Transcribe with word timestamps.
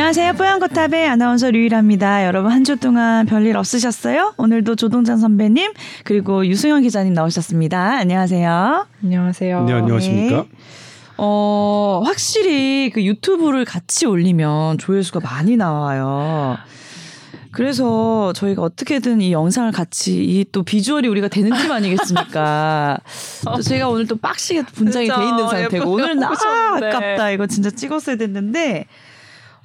안녕하세요. 0.00 0.32
뽀얀거탑의 0.32 1.06
아나운서 1.08 1.50
류일합니다. 1.50 2.24
여러분 2.24 2.50
한 2.52 2.64
주 2.64 2.76
동안 2.78 3.26
별일 3.26 3.58
없으셨어요? 3.58 4.32
오늘도 4.38 4.76
조동찬 4.76 5.18
선배님 5.18 5.72
그리고 6.04 6.46
유승현 6.46 6.80
기자님 6.82 7.12
나오셨습니다. 7.12 7.98
안녕하세요. 7.98 8.86
안녕하세요. 9.04 9.64
네, 9.64 9.72
안녕하십니까? 9.74 10.36
네. 10.36 10.48
어, 11.18 12.00
확실히 12.02 12.90
그 12.94 13.04
유튜브를 13.04 13.66
같이 13.66 14.06
올리면 14.06 14.78
조회수가 14.78 15.20
많이 15.20 15.58
나와요. 15.58 16.56
그래서 17.52 18.32
저희가 18.32 18.62
어떻게든 18.62 19.20
이 19.20 19.32
영상을 19.32 19.70
같이 19.70 20.24
이 20.24 20.44
또 20.50 20.62
비주얼이 20.62 21.08
우리가 21.08 21.28
되는 21.28 21.50
팀 21.58 21.70
아니겠습니까? 21.72 22.98
또 23.54 23.60
제가 23.60 23.88
오늘 23.90 24.06
또 24.06 24.16
빡시게 24.16 24.62
분장이 24.74 25.08
돼 25.08 25.14
있는 25.14 25.46
상태고 25.46 25.90
오늘은 25.90 26.22
아 26.24 26.30
아깝다 26.76 27.30
이거 27.32 27.46
진짜 27.46 27.70
찍었어야 27.70 28.16
됐는데 28.16 28.86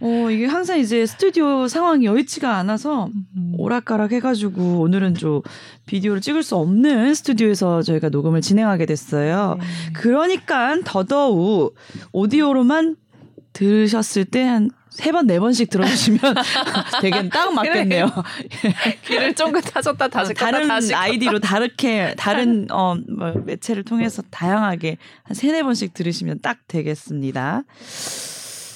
어 0.02 0.30
이게 0.30 0.46
항상 0.46 0.80
이제 0.80 1.06
스튜디오 1.06 1.68
상황이 1.68 2.06
여의치가 2.06 2.58
않아서 2.58 3.10
오락가락 3.58 4.12
해가지고 4.12 4.82
오늘은 4.82 5.16
좀 5.16 5.42
비디오를 5.86 6.22
찍을 6.22 6.44
수 6.44 6.56
없는 6.56 7.14
스튜디오에서 7.14 7.82
저희가 7.82 8.10
녹음을 8.10 8.42
진행하게 8.42 8.86
됐어요. 8.86 9.58
네. 9.60 9.66
그러니까 9.94 10.78
더더욱 10.84 11.76
오디오로만 12.12 12.96
들으셨을 13.54 14.26
때 14.26 14.44
한 14.44 14.70
세 14.96 15.12
번, 15.12 15.28
네 15.28 15.40
번씩 15.42 15.70
들어주시면 15.70 16.22
되게 17.02 17.28
딱 17.28 17.54
맞겠네요. 17.54 18.10
길을 19.06 19.36
쫑긋 19.36 19.76
하셨다 19.76 20.08
다시 20.08 20.34
다른 20.34 20.70
다시. 20.70 20.96
아이디로 20.96 21.40
다르게 21.40 22.16
다른 22.18 22.68
어 22.72 22.96
뭐, 23.10 23.34
매체를 23.46 23.84
통해서 23.84 24.24
다양하게 24.32 24.98
한 25.24 25.36
세네 25.36 25.64
번씩 25.64 25.94
들으시면 25.94 26.40
딱 26.42 26.60
되겠습니다. 26.70 27.64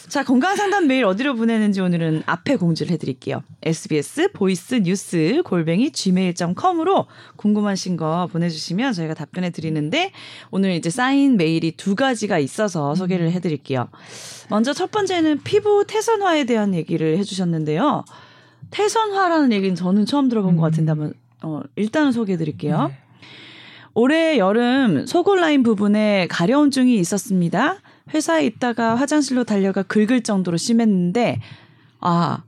자 0.09 0.23
건강 0.23 0.55
상담 0.55 0.87
메일 0.87 1.05
어디로 1.05 1.35
보내는지 1.35 1.81
오늘은 1.81 2.23
앞에 2.25 2.55
공지를 2.55 2.91
해드릴게요. 2.93 3.43
SBS 3.61 4.31
보이스 4.33 4.73
뉴스 4.81 5.43
골뱅이 5.45 5.91
gmail.com으로 5.91 7.05
궁금하신 7.35 7.95
거 7.95 8.27
보내주시면 8.31 8.93
저희가 8.93 9.13
답변해 9.13 9.51
드리는데 9.51 10.11
오늘 10.49 10.71
이제 10.71 10.89
쌓인 10.89 11.37
메일이 11.37 11.73
두 11.73 11.93
가지가 11.95 12.39
있어서 12.39 12.95
소개를 12.95 13.31
해드릴게요. 13.33 13.87
먼저 14.49 14.73
첫 14.73 14.89
번째는 14.89 15.43
피부 15.43 15.85
태선화에 15.85 16.45
대한 16.45 16.73
얘기를 16.73 17.15
해주셨는데요. 17.19 18.03
태선화라는 18.71 19.51
얘기는 19.51 19.75
저는 19.75 20.07
처음 20.07 20.27
들어본 20.27 20.55
것 20.55 20.63
같은데 20.63 20.89
한번 20.89 21.13
어, 21.43 21.61
일단은 21.75 22.13
소개해 22.13 22.35
드릴게요. 22.39 22.87
네. 22.87 22.97
올해 23.93 24.37
여름 24.39 25.05
속옷 25.05 25.37
라인 25.39 25.61
부분에 25.61 26.27
가려움증이 26.31 26.95
있었습니다. 26.95 27.77
회사에 28.13 28.45
있다가 28.45 28.95
화장실로 28.95 29.43
달려가 29.43 29.83
긁을 29.83 30.21
정도로 30.21 30.57
심했는데 30.57 31.41
아, 31.99 32.43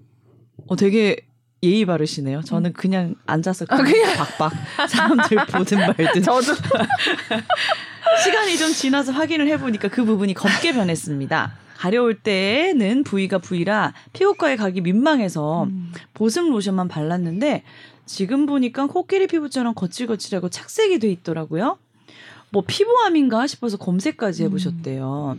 어, 0.67 0.75
되게 0.75 1.17
예의 1.63 1.85
바르시네요. 1.85 2.41
저는 2.41 2.73
그냥 2.73 3.15
앉아서 3.27 3.65
그냥, 3.65 4.15
박박 4.15 4.51
사람들 4.89 5.37
보든 5.53 5.79
말든 5.79 6.23
저도 6.23 6.53
시간이 8.23 8.57
좀 8.57 8.71
지나서 8.71 9.11
확인을 9.11 9.47
해보니까 9.47 9.87
그 9.89 10.03
부분이 10.03 10.33
검게 10.33 10.73
변했습니다. 10.73 11.53
가려울 11.77 12.19
때는 12.19 13.03
부위가 13.03 13.39
부위라 13.39 13.93
피부과에 14.13 14.55
가기 14.55 14.81
민망해서 14.81 15.67
보습 16.13 16.49
로션만 16.49 16.87
발랐는데 16.87 17.63
지금 18.05 18.45
보니까 18.45 18.87
코끼리 18.87 19.27
피부처럼 19.27 19.73
거칠거칠하고 19.73 20.49
착색이 20.49 20.99
돼 20.99 21.09
있더라고요. 21.09 21.77
뭐 22.53 22.63
피부암인가 22.67 23.47
싶어서 23.47 23.77
검색까지 23.77 24.43
해보셨대요. 24.43 25.37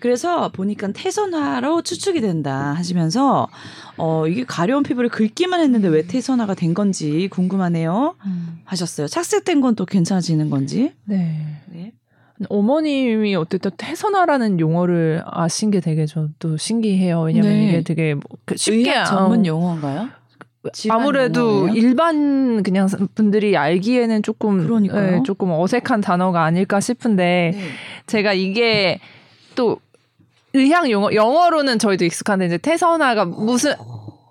그래서 0.00 0.48
보니까 0.50 0.88
태선화로 0.92 1.82
추측이 1.82 2.20
된다 2.20 2.74
하시면서 2.74 3.48
어 3.96 4.26
이게 4.26 4.44
가려운 4.44 4.82
피부를 4.82 5.08
긁기만 5.10 5.60
했는데 5.60 5.86
왜 5.88 6.02
태선화가 6.06 6.54
된 6.54 6.74
건지 6.74 7.28
궁금하네요 7.30 8.16
하셨어요. 8.64 9.06
착색된 9.06 9.60
건 9.60 9.74
또 9.76 9.86
괜찮아지는 9.86 10.50
건지. 10.50 10.92
네. 11.04 11.46
네. 11.70 11.92
어머님이 12.48 13.36
어쨌든 13.36 13.70
태선화라는 13.76 14.58
용어를 14.60 15.22
아신 15.26 15.70
게 15.70 15.78
되게 15.80 16.06
저도 16.06 16.56
신기해요. 16.56 17.20
왜냐면 17.22 17.50
네. 17.52 17.68
이게 17.68 17.82
되게 17.82 18.14
뭐그 18.14 18.56
쉽게 18.56 18.78
의학 18.90 19.02
아- 19.02 19.04
전문 19.04 19.46
용어인가요? 19.46 20.08
아무래도 20.90 21.68
용어예요? 21.68 21.74
일반 21.74 22.62
그냥 22.62 22.86
분들이 23.14 23.56
알기에는 23.56 24.22
조금. 24.22 24.66
네, 25.10 25.22
조금 25.24 25.50
어색한 25.50 26.00
단어가 26.02 26.44
아닐까 26.44 26.80
싶은데 26.80 27.52
네. 27.54 27.60
제가 28.06 28.34
이게 28.34 29.00
또 29.54 29.80
의학 30.52 30.90
용어 30.90 31.12
영어로는 31.12 31.78
저희도 31.78 32.04
익숙한데 32.04 32.46
이제 32.46 32.58
태선화가 32.58 33.24
무슨 33.24 33.74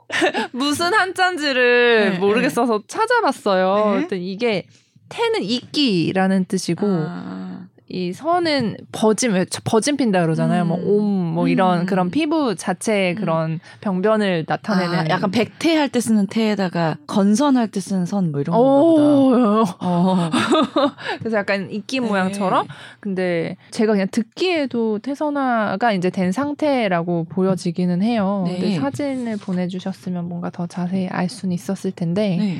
무슨 0.51 0.93
한자인지를 0.93 2.11
네, 2.13 2.19
모르겠어서 2.19 2.83
찾아봤어요. 2.87 4.07
네. 4.09 4.17
이게 4.17 4.65
태는 5.09 5.43
이끼라는 5.43 6.45
뜻이고 6.45 6.85
아. 6.87 7.48
이 7.89 8.13
선은 8.13 8.77
버짐 8.91 9.33
왜 9.33 9.45
버짐 9.63 9.97
핀다 9.97 10.21
그러잖아요. 10.21 10.63
음. 10.63 10.67
뭐옴뭐 10.67 11.47
이런 11.47 11.81
음. 11.81 11.85
그런 11.87 12.11
피부 12.11 12.55
자체의 12.55 13.15
그런 13.15 13.59
병변을 13.81 14.45
나타내는 14.47 14.99
아, 14.99 15.09
약간 15.09 15.31
백태할 15.31 15.89
때 15.89 15.99
쓰는 15.99 16.27
태에다가 16.27 16.97
건선할 17.07 17.67
때 17.69 17.79
쓰는 17.79 18.05
선 18.05 18.29
뭐 18.31 18.41
이런 18.41 18.55
보다. 18.55 18.59
오, 18.59 19.65
어. 19.81 20.29
그래서 21.19 21.37
약간 21.37 21.71
이끼 21.71 21.99
네. 21.99 22.07
모양처럼 22.07 22.67
근데 22.99 23.57
제가 23.71 23.93
그냥 23.93 24.07
듣기에도 24.11 24.99
태선화가 24.99 25.93
이제 25.93 26.09
된 26.11 26.31
상태라고 26.31 27.25
보여지기는 27.29 28.01
해요. 28.03 28.43
네. 28.45 28.59
근데 28.59 28.75
사진을 28.79 29.37
보내주셨으면 29.37 30.29
뭔가 30.29 30.49
더 30.51 30.67
자세히 30.67 31.07
알 31.07 31.27
수는 31.27 31.53
있었을 31.53 31.91
텐데 31.91 32.37
네. 32.37 32.57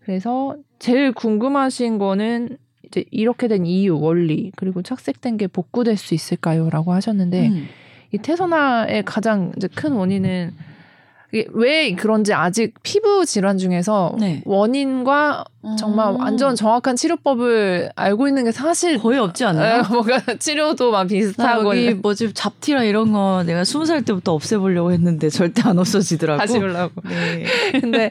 그래서 0.00 0.56
제일 0.78 1.12
궁금하신 1.12 1.98
거는 1.98 2.56
이제 2.94 3.04
이렇게 3.10 3.48
된 3.48 3.66
이유 3.66 3.98
원리 3.98 4.52
그리고 4.56 4.82
착색된 4.82 5.36
게 5.36 5.46
복구될 5.48 5.96
수 5.96 6.14
있을까요?라고 6.14 6.92
하셨는데 6.92 7.48
음. 7.48 7.66
이 8.12 8.18
태선화의 8.18 9.04
가장 9.04 9.52
큰 9.74 9.92
원인은 9.92 10.52
왜 11.52 11.92
그런지 11.94 12.32
아직 12.32 12.74
피부 12.82 13.26
질환 13.26 13.58
중에서 13.58 14.14
네. 14.18 14.42
원인과 14.44 15.44
정말 15.78 16.08
어. 16.08 16.16
완전 16.18 16.54
정확한 16.54 16.94
치료법을 16.94 17.90
알고 17.96 18.28
있는 18.28 18.44
게 18.44 18.52
사실 18.52 18.98
거의 18.98 19.18
없지 19.18 19.44
에, 19.44 19.46
않나요? 19.46 19.82
뭔가 19.90 20.20
치료도 20.38 20.90
막나 20.90 21.08
비슷하고 21.08 21.68
여기 21.70 21.94
뭐지 21.94 22.34
잡티라 22.34 22.84
이런 22.84 23.12
거 23.12 23.42
내가 23.46 23.64
스무 23.64 23.86
살 23.86 24.02
때부터 24.02 24.34
없애보려고 24.34 24.92
했는데 24.92 25.30
절대 25.30 25.62
안 25.64 25.78
없어지더라고. 25.78 26.38
다시 26.38 26.58
올라고. 26.58 26.92
네. 27.08 27.44
근데 27.80 28.10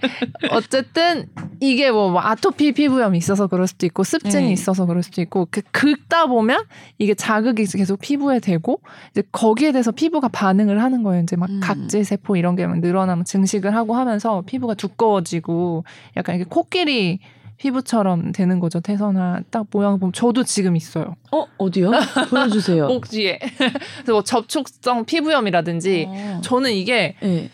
어쨌든 0.49 1.27
이게 1.59 1.91
뭐 1.91 2.19
아토피 2.19 2.71
피부염이 2.71 3.17
있어서 3.19 3.45
그럴 3.47 3.67
수도 3.67 3.85
있고 3.85 4.03
습진이 4.03 4.47
네. 4.47 4.51
있어서 4.51 4.85
그럴 4.87 5.03
수도 5.03 5.21
있고 5.21 5.47
그 5.51 5.61
긁다 5.71 6.25
보면 6.25 6.63
이게 6.97 7.13
자극이 7.13 7.65
계속 7.65 7.99
피부에 7.99 8.39
되고 8.39 8.81
이제 9.11 9.21
거기에 9.31 9.71
대해서 9.71 9.91
피부가 9.91 10.27
반응을 10.27 10.81
하는 10.81 11.03
거예요. 11.03 11.21
이제 11.21 11.35
막 11.35 11.49
음. 11.51 11.59
각질 11.61 12.03
세포 12.03 12.35
이런 12.35 12.55
게 12.55 12.63
막 12.65 12.79
늘어나 12.79 13.12
면 13.15 13.25
증식을 13.25 13.75
하고 13.75 13.95
하면서 13.95 14.41
피부가 14.45 14.73
두꺼워지고 14.73 15.83
약간 16.17 16.35
이게 16.35 16.43
코끼리 16.43 17.19
피부처럼 17.57 18.31
되는 18.31 18.59
거죠. 18.59 18.79
태선화 18.79 19.41
딱 19.49 19.67
모양 19.71 19.99
보면 19.99 20.11
저도 20.13 20.43
지금 20.43 20.75
있어요. 20.75 21.15
어 21.31 21.45
어디요? 21.57 21.91
보여주세요. 22.29 22.87
목 22.91 23.07
뒤에. 23.09 23.39
그래서 23.39 24.11
뭐 24.11 24.23
접촉성 24.23 25.05
피부염이라든지 25.05 26.05
어. 26.09 26.41
저는 26.43 26.73
이게 26.73 27.15
네. 27.21 27.49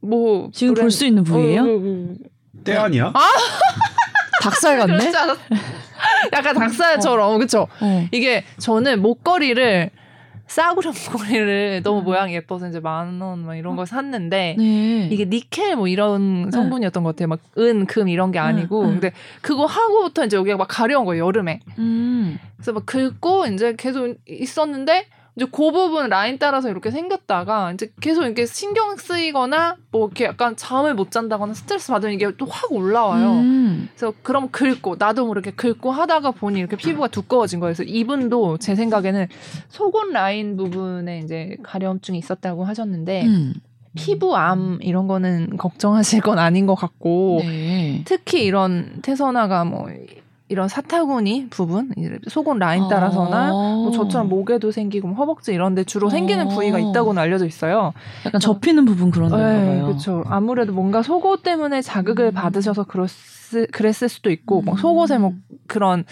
뭐 0.00 0.50
지금 0.52 0.74
볼수 0.74 1.06
있는 1.06 1.22
부위예요? 1.24 1.62
어, 1.62 1.64
어, 1.64 1.68
어. 1.68 2.14
때 2.64 2.74
아니야? 2.76 3.12
닭살 4.42 4.78
같네. 4.78 5.12
약간 6.32 6.54
닭살처럼 6.54 7.38
그쵸? 7.38 7.68
어. 7.80 8.08
이게 8.12 8.44
저는 8.58 9.00
목걸이를 9.02 9.90
싸구려 10.46 10.92
목걸이를 11.12 11.80
음. 11.80 11.82
너무 11.82 12.02
모양이 12.02 12.34
예뻐서 12.34 12.68
이제 12.68 12.80
만 12.80 13.20
원 13.20 13.40
막 13.44 13.56
이런 13.56 13.76
걸 13.76 13.86
샀는데 13.86 14.54
네. 14.58 15.08
이게 15.10 15.24
니켈 15.24 15.76
뭐 15.76 15.88
이런 15.88 16.50
성분이었던 16.50 17.02
것 17.02 17.16
같아요. 17.16 17.28
막 17.28 17.40
은, 17.58 17.86
금 17.86 18.08
이런 18.08 18.30
게 18.32 18.38
아니고 18.38 18.82
응, 18.82 18.86
응. 18.86 18.90
근데 19.00 19.12
그거 19.42 19.66
하고부터 19.66 20.24
이제 20.24 20.36
여기가 20.36 20.56
막 20.56 20.66
가려운 20.68 21.04
거예요 21.04 21.26
여름에. 21.26 21.60
음. 21.78 22.38
그래서 22.56 22.72
막 22.72 22.86
긁고 22.86 23.46
이제 23.46 23.74
계속 23.76 24.14
있었는데 24.28 25.06
이제 25.36 25.44
그 25.52 25.70
부분 25.70 26.08
라인 26.08 26.38
따라서 26.38 26.70
이렇게 26.70 26.90
생겼다가 26.90 27.72
이제 27.72 27.92
계속 28.00 28.22
이렇게 28.24 28.46
신경 28.46 28.96
쓰이거나 28.96 29.76
뭐 29.90 30.06
이렇게 30.06 30.24
약간 30.24 30.56
잠을 30.56 30.94
못 30.94 31.10
잔다거나 31.10 31.52
스트레스 31.52 31.92
받으면 31.92 32.14
이게 32.14 32.34
또 32.36 32.46
확 32.46 32.72
올라와요. 32.72 33.32
음. 33.32 33.88
그래서 33.94 34.14
그럼 34.22 34.48
긁고 34.50 34.96
나도 34.98 35.26
모르게 35.26 35.50
긁고 35.50 35.90
하다가 35.90 36.30
보니 36.30 36.58
이렇게 36.58 36.76
피부가 36.76 37.08
두꺼워진 37.08 37.60
거예요. 37.60 37.74
그래서 37.74 37.82
이분도 37.82 38.56
제 38.58 38.74
생각에는 38.74 39.26
속옷 39.68 40.10
라인 40.12 40.56
부분에 40.56 41.18
이제 41.18 41.56
가려움증이 41.62 42.18
있었다고 42.18 42.64
하셨는데 42.64 43.26
음. 43.26 43.54
피부암 43.94 44.78
이런 44.82 45.06
거는 45.06 45.56
걱정하실 45.56 46.20
건 46.20 46.38
아닌 46.38 46.66
것 46.66 46.74
같고 46.74 47.40
네. 47.42 48.02
특히 48.04 48.44
이런 48.44 49.00
태선화가 49.02 49.64
뭐 49.64 49.88
이런 50.48 50.68
사타구니 50.68 51.48
부분, 51.50 51.92
속옷 52.28 52.58
라인 52.58 52.88
따라서나 52.88 53.50
뭐 53.50 53.90
저처럼 53.90 54.28
목에도 54.28 54.70
생기고 54.70 55.08
뭐 55.08 55.16
허벅지 55.16 55.52
이런 55.52 55.74
데 55.74 55.82
주로 55.82 56.08
생기는 56.08 56.46
어. 56.46 56.48
부위가 56.50 56.78
있다고는 56.78 57.20
알려져 57.20 57.46
있어요. 57.46 57.92
약간 58.24 58.40
접히는 58.40 58.84
부분 58.84 59.10
그런 59.10 59.30
데가 59.30 59.52
네, 59.52 59.66
봐요. 59.66 59.86
그렇죠. 59.86 60.22
아무래도 60.26 60.72
뭔가 60.72 61.02
속옷 61.02 61.42
때문에 61.42 61.82
자극을 61.82 62.26
음. 62.26 62.34
받으셔서 62.34 62.84
그랬을, 62.84 63.66
그랬을 63.72 64.08
수도 64.08 64.30
있고, 64.30 64.62
뭐 64.62 64.74
음. 64.74 64.76
속옷에 64.76 65.18
뭐 65.18 65.34
그런 65.66 66.04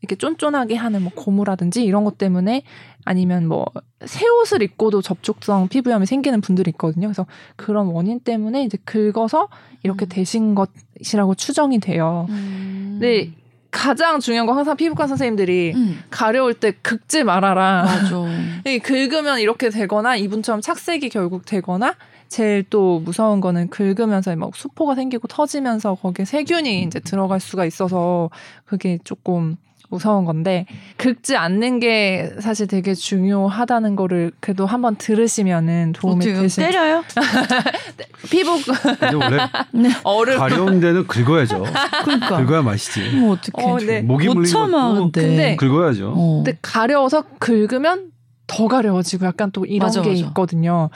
이렇게 0.00 0.16
쫀쫀하게 0.16 0.74
하는 0.74 1.02
뭐 1.02 1.12
고무라든지 1.14 1.84
이런 1.84 2.04
것 2.04 2.18
때문에 2.18 2.62
아니면 3.04 3.46
뭐 3.46 3.66
새 4.06 4.26
옷을 4.28 4.62
입고도 4.62 5.02
접촉성 5.02 5.68
피부염이 5.68 6.06
생기는 6.06 6.40
분들이 6.40 6.70
있거든요. 6.72 7.08
그래서 7.08 7.26
그런 7.56 7.86
원인 7.88 8.20
때문에 8.20 8.64
이제 8.64 8.78
긁어서 8.84 9.48
이렇게 9.82 10.06
음. 10.06 10.08
되신 10.08 10.54
것이라고 10.54 11.34
추정이 11.34 11.78
돼요. 11.78 12.26
음. 12.30 12.98
근데 13.00 13.32
가장 13.72 14.20
중요한 14.20 14.46
건 14.46 14.58
항상 14.58 14.76
피부과 14.76 15.06
선생님들이 15.08 15.72
음. 15.74 16.02
가려울 16.10 16.54
때 16.54 16.72
긁지 16.82 17.24
말아라. 17.24 17.84
맞아. 17.84 18.16
이 18.70 18.78
긁으면 18.78 19.40
이렇게 19.40 19.70
되거나 19.70 20.14
이분처럼 20.14 20.60
착색이 20.60 21.08
결국 21.08 21.46
되거나 21.46 21.96
제일 22.28 22.64
또 22.68 23.00
무서운 23.00 23.40
거는 23.40 23.70
긁으면서 23.70 24.36
막 24.36 24.54
수포가 24.54 24.94
생기고 24.94 25.26
터지면서 25.26 25.94
거기에 25.96 26.26
세균이 26.26 26.82
이제 26.82 27.00
들어갈 27.00 27.40
수가 27.40 27.64
있어서 27.64 28.30
그게 28.66 28.98
조금 29.04 29.56
무서운 29.92 30.24
건데 30.24 30.64
긁지 30.96 31.36
않는 31.36 31.78
게 31.78 32.30
사실 32.40 32.66
되게 32.66 32.94
중요하다는 32.94 33.94
거를 33.94 34.32
그래도 34.40 34.64
한번 34.64 34.96
들으시면은 34.96 35.92
도움이 35.92 36.24
어떻게 36.24 36.32
되실 36.32 36.64
때려요? 36.64 37.04
피부 38.30 38.58
근데 38.98 39.14
원래 39.14 39.92
얼음 40.02 40.38
가려운 40.38 40.80
데는 40.80 41.06
긁어야죠. 41.06 41.64
그러니까. 42.04 42.38
긁어야 42.38 42.62
맛이지. 42.62 43.16
뭐 43.16 43.32
어떻게? 43.34 43.62
어, 43.62 43.76
네. 43.76 44.00
목이 44.00 44.28
못 44.28 44.34
물린 44.36 44.50
참아 44.50 44.94
근데. 45.12 45.56
긁어야죠. 45.56 46.14
어. 46.16 46.42
근데 46.42 46.58
가려워서 46.62 47.24
긁으면 47.38 48.12
더 48.46 48.68
가려워지고 48.68 49.26
약간 49.26 49.50
또 49.52 49.66
이런 49.66 49.88
맞아, 49.88 50.00
게 50.00 50.08
맞아. 50.08 50.20
있거든요. 50.22 50.88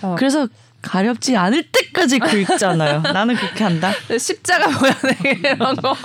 그래서 0.00 0.14
그래서 0.16 0.48
가렵지 0.84 1.36
않을 1.36 1.64
때까지 1.72 2.18
긁잖아요. 2.18 3.00
나는 3.00 3.34
그렇게 3.34 3.64
한다. 3.64 3.90
십자가 4.18 4.66
모양의 4.68 5.40
이런 5.54 5.76
거. 5.76 5.96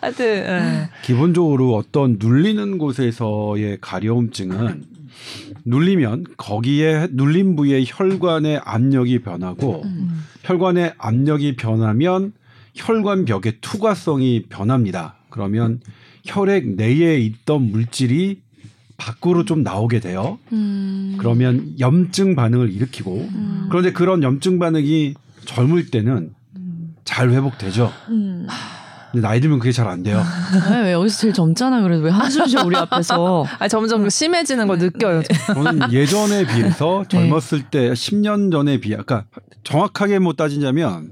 하여튼 0.00 0.44
응. 0.46 0.88
기본적으로 1.02 1.76
어떤 1.76 2.16
눌리는 2.18 2.78
곳에서의 2.78 3.78
가려움증은 3.80 4.84
눌리면 5.64 6.24
거기에 6.38 7.08
눌린 7.10 7.56
부위의 7.56 7.84
혈관의 7.86 8.62
압력이 8.64 9.20
변하고 9.20 9.82
음. 9.84 10.24
혈관의 10.44 10.94
압력이 10.96 11.56
변하면 11.56 12.32
혈관 12.74 13.26
벽의 13.26 13.58
투과성이 13.60 14.46
변합니다. 14.48 15.16
그러면 15.28 15.80
혈액 16.24 16.76
내에 16.76 17.18
있던 17.18 17.70
물질이 17.70 18.40
밖으로 19.00 19.44
좀 19.46 19.62
나오게 19.62 20.00
돼요. 20.00 20.38
음. 20.52 21.16
그러면 21.18 21.74
염증 21.80 22.36
반응을 22.36 22.70
일으키고 22.70 23.28
음. 23.32 23.66
그런데 23.70 23.92
그런 23.92 24.22
염증 24.22 24.58
반응이 24.58 25.14
젊을 25.46 25.90
때는 25.90 26.34
잘 27.04 27.30
회복되죠. 27.30 27.90
음. 28.10 28.46
근데 29.10 29.26
나이 29.26 29.40
들면 29.40 29.58
그게 29.58 29.72
잘 29.72 29.88
안 29.88 30.02
돼요. 30.04 30.22
왜, 30.70 30.82
왜 30.82 30.92
여기서 30.92 31.18
제일 31.18 31.32
젊잖아 31.32 31.80
그래도 31.80 32.04
왜 32.04 32.10
한숨 32.10 32.46
쉬어 32.46 32.62
우리 32.64 32.76
앞에서 32.76 33.44
아 33.58 33.66
점점 33.66 34.08
심해지는 34.08 34.68
걸 34.68 34.78
느껴요. 34.78 35.22
저는 35.46 35.92
예전에 35.92 36.46
비해서 36.46 37.04
네. 37.10 37.18
젊었을 37.18 37.62
때 37.70 37.90
10년 37.90 38.52
전에 38.52 38.78
비해, 38.78 38.96
그러니까 38.96 39.24
정확하게 39.64 40.20
뭐 40.20 40.34
따지자면 40.34 41.10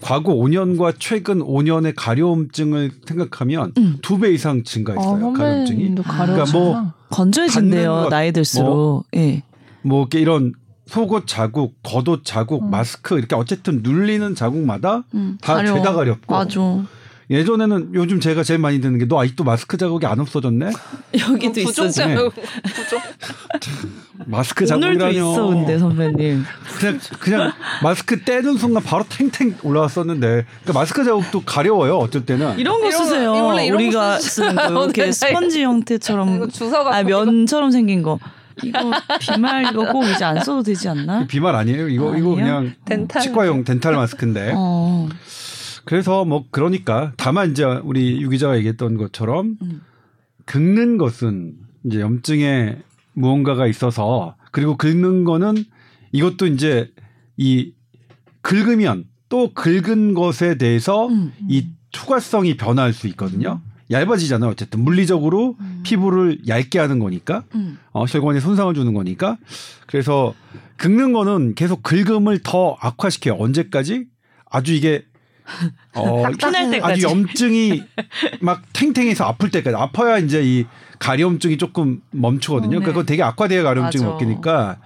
과거 0.00 0.34
5년과 0.34 0.94
최근 0.98 1.40
5년의 1.40 1.94
가려움증을 1.96 2.90
생각하면 3.06 3.72
음. 3.78 3.98
두배 4.02 4.32
이상 4.32 4.62
증가했어요. 4.62 5.32
가려움증이. 5.32 5.78
선배님도 5.86 6.02
그러니까. 6.02 6.44
뭐 6.52 6.92
건조해진대요 7.12 8.08
나이 8.08 8.32
들수록 8.32 9.06
예. 9.14 9.42
뭐 9.82 10.00
이렇게 10.02 10.20
이런 10.20 10.52
속옷 10.86 11.26
자국, 11.26 11.74
겉옷 11.82 12.24
자국, 12.24 12.64
음. 12.64 12.70
마스크 12.70 13.16
이렇게 13.18 13.34
어쨌든 13.34 13.80
눌리는 13.82 14.34
자국마다 14.34 15.04
음, 15.14 15.38
다. 15.40 15.64
죄다 15.64 15.92
가렵고. 15.94 16.34
맞아 16.34 16.60
예전에는 17.30 17.90
요즘 17.94 18.20
제가 18.20 18.42
제일 18.42 18.58
많이 18.60 18.80
듣는 18.80 18.98
게 18.98 19.06
너 19.06 19.20
아직도 19.22 19.44
마스크 19.44 19.76
자국이 19.76 20.06
안 20.06 20.18
없어졌네? 20.20 20.70
여기도 21.30 21.60
있어 21.60 21.88
지금 21.88 22.14
네. 22.14 22.16
부족. 22.74 23.02
마스크 24.26 24.64
오늘도 24.64 24.98
자국이라뇨. 25.00 25.32
있어 25.32 25.46
근데 25.48 25.78
선배님 25.78 26.44
그냥 26.78 27.00
그냥 27.18 27.52
마스크 27.82 28.22
떼는 28.22 28.56
순간 28.56 28.82
바로 28.82 29.04
탱탱 29.08 29.56
올라왔었는데 29.62 30.46
그러니까 30.62 30.72
마스크 30.72 31.04
자국도 31.04 31.42
가려워요. 31.44 31.96
어쩔 31.98 32.24
때는. 32.24 32.58
이런 32.58 32.80
거 32.80 32.88
이런 32.88 33.04
쓰세요 33.04 33.32
원래 33.32 33.66
이런 33.66 33.78
거 33.78 33.84
우리가. 33.84 34.18
쓰는 34.18 34.54
거 34.54 34.62
이렇게 34.84 35.02
오늘 35.02 35.12
스펀지 35.12 35.62
형태처럼 35.64 36.36
이거 36.36 36.46
주사가 36.48 36.94
아 36.96 37.02
면처럼 37.02 37.70
생긴 37.70 38.02
거 38.02 38.18
이거 38.62 38.92
비말 39.20 39.66
이거 39.70 39.90
꼭 39.90 40.04
이제 40.04 40.24
안 40.24 40.38
써도 40.44 40.62
되지 40.62 40.88
않나? 40.88 41.26
비말 41.26 41.54
아니에요. 41.56 41.88
이거 41.88 42.16
이거 42.16 42.32
아니에요? 42.32 42.34
그냥 42.36 42.74
덴탈. 42.84 43.22
치과용 43.22 43.64
덴탈 43.64 43.94
마스크인데. 43.94 44.52
어. 44.54 45.08
그래서 45.84 46.24
뭐 46.24 46.44
그러니까 46.50 47.12
다만 47.16 47.50
이제 47.50 47.64
우리 47.64 48.20
유 48.20 48.28
기자가 48.28 48.56
얘기했던 48.56 48.96
것처럼 48.96 49.56
음. 49.62 49.80
긁는 50.46 50.98
것은 50.98 51.54
이제 51.84 52.00
염증에 52.00 52.78
무언가가 53.14 53.66
있어서 53.66 54.36
그리고 54.50 54.76
긁는 54.76 55.24
거는 55.24 55.64
이것도 56.12 56.46
이제 56.46 56.90
이 57.36 57.72
긁으면 58.42 59.04
또 59.28 59.52
긁은 59.54 60.14
것에 60.14 60.58
대해서 60.58 61.08
음. 61.08 61.32
이 61.48 61.68
투과성이 61.90 62.56
변할 62.56 62.92
수 62.92 63.06
있거든요. 63.08 63.60
얇아지잖아요. 63.90 64.50
어쨌든 64.50 64.82
물리적으로 64.82 65.56
음. 65.60 65.80
피부를 65.84 66.40
얇게 66.48 66.78
하는 66.78 66.98
거니까 66.98 67.44
음. 67.54 67.78
어, 67.92 68.04
혈관에 68.04 68.40
손상을 68.40 68.72
주는 68.74 68.94
거니까 68.94 69.36
그래서 69.86 70.34
긁는 70.76 71.12
거는 71.12 71.54
계속 71.54 71.82
긁음을 71.82 72.40
더 72.42 72.76
악화시켜요. 72.80 73.36
언제까지? 73.38 74.06
아주 74.50 74.74
이게 74.74 75.04
어, 75.94 76.22
피날 76.38 76.70
때까지. 76.70 76.92
아주 76.92 77.06
염증이 77.06 77.82
막 78.40 78.62
탱탱해서 78.72 79.24
아플 79.24 79.50
때까지 79.50 79.76
아파야 79.76 80.18
이제 80.18 80.40
이 80.42 80.66
가려움증이 80.98 81.58
조금 81.58 82.00
멈추거든요. 82.10 82.76
어, 82.76 82.80
네. 82.80 82.84
그러니까 82.84 82.92
그거 82.92 83.04
되게 83.04 83.22
악화돼야 83.22 83.62
가려움증이. 83.62 84.04
먹히니까 84.04 84.78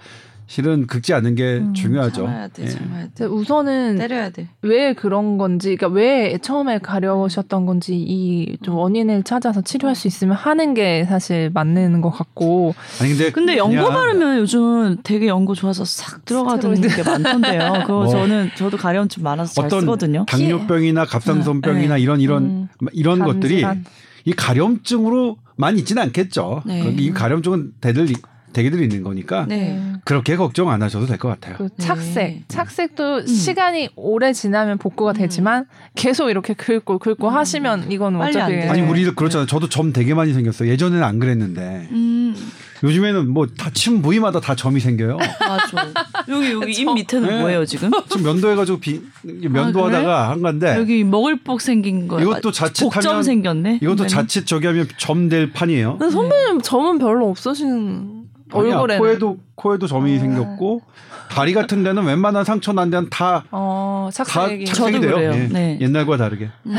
실은 0.49 0.87
긁지 0.87 1.13
않는 1.13 1.35
게 1.35 1.57
음, 1.57 1.73
중요하죠. 1.73 2.25
참아야 2.25 2.47
돼 2.47 2.63
예. 2.63 2.67
참아야 2.69 3.07
돼 3.13 3.25
우선은 3.25 3.97
때려야 3.97 4.29
돼 4.29 4.47
왜 4.61 4.93
그런 4.93 5.37
건지, 5.37 5.75
그러니까 5.75 5.87
왜 5.99 6.37
처음에 6.39 6.79
가려우셨던 6.79 7.65
건지 7.65 7.95
이 7.97 8.57
좀 8.63 8.75
원인을 8.75 9.23
찾아서 9.23 9.61
치료할 9.61 9.95
수 9.95 10.07
있으면 10.07 10.35
하는 10.35 10.73
게 10.73 11.05
사실 11.05 11.49
맞는 11.53 12.01
것 12.01 12.09
같고. 12.11 12.73
아니 13.01 13.09
근데 13.11 13.31
근데 13.31 13.57
연고 13.57 13.89
바르면 13.89 14.39
요즘 14.39 14.97
되게 15.03 15.27
연고 15.27 15.53
좋아서 15.53 15.83
싹 15.85 16.23
들어가는. 16.25 16.81
게 16.81 17.03
많던데요. 17.03 17.73
그거 17.85 17.93
뭐 18.03 18.07
저는 18.07 18.49
저도 18.55 18.77
가려움증 18.77 19.23
많아서 19.23 19.53
잘 19.53 19.65
어떤 19.65 19.81
쓰거든요. 19.81 20.25
당뇨병이나 20.27 21.05
갑상선병이나 21.05 21.95
네. 21.95 22.01
이런 22.01 22.19
이런 22.21 22.43
음, 22.45 22.67
이런 22.93 23.19
것들이 23.19 23.61
간질환. 23.61 23.85
이 24.25 24.33
가려움증으로만 24.33 25.77
있지는 25.77 26.03
않겠죠. 26.03 26.63
네. 26.65 26.83
그이 26.83 27.11
가려움증은 27.11 27.71
대들 27.81 28.07
대개들 28.53 28.81
있는 28.81 29.03
거니까 29.03 29.45
네. 29.47 29.79
그렇게 30.05 30.35
걱정 30.35 30.69
안 30.69 30.81
하셔도 30.81 31.05
될 31.05 31.17
것 31.17 31.27
같아요. 31.29 31.55
그 31.57 31.63
네. 31.69 31.75
착색, 31.77 32.43
착색도 32.47 33.25
시간이 33.25 33.89
오래 33.95 34.33
지나면 34.33 34.77
복구가 34.77 35.11
음. 35.11 35.13
되지만 35.17 35.65
계속 35.95 36.29
이렇게 36.29 36.53
긁고 36.53 36.99
긁고 36.99 37.27
음. 37.29 37.33
하시면 37.33 37.91
이건 37.91 38.17
빨리 38.17 38.37
어차피 38.37 38.53
안 38.55 38.59
돼. 38.61 38.69
아니 38.69 38.81
네. 38.81 38.87
우리도 38.89 39.15
그렇잖아요. 39.15 39.47
저도 39.47 39.69
점 39.69 39.91
되게 39.93 40.13
많이 40.13 40.33
생겼어요. 40.33 40.69
예전에는 40.69 41.03
안 41.03 41.19
그랬는데 41.19 41.87
음 41.91 42.35
요즘에는 42.83 43.29
뭐 43.29 43.47
다 43.47 43.71
침 43.71 44.01
부위마다 44.03 44.39
다 44.39 44.53
점이 44.55 44.79
생겨요. 44.79 45.17
맞아. 45.17 45.91
여기 46.29 46.51
여기 46.51 46.71
입 46.73 46.85
저- 46.85 46.93
밑에는 46.93 47.27
네. 47.29 47.39
뭐예요 47.41 47.65
지금? 47.65 47.89
지금 48.09 48.23
면도해가지고 48.23 48.79
비, 48.79 49.01
면도하다가 49.23 50.29
한 50.29 50.41
건데 50.41 50.75
여기 50.77 51.03
먹을 51.03 51.37
복 51.37 51.61
생긴 51.61 52.07
거. 52.07 52.21
이것도 52.21 52.51
자칫하면- 52.51 52.93
복점 52.93 53.23
생겼네. 53.23 53.79
이것도. 53.81 54.07
자칫 54.07 54.45
저기 54.45 54.67
하면 54.67 54.87
점 54.97 55.27
될 55.29 55.51
판이에요. 55.51 55.97
선배님 55.99 56.61
점은 56.61 56.99
별로 56.99 57.29
없으시는 57.29 58.16
얼굴에는. 58.51 58.99
코에도 58.99 59.37
코에도 59.55 59.87
점이 59.87 60.15
어. 60.15 60.19
생겼고 60.19 60.81
다리 61.29 61.53
같은 61.53 61.83
데는 61.83 62.05
웬만한 62.05 62.43
상처 62.45 62.71
난 62.73 62.89
데는 62.89 63.09
다 63.09 63.43
어, 63.51 64.09
다 64.15 64.23
착색이. 64.23 64.65
착색이 64.65 65.01
저도 65.01 65.01
돼요. 65.01 65.31
예. 65.33 65.47
네. 65.47 65.77
옛날과 65.81 66.17
다르게 66.17 66.49
음. 66.65 66.75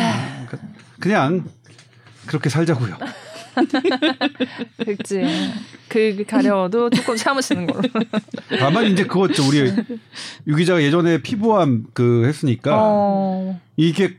그냥 1.00 1.44
그렇게 2.26 2.48
살자고요. 2.48 2.96
그치. 4.84 5.22
그 5.88 6.24
가려워도 6.26 6.90
조금 6.90 7.16
참으시는 7.16 7.66
걸로. 7.66 7.82
다만 8.58 8.84
이제 8.86 9.04
그거죠. 9.04 9.46
우리 9.48 9.72
유 10.46 10.56
기자가 10.56 10.82
예전에 10.82 11.22
피부암 11.22 11.86
그 11.92 12.26
했으니까 12.26 12.76
어. 12.76 13.60
이게 13.76 14.16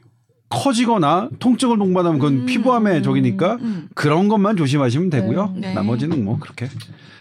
커지거나 0.50 1.30
통증을 1.40 1.78
동반하면 1.78 2.20
그건 2.20 2.34
음, 2.40 2.46
피부암의 2.48 3.04
적이니까 3.04 3.58
음. 3.62 3.88
그런 3.94 4.28
것만 4.28 4.58
조심하시면 4.58 5.10
되고요. 5.12 5.54
네. 5.56 5.74
나머지는 5.74 6.26
뭐 6.26 6.40
그렇게 6.40 6.68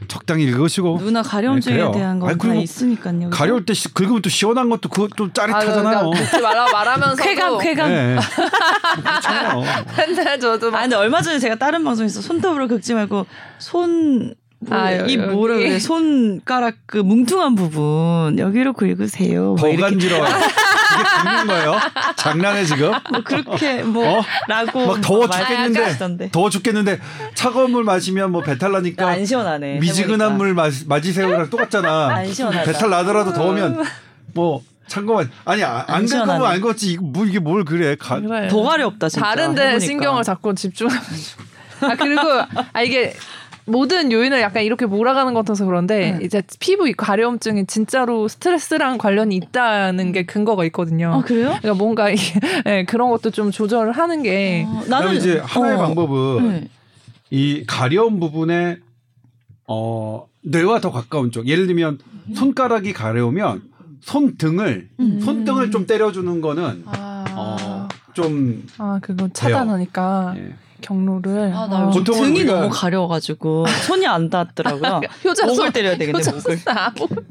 적당히 0.06 0.44
읽으시고 0.44 0.99
누나 0.99 1.23
가려움증에 1.23 1.76
네. 1.76 1.90
대한 1.92 2.18
건 2.18 2.30
아니, 2.30 2.38
다 2.38 2.42
그리고 2.42 2.61
있으니까요. 2.62 3.28
가려울 3.30 3.66
때 3.66 3.75
시- 3.75 3.92
긁으면 3.92 4.23
또 4.23 4.30
시원한 4.30 4.70
것도 4.70 4.88
그것도 4.88 5.32
짜릿하잖아요. 5.35 5.82
그러니까 6.11 6.11
긁지 6.30 6.40
말라 6.42 6.70
말하면서도 6.73 7.23
쾌감 7.23 7.58
쾌감. 7.58 7.88
네. 7.90 8.16
근데 9.97 10.38
저도 10.38 10.68
아막 10.68 10.82
근데 10.82 10.97
얼마 10.97 11.20
전에 11.20 11.38
제가 11.38 11.56
다른 11.56 11.85
방송에서 11.85 12.20
손톱으로 12.23 12.68
긁지 12.68 12.94
말고 12.94 13.26
손 13.58 14.35
아, 14.71 14.91
이 14.91 14.99
여기. 14.99 15.17
뭐라 15.19 15.57
그래 15.57 15.79
손가락 15.79 16.75
그 16.87 16.99
뭉퉁한 16.99 17.55
부분 17.55 18.38
여기로 18.38 18.73
긁으세요. 18.73 19.55
뭐 19.55 19.57
더. 19.57 19.69
이게 19.69 19.83
긁는 19.83 21.47
거예요? 21.47 21.77
장난해 22.17 22.65
지금? 22.65 22.91
뭐 23.11 23.23
그렇게 23.23 23.83
뭐 23.85 24.19
어? 24.19 24.23
라고 24.49 24.87
막 24.87 25.00
더워. 25.00 25.29
죽겠는데 25.29 26.31
더워 26.33 26.50
죽겠는데 26.50 26.99
차가운 27.35 27.71
물 27.71 27.85
마시면 27.85 28.33
뭐 28.33 28.43
배탈 28.43 28.73
나니까 28.73 29.07
안 29.07 29.25
시원하네. 29.25 29.79
미지근한 29.79 30.33
해보니까. 30.33 30.37
물 30.37 30.55
마시, 30.55 30.87
맞으세요랑 30.88 31.50
똑같잖아. 31.50 32.09
안 32.09 32.33
시원하다. 32.33 32.65
배탈 32.73 32.91
나더라도 32.91 33.33
더우면 33.33 33.85
뭐 34.35 34.62
참고만 34.88 35.31
아니 35.45 35.62
아, 35.62 35.85
안안 35.87 36.03
긁으면. 36.07 36.45
안 36.45 36.61
걷지 36.61 36.91
이거 36.93 37.03
뭐 37.05 37.25
이게 37.27 37.38
뭘 37.38 37.65
그래 37.65 37.95
가. 37.97 38.21
더 38.49 38.62
가렵다 38.62 39.09
진짜. 39.09 39.25
다른데 39.25 39.61
해보니까. 39.62 39.79
신경을 39.87 40.23
자꾸 40.25 40.53
집중해가지고 40.55 41.43
아 41.83 41.95
그리고 41.95 42.23
아 42.73 42.83
이게 42.83 43.15
모든 43.69 44.11
요인을 44.13 44.41
약간 44.41 44.63
이렇게 44.65 44.87
몰아가는 44.87 45.35
것 45.35 45.41
같아서 45.41 45.65
그런데 45.65 46.13
네. 46.19 46.25
이제 46.25 46.43
피부 46.61 46.91
가려움증이 46.97 47.67
진짜로 47.67 48.29
스트레스랑 48.29 48.99
관련이 48.99 49.37
있다는 49.37 50.13
게 50.13 50.25
근거가 50.25 50.65
있거든요. 50.67 51.13
아 51.15 51.21
그래요? 51.23 51.49
그러니까 51.61 51.75
뭔가 51.75 52.11
이게 52.11 52.23
네, 52.65 52.85
그런 52.85 53.11
것도 53.11 53.31
좀 53.31 53.51
조절을 53.51 53.93
하는 53.93 54.23
게 54.23 54.65
어, 54.67 54.81
그다음에 54.81 55.05
나는 55.05 55.17
이제 55.19 55.39
하나의 55.39 55.77
어, 55.77 55.79
방법은 55.79 56.49
네. 56.51 56.69
이 57.31 57.65
가려운 57.67 58.19
부분에 58.21 58.79
어 59.67 60.27
뇌와 60.43 60.81
더 60.81 60.91
가까운 60.91 61.31
쪽 61.31 61.47
예를 61.47 61.67
들면 61.67 61.99
손가락이 62.35 62.93
가려우면 62.93 63.63
손등을 64.01 64.89
음. 65.01 65.21
손등을 65.21 65.71
좀 65.71 65.87
때려주는 65.87 66.41
거는 66.41 66.83
아, 66.87 67.25
어 67.37 67.89
좀 68.15 68.67
아 68.79 68.99
그거 69.01 69.29
차단하니까 69.33 70.35
예. 70.39 70.55
경로를 70.80 71.52
아, 71.54 71.62
어. 71.62 71.66
나 71.68 71.87
요즘 71.88 72.04
보통은 72.04 72.35
등이 72.35 72.44
우리가- 72.44 72.61
너무 72.61 72.68
가려워가지고 72.70 73.66
손이 73.87 74.06
안 74.06 74.30
닿더라고요. 74.30 75.00
효자손 75.25 75.56
목을 75.56 75.73
때려야 75.73 75.97
되겠네 75.97 76.18
목을. 76.18 76.61
아, 76.66 76.90
목. 76.97 77.11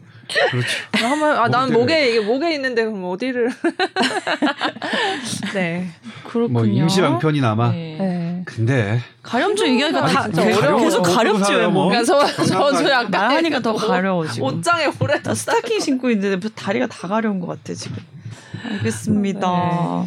그렇죠. 0.51 0.67
한번 0.91 1.37
아, 1.37 1.47
난 1.47 1.67
목을 1.71 1.77
목에 1.79 2.09
이게 2.09 2.19
목에 2.19 2.53
있는데 2.55 2.83
그럼 2.83 3.05
어디를? 3.05 3.49
네. 5.53 5.87
그렇군요. 6.25 6.53
뭐 6.53 6.65
임시 6.65 7.01
방편이나마 7.01 7.71
네. 7.71 7.97
네. 7.99 8.41
근데 8.45 8.99
얘기하니까 9.67 10.03
아니, 10.03 10.13
다 10.13 10.27
어려워. 10.57 10.81
계속 10.81 11.01
가렵지 11.03 11.53
왜 11.53 11.67
뭐. 11.67 11.89
사람은 11.91 12.03
그러니까 12.03 12.03
저 12.03 12.43
저도 12.45 12.71
장난감. 12.73 12.91
약간 12.91 13.11
말하니까 13.11 13.59
더 13.61 13.73
가려워 13.73 14.27
지금. 14.27 14.47
옷장에 14.47 14.89
오래 14.99 15.21
나 15.21 15.33
스타킹 15.33 15.79
신고 15.79 16.09
있는데 16.11 16.47
다리가 16.55 16.87
다 16.87 17.07
가려운 17.07 17.39
것 17.39 17.47
같아 17.47 17.73
지금. 17.73 17.97
알겠습니다. 18.69 20.05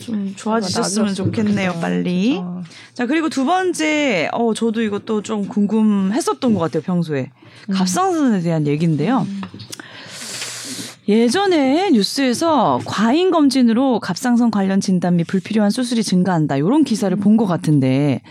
좀 0.00 0.34
좋아지셨으면 0.36 1.06
나아졌으면 1.06 1.14
좋겠네요. 1.14 1.72
빨리. 1.80 2.38
어. 2.42 2.62
자 2.94 3.06
그리고 3.06 3.28
두 3.28 3.44
번째, 3.44 4.28
어 4.32 4.54
저도 4.54 4.82
이것도 4.82 5.22
좀 5.22 5.46
궁금했었던 5.48 6.54
것 6.54 6.60
같아요 6.60 6.82
평소에 6.82 7.30
음. 7.68 7.74
갑상선에 7.74 8.40
대한 8.40 8.66
얘기인데요. 8.66 9.26
예전에 11.08 11.90
뉴스에서 11.90 12.80
과잉 12.84 13.30
검진으로 13.30 14.00
갑상선 14.00 14.50
관련 14.50 14.80
진단 14.80 15.16
및 15.16 15.24
불필요한 15.24 15.70
수술이 15.70 16.02
증가한다 16.02 16.56
이런 16.56 16.82
기사를 16.84 17.16
본 17.16 17.36
것 17.36 17.46
같은데 17.46 18.22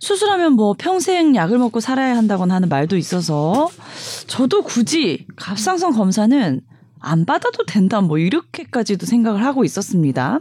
수술하면 0.00 0.52
뭐 0.52 0.74
평생 0.78 1.34
약을 1.34 1.58
먹고 1.58 1.80
살아야 1.80 2.16
한다거나 2.16 2.54
하는 2.56 2.68
말도 2.68 2.96
있어서 2.98 3.70
저도 4.26 4.62
굳이 4.62 5.26
갑상선 5.36 5.92
검사는 5.92 6.60
안 7.00 7.24
받아도 7.24 7.64
된다 7.66 8.00
뭐 8.00 8.18
이렇게까지도 8.18 9.06
생각을 9.06 9.44
하고 9.44 9.64
있었습니다. 9.64 10.40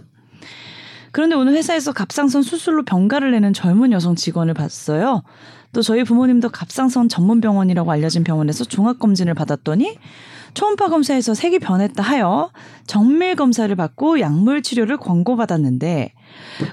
그런데 1.13 1.35
오늘 1.35 1.53
회사에서 1.53 1.93
갑상선 1.93 2.41
수술로 2.41 2.83
병가를 2.83 3.31
내는 3.31 3.53
젊은 3.53 3.91
여성 3.91 4.15
직원을 4.15 4.55
봤어요. 4.55 5.21
또 5.71 5.83
저희 5.83 6.03
부모님도 6.03 6.49
갑상선 6.49 7.07
전문 7.07 7.39
병원이라고 7.39 7.91
알려진 7.91 8.23
병원에서 8.23 8.63
종합 8.65 8.97
검진을 8.97 9.35
받았더니 9.35 9.95
초음파 10.55 10.89
검사에서 10.89 11.35
색이 11.35 11.59
변했다 11.59 12.01
하여 12.01 12.51
정밀 12.87 13.35
검사를 13.35 13.73
받고 13.75 14.19
약물 14.19 14.63
치료를 14.63 14.97
권고받았는데 14.97 16.13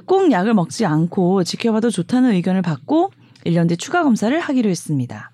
꼭 0.06 0.32
약을 0.32 0.54
먹지 0.54 0.86
않고 0.86 1.44
지켜봐도 1.44 1.90
좋다는 1.90 2.32
의견을 2.32 2.62
받고 2.62 3.12
1년 3.44 3.68
뒤 3.68 3.76
추가 3.76 4.02
검사를 4.02 4.38
하기로 4.40 4.70
했습니다. 4.70 5.30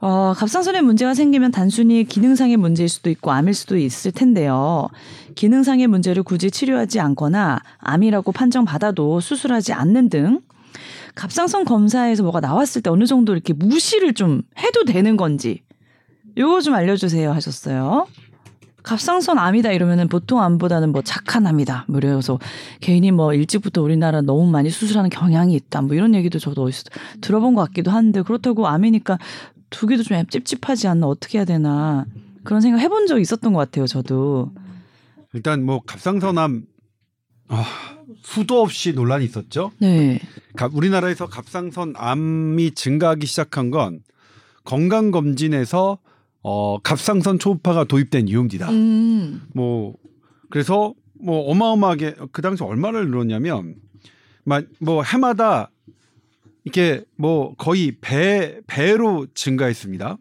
어, 0.00 0.34
갑상선에 0.36 0.82
문제가 0.82 1.14
생기면 1.14 1.50
단순히 1.50 2.04
기능상의 2.04 2.56
문제일 2.56 2.88
수도 2.88 3.08
있고 3.10 3.32
암일 3.32 3.54
수도 3.54 3.78
있을 3.78 4.12
텐데요. 4.12 4.88
기능상의 5.34 5.86
문제를 5.86 6.22
굳이 6.22 6.50
치료하지 6.50 7.00
않거나 7.00 7.60
암이라고 7.78 8.32
판정받아도 8.32 9.20
수술하지 9.20 9.72
않는 9.72 10.10
등 10.10 10.40
갑상선 11.14 11.64
검사에서 11.64 12.22
뭐가 12.22 12.40
나왔을 12.40 12.82
때 12.82 12.90
어느 12.90 13.06
정도 13.06 13.32
이렇게 13.32 13.54
무시를 13.54 14.12
좀 14.12 14.42
해도 14.58 14.84
되는 14.84 15.16
건지 15.16 15.62
요거 16.36 16.60
좀 16.60 16.74
알려주세요 16.74 17.32
하셨어요. 17.32 18.06
갑상선 18.82 19.38
암이다 19.38 19.72
이러면은 19.72 20.06
보통 20.06 20.40
암보다는 20.40 20.92
뭐 20.92 21.02
착한 21.02 21.46
암이다. 21.46 21.86
뭐 21.88 21.98
이래서 21.98 22.38
개인이 22.80 23.10
뭐 23.10 23.34
일찍부터 23.34 23.82
우리나라 23.82 24.20
너무 24.20 24.48
많이 24.48 24.70
수술하는 24.70 25.10
경향이 25.10 25.54
있다. 25.54 25.80
뭐 25.80 25.96
이런 25.96 26.14
얘기도 26.14 26.38
저도 26.38 26.62
어디서 26.62 26.84
들어본 27.20 27.54
것 27.54 27.62
같기도 27.62 27.90
한데 27.90 28.22
그렇다고 28.22 28.68
암이니까 28.68 29.18
두기도 29.70 30.02
좀 30.02 30.24
찝찝하지 30.28 30.88
않나 30.88 31.06
어떻게 31.06 31.38
해야 31.38 31.44
되나 31.44 32.06
그런 32.44 32.60
생각 32.60 32.78
해본 32.78 33.06
적 33.06 33.18
있었던 33.20 33.52
것 33.52 33.58
같아요. 33.58 33.86
저도. 33.86 34.52
일단 35.32 35.64
뭐 35.64 35.80
갑상선암 35.84 36.64
아, 37.48 37.64
수도 38.22 38.60
없이 38.62 38.92
논란이 38.92 39.24
있었죠. 39.24 39.72
네. 39.78 40.20
가- 40.56 40.70
우리나라에서 40.72 41.26
갑상선암이 41.26 42.72
증가하기 42.74 43.26
시작한 43.26 43.70
건 43.70 44.00
건강 44.64 45.10
검진에서 45.10 45.98
어, 46.42 46.78
갑상선 46.78 47.38
초음파가 47.38 47.84
도입된 47.84 48.28
이유입니다. 48.28 48.70
음. 48.70 49.42
뭐 49.54 49.94
그래서 50.50 50.94
뭐 51.20 51.50
어마어마하게 51.50 52.14
그 52.32 52.42
당시 52.42 52.62
얼마를 52.62 53.10
늘었냐면 53.10 53.74
막뭐 54.44 55.02
해마다 55.02 55.70
이렇게 56.66 57.04
뭐 57.16 57.54
거의 57.54 57.92
배 58.00 58.56
배로 58.66 59.26
증가했습니다. 59.34 60.18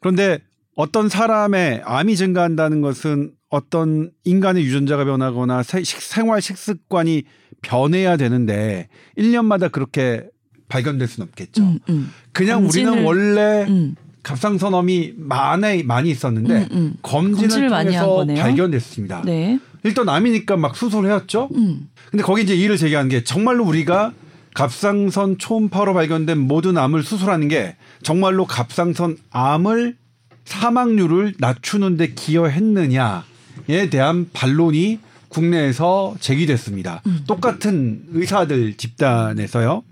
그런데 0.00 0.38
어떤 0.76 1.08
사람의 1.08 1.80
암이 1.84 2.14
증가한다는 2.16 2.82
것은 2.82 3.32
어떤 3.48 4.10
인간의 4.24 4.62
유전자가 4.64 5.04
변하거나 5.06 5.62
생활 5.62 6.42
식습관이 6.42 7.22
변해야 7.62 8.18
되는데 8.18 8.88
1년마다 9.16 9.72
그렇게 9.72 10.24
발견될 10.68 11.08
수는 11.08 11.28
없겠죠. 11.28 11.62
음, 11.62 11.78
음. 11.88 12.10
그냥 12.32 12.64
검진을- 12.68 12.88
우리는 12.92 13.04
원래 13.04 13.64
음. 13.66 13.94
갑상선암이 14.24 15.14
많이 15.16 15.82
많이 15.84 16.10
있었는데 16.10 16.54
음, 16.54 16.68
음. 16.72 16.94
검진을, 17.00 17.48
검진을 17.48 17.68
통해서. 17.70 18.26
발견됐습니다. 18.26 19.22
네. 19.24 19.58
일단 19.84 20.08
암이니까 20.08 20.56
막 20.58 20.76
수술해왔죠. 20.76 21.48
음. 21.54 21.88
근데 22.10 22.22
거기 22.24 22.42
이제 22.42 22.54
이의를 22.54 22.76
제기한 22.76 23.08
게 23.08 23.24
정말로 23.24 23.64
우리가 23.64 24.12
갑상선 24.56 25.36
초음파로 25.36 25.92
발견된 25.92 26.38
모든 26.38 26.78
암을 26.78 27.02
수술하는 27.02 27.48
게 27.48 27.76
정말로 28.02 28.46
갑상선 28.46 29.18
암을 29.30 29.98
사망률을 30.46 31.34
낮추는데 31.38 32.14
기여했느냐에 32.14 33.90
대한 33.90 34.30
반론이 34.32 35.00
국내에서 35.28 36.16
제기됐습니다. 36.20 37.02
음. 37.04 37.24
똑같은 37.26 38.04
의사들 38.12 38.78
집단에서요. 38.78 39.84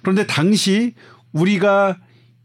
그런데 0.00 0.26
당시 0.26 0.94
우리가 1.32 1.98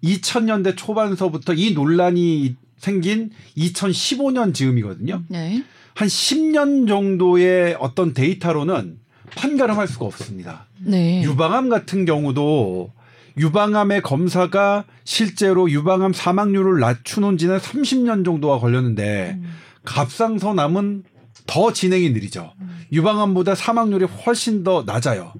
2000년대 0.03 0.75
초반서부터 0.75 1.53
이 1.53 1.71
논란이 1.71 2.57
생긴 2.77 3.29
2015년 3.55 4.53
즈음이거든요. 4.53 5.23
네. 5.29 5.63
한 5.93 6.07
10년 6.09 6.85
정도의 6.89 7.77
어떤 7.79 8.13
데이터로는 8.13 8.99
판가름할 9.35 9.87
수가 9.87 10.05
없습니다. 10.05 10.65
네. 10.79 11.21
유방암 11.23 11.69
같은 11.69 12.05
경우도 12.05 12.91
유방암의 13.37 14.01
검사가 14.01 14.83
실제로 15.03 15.69
유방암 15.69 16.13
사망률을 16.13 16.79
낮추는 16.79 17.37
지는 17.37 17.57
30년 17.57 18.25
정도가 18.25 18.59
걸렸는데 18.59 19.39
갑상선암은 19.85 21.03
더 21.47 21.73
진행이 21.73 22.11
느리죠. 22.11 22.53
유방암보다 22.91 23.55
사망률이 23.55 24.05
훨씬 24.05 24.63
더 24.63 24.83
낮아요. 24.85 25.33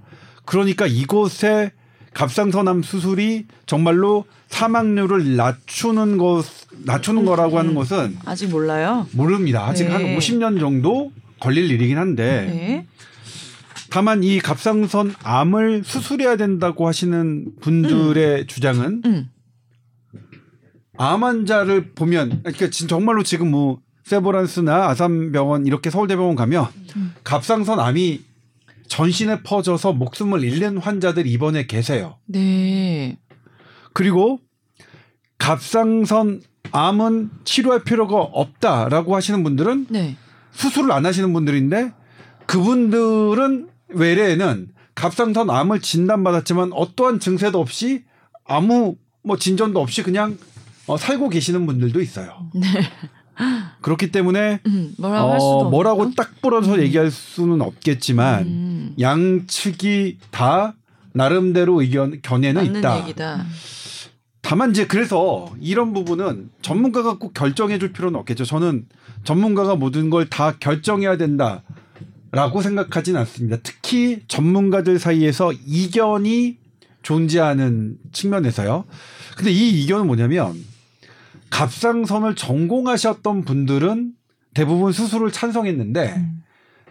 그러니까 0.46 0.88
이곳에 0.88 1.72
갑상선암 2.14 2.82
수술이 2.82 3.46
정말로 3.66 4.26
사망률을 4.48 5.36
낮추는 5.36 6.18
것 6.18 6.44
낮추는 6.86 7.26
거라고 7.26 7.60
하는 7.60 7.76
것은 7.76 8.18
아직 8.26 8.50
몰라요. 8.50 9.06
모릅니다. 9.12 9.66
아직 9.68 9.86
네. 9.86 9.92
한 9.92 10.02
50년 10.18 10.60
정도 10.60 11.12
걸릴 11.40 11.70
일이긴 11.70 11.98
한데 11.98 12.24
네. 12.48 12.86
다만 13.90 14.24
이 14.24 14.40
갑상선 14.40 15.16
암을 15.24 15.84
수술해야 15.84 16.36
된다고 16.38 16.88
하시는 16.88 17.54
분들의 17.62 18.48
주장은 18.48 19.02
음. 19.06 19.30
암 20.98 21.24
환자를 21.24 21.94
보면 21.94 22.42
그러니까 22.44 22.70
진- 22.70 22.88
정말로 22.88 23.24
지금 23.24 23.52
뭐 23.52 23.80
세브란스나 24.04 24.90
아산병원 24.90 25.66
이렇게 25.66 25.90
서울대병원 25.90 26.36
가면 26.36 26.68
음. 26.98 27.14
갑상선 27.24 27.80
암이 27.80 28.22
전신에 28.88 29.44
퍼져서 29.44 29.94
목숨을 29.94 30.44
잃는 30.44 30.78
환자들이 30.80 31.30
입원해 31.32 31.68
계세요. 31.68 32.18
네. 32.26 33.20
그리고 33.94 34.40
갑상선 35.38 36.42
암은 36.72 37.30
치료할 37.46 37.84
필요가 37.84 38.18
없다라고 38.18 39.16
하시는 39.16 39.44
분들은 39.44 39.88
네. 39.90 40.18
수술을 40.52 40.92
안 40.92 41.06
하시는 41.06 41.32
분들인데 41.32 41.94
그분들은 42.46 43.70
외래에는 43.90 44.70
갑상선 44.96 45.50
암을 45.50 45.82
진단받았지만 45.82 46.72
어떠한 46.74 47.20
증세도 47.20 47.60
없이 47.60 48.04
아무 48.46 48.96
뭐 49.24 49.38
진전도 49.38 49.80
없이 49.80 50.04
그냥 50.04 50.38
어, 50.88 50.98
살고 50.98 51.30
계시는 51.30 51.66
분들도 51.66 52.02
있어요. 52.02 52.50
네. 52.54 52.68
그렇기 53.82 54.12
때문에 54.12 54.60
음, 54.66 54.94
뭐라고 54.98 55.28
어. 55.44 55.70
뭐라고 55.70 56.12
딱 56.16 56.42
부러서 56.42 56.82
얘기할 56.82 57.10
수는 57.10 57.62
없겠지만 57.62 58.44
음, 58.46 58.96
양측이 59.00 60.18
다 60.32 60.76
나름대로 61.14 61.82
의견 61.82 62.20
견해는 62.22 62.78
있다. 62.78 63.00
얘기다. 63.04 63.46
다만 64.42 64.72
이제 64.72 64.88
그래서 64.88 65.54
이런 65.62 65.94
부분은 65.94 66.50
전문가가 66.62 67.18
꼭 67.18 67.34
결정해 67.34 67.78
줄 67.80 67.94
필요는 67.94 68.20
없겠죠. 68.20 68.46
저는 68.46 68.88
전문가가 69.24 69.76
모든 69.76 70.10
걸 70.10 70.28
다 70.30 70.54
결정해야 70.60 71.18
된다 71.18 71.64
라고 72.32 72.62
생각하진 72.62 73.16
않습니다. 73.18 73.58
특히 73.64 74.22
전문가들 74.28 75.00
사이에서 75.00 75.52
이견이 75.66 76.58
존재하는 77.02 77.98
측면에서요. 78.12 78.86
근데 79.36 79.52
이 79.52 79.82
이견은 79.84 80.06
뭐냐면 80.06 80.54
갑상선을 81.50 82.36
전공하셨던 82.36 83.46
분들은 83.46 84.14
대부분 84.54 84.92
수술을 84.92 85.32
찬성했는데 85.32 86.14
음. 86.18 86.44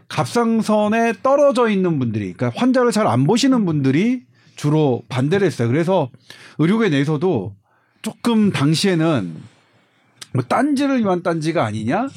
갑상선에 0.09 1.15
떨어져 1.23 1.69
있는 1.69 1.99
분들이 1.99 2.33
그러니까 2.33 2.59
환자를 2.59 2.93
잘 2.93 3.07
안 3.07 3.27
보시는 3.27 3.65
분들이 3.65 4.23
주로 4.57 5.03
반대를 5.09 5.47
했어요. 5.47 5.69
그래서 5.69 6.11
의료계 6.59 6.89
내에서도 6.89 7.55
조금 8.03 8.51
당시에는 8.51 9.35
뭐 10.35 10.45
딴지를 10.45 11.01
위한 11.01 11.23
딴지가 11.23 11.65
아니냐? 11.65 12.09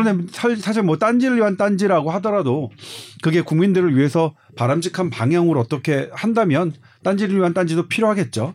음. 0.00 0.04
그런데 0.04 0.32
사- 0.32 0.54
사실 0.56 0.82
뭐 0.82 0.98
딴지를 0.98 1.36
위한 1.36 1.56
딴지라고 1.56 2.10
하더라도 2.12 2.70
그게 3.22 3.40
국민들을 3.42 3.96
위해서 3.96 4.34
바람직한 4.56 5.10
방향으로 5.10 5.60
어떻게 5.60 6.08
한다면 6.12 6.72
딴지를 7.02 7.36
위한 7.38 7.54
딴지도 7.54 7.88
필요하겠죠. 7.88 8.54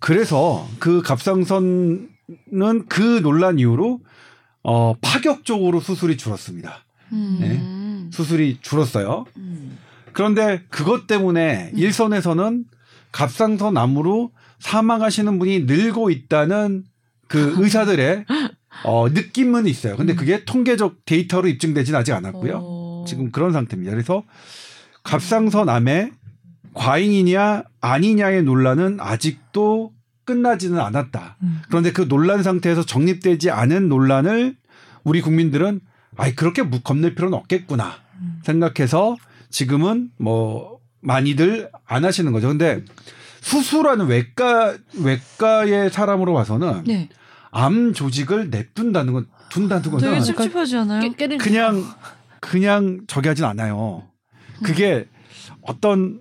그래서 0.00 0.68
그 0.78 1.02
갑상선은 1.02 2.08
그 2.88 3.20
논란 3.22 3.58
이후로 3.58 4.00
어 4.62 4.94
파격적으로 5.00 5.80
수술이 5.80 6.16
줄었습니다. 6.16 6.84
음. 7.12 8.10
수술이 8.12 8.58
줄었어요. 8.60 9.24
음. 9.36 9.78
그런데 10.12 10.64
그것 10.68 11.06
때문에 11.06 11.72
일선에서는 11.74 12.64
갑상선 13.12 13.76
암으로 13.76 14.32
사망하시는 14.58 15.38
분이 15.38 15.60
늘고 15.60 16.10
있다는 16.10 16.84
그 17.28 17.54
의사들의 17.62 18.24
어, 18.84 19.08
느낌은 19.08 19.66
있어요. 19.66 19.96
근데 19.96 20.14
그게 20.14 20.44
통계적 20.44 21.04
데이터로 21.04 21.48
입증되진 21.48 21.94
아직 21.94 22.12
않았고요. 22.12 22.60
어. 22.62 23.04
지금 23.08 23.30
그런 23.30 23.52
상태입니다. 23.52 23.90
그래서 23.92 24.22
갑상선 25.04 25.68
암의 25.68 26.12
과잉이냐 26.74 27.64
아니냐의 27.80 28.42
논란은 28.42 28.98
아직도 29.00 29.92
끝나지는 30.24 30.78
않았다. 30.78 31.36
음. 31.42 31.60
그런데 31.68 31.92
그 31.92 32.06
논란 32.06 32.42
상태에서 32.42 32.84
정립되지 32.84 33.50
않은 33.50 33.88
논란을 33.88 34.56
우리 35.04 35.22
국민들은 35.22 35.80
아이 36.16 36.34
그렇게 36.34 36.62
무- 36.62 36.80
겁낼 36.80 37.14
필요는 37.14 37.36
없겠구나 37.38 37.94
음. 38.20 38.40
생각해서 38.44 39.16
지금은 39.50 40.10
뭐 40.18 40.78
많이들 41.00 41.70
안 41.86 42.04
하시는 42.04 42.30
거죠. 42.32 42.48
근데 42.48 42.84
수술하는 43.40 44.06
외과 44.06 44.76
외과의 45.00 45.90
사람으로 45.90 46.34
봐서는 46.34 46.84
네. 46.84 47.08
암 47.50 47.92
조직을 47.92 48.50
냅둔다는 48.50 49.12
건 49.12 49.26
둔다는 49.50 49.82
되게 49.82 49.96
거는 49.96 50.22
찝찝하지 50.22 50.76
않아요? 50.76 51.12
그냥 51.38 51.84
그냥 52.40 53.00
저기 53.06 53.28
하진 53.28 53.44
않아요. 53.44 54.04
그게 54.62 55.08
어떤 55.62 56.20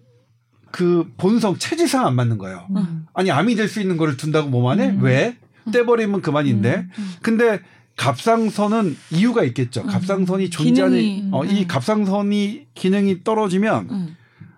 그 0.72 1.12
본성 1.18 1.58
체질상 1.58 2.06
안 2.06 2.16
맞는 2.16 2.38
거예요. 2.38 2.68
음. 2.76 3.06
아니 3.14 3.32
암이 3.32 3.56
될 3.56 3.68
수 3.68 3.82
있는 3.82 3.98
거를 3.98 4.18
둔다고 4.18 4.50
몸 4.50 4.68
안에 4.68 4.90
음. 4.90 5.02
왜 5.02 5.38
떼버리면 5.72 6.22
그만인데 6.22 6.88
음. 6.98 7.14
근데 7.22 7.62
갑상선은 7.96 8.96
이유가 9.12 9.44
있겠죠. 9.44 9.82
음. 9.82 9.88
갑상선이 9.88 10.50
존재하는 10.50 10.98
기능이. 10.98 11.30
어, 11.32 11.44
이 11.46 11.62
음. 11.64 11.68
갑상선이 11.68 12.68
기능이 12.76 13.24
떨어지면 13.24 13.88
음. 13.90 14.16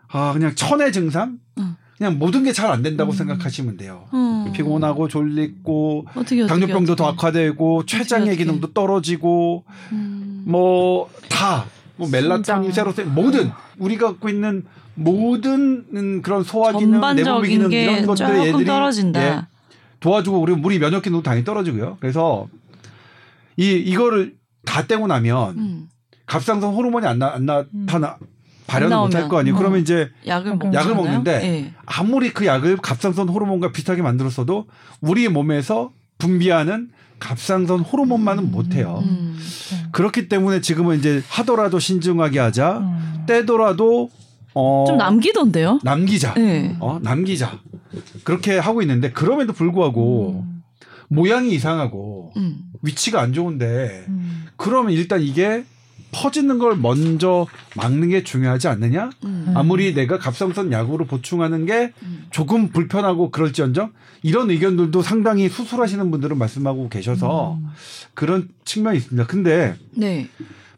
아 0.10 0.34
그냥 0.34 0.54
천의 0.56 0.92
증상 0.92 1.40
음. 1.58 1.76
그냥 2.00 2.18
모든 2.18 2.44
게 2.46 2.54
잘 2.54 2.72
안 2.72 2.82
된다고 2.82 3.12
음. 3.12 3.16
생각하시면 3.16 3.78
돼요. 3.78 4.06
음. 4.14 4.52
피곤하고 4.54 5.08
졸리고 5.10 6.06
어떻게 6.16 6.42
어떻게, 6.42 6.48
당뇨병도 6.48 6.96
더 6.96 7.06
어떻게. 7.06 7.28
악화되고 7.28 7.86
췌장의. 7.86 8.38
기능도 8.38 8.74
떨어지고 8.74 9.66
음. 9.92 10.44
뭐다뭐 10.48 12.10
멜라토닌. 12.12 12.72
세로토닌 12.72 13.14
모든 13.14 13.52
우리가 13.78 14.08
갖고 14.08 14.30
있는 14.30 14.64
모든 14.96 15.86
음, 15.94 16.22
그런 16.22 16.44
소화 16.44 16.72
기능, 16.72 16.94
전반적인 16.94 17.50
기능 17.50 17.70
게 17.70 17.84
이런 17.84 18.06
것들 18.06 18.48
얘들이 18.48 18.66
떨어진다. 18.66 19.22
예, 19.22 19.42
도와주고 20.00 20.40
우리 20.40 20.54
우리 20.54 20.80
면역 20.80 21.04
기능도 21.04 21.22
당연히 21.24 21.44
떨어지고요. 21.46 21.98
그래서 22.00 22.48
이 23.58 23.72
이거를 23.74 24.36
다 24.66 24.86
떼고 24.88 25.08
나면 25.08 25.58
음. 25.58 25.90
갑상선 26.26 26.74
호르몬이 26.74 27.06
안, 27.08 27.20
나, 27.20 27.34
안 27.34 27.46
나타나 27.46 28.18
발현을 28.70 28.94
안못할 28.96 29.22
나오면. 29.22 29.30
거 29.30 29.38
아니에요. 29.40 29.56
어. 29.56 29.58
그러면 29.58 29.80
이제 29.82 30.10
약을 30.28 30.58
약을. 30.74 30.96
먹는데 30.96 31.32
예. 31.44 31.74
아무리 31.86 32.32
그 32.32 32.46
약을 32.46 32.78
갑상선 32.78 33.30
호르몬과 33.30 33.72
비슷하게 33.72 34.02
만들었어도 34.02 34.68
우리 35.02 35.28
몸에서 35.28 35.92
분비하는 36.20 36.90
갑상선 37.20 37.82
호르몬만은 37.82 38.46
음. 38.46 38.52
못 38.52 38.74
해요. 38.76 39.02
음. 39.06 39.38
그렇기 39.92 40.30
때문에 40.30 40.62
지금은 40.62 41.00
이제 41.00 41.22
하더라도 41.28 41.80
신중하게 41.80 42.40
하자. 42.40 42.78
음. 42.80 43.24
떼더라도 43.28 44.10
어 44.54 44.86
좀 44.88 44.98
남기던데요? 44.98 45.80
남기자. 45.84 46.34
네. 46.34 46.76
어 46.80 47.00
남기자. 47.02 47.60
그렇게 48.24 48.58
하고 48.58 48.82
있는데 48.82 49.12
그럼에도 49.12 49.54
불구하고 49.54 50.44
음. 50.46 50.64
모양이 51.10 51.54
이상하고 51.54 52.34
음. 52.38 52.58
위치가 52.82 53.22
안 53.22 53.34
좋은데 53.34 54.06
음. 54.08 54.46
그러면 54.58 54.92
일단 54.94 55.22
이게 55.22 55.64
퍼지는 56.12 56.58
걸 56.60 56.76
먼저 56.76 57.46
막는 57.76 58.10
게 58.10 58.24
중요하지 58.24 58.68
않느냐? 58.68 59.10
음. 59.24 59.52
아무리 59.56 59.94
내가 59.94 60.18
갑상선 60.18 60.72
약으로 60.72 61.06
보충하는 61.06 61.66
게 61.66 61.94
음. 62.02 62.26
조금 62.32 62.70
불편하고 62.70 63.32
그럴지언정 63.32 63.92
이런 64.24 64.50
의견들도 64.50 65.02
상당히 65.02 65.50
수술하시는 65.50 66.10
분들은 66.12 66.38
말씀하고 66.38 66.90
계셔서 66.90 67.58
음. 67.62 67.68
그런 68.14 68.50
측면이 68.66 68.98
있습니다. 68.98 69.28
근데 69.28 69.76
네. 69.92 70.28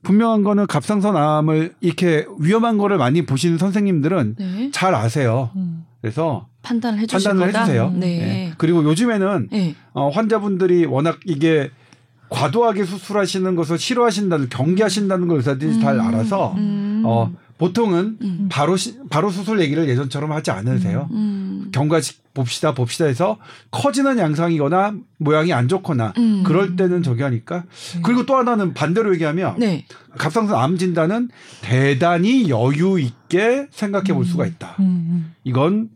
분명한 0.03 0.43
거는 0.43 0.67
갑상선 0.67 1.15
암을 1.15 1.75
이렇게 1.79 2.25
위험한 2.39 2.77
거를 2.77 2.97
많이 2.97 3.25
보시는 3.25 3.57
선생님들은 3.57 4.35
네. 4.37 4.69
잘 4.73 4.95
아세요. 4.95 5.51
음. 5.55 5.85
그래서 6.01 6.47
판단을 6.63 7.05
판단을. 7.07 7.47
해주세요. 7.47 7.91
네. 7.95 8.07
예. 8.21 8.53
그리고 8.57 8.83
요즘에는 8.83 9.49
네. 9.51 9.75
어, 9.93 10.09
환자분들이 10.09 10.85
워낙 10.85 11.19
이게 11.25 11.69
과도하게 12.31 12.85
수술하시는 12.85 13.55
것을 13.55 13.77
싫어하신다는 13.77 14.49
경계하신다는 14.49 15.27
걸 15.27 15.37
의사들이 15.37 15.79
잘 15.81 15.95
음. 15.95 16.01
알아서 16.01 16.53
음. 16.57 17.03
어, 17.05 17.31
보통은 17.57 18.17
음. 18.21 18.47
바로 18.49 18.77
시- 18.77 18.97
바로 19.09 19.29
수술 19.29 19.59
얘기를 19.59 19.87
예전처럼 19.87 20.31
하지 20.31 20.49
않으세요. 20.49 21.09
음. 21.11 21.69
경과 21.73 21.99
봅시다 22.33 22.73
봅시다 22.73 23.05
해서 23.05 23.37
커지는 23.69 24.17
양상이거나 24.17 24.95
모양이 25.17 25.51
안 25.51 25.67
좋거나 25.67 26.13
음. 26.17 26.43
그럴 26.45 26.77
때는 26.77 27.03
저기 27.03 27.21
하니까 27.21 27.65
그리고 28.01 28.25
또 28.25 28.37
하나는 28.37 28.73
반대로 28.73 29.13
얘기하면 29.13 29.57
네. 29.59 29.85
갑상선 30.17 30.57
암 30.57 30.77
진단은 30.77 31.29
대단히 31.61 32.49
여유 32.49 32.97
있게 32.99 33.67
생각해 33.71 34.13
볼 34.13 34.25
수가 34.25 34.45
있다. 34.45 34.77
음. 34.79 35.33
이건 35.43 35.89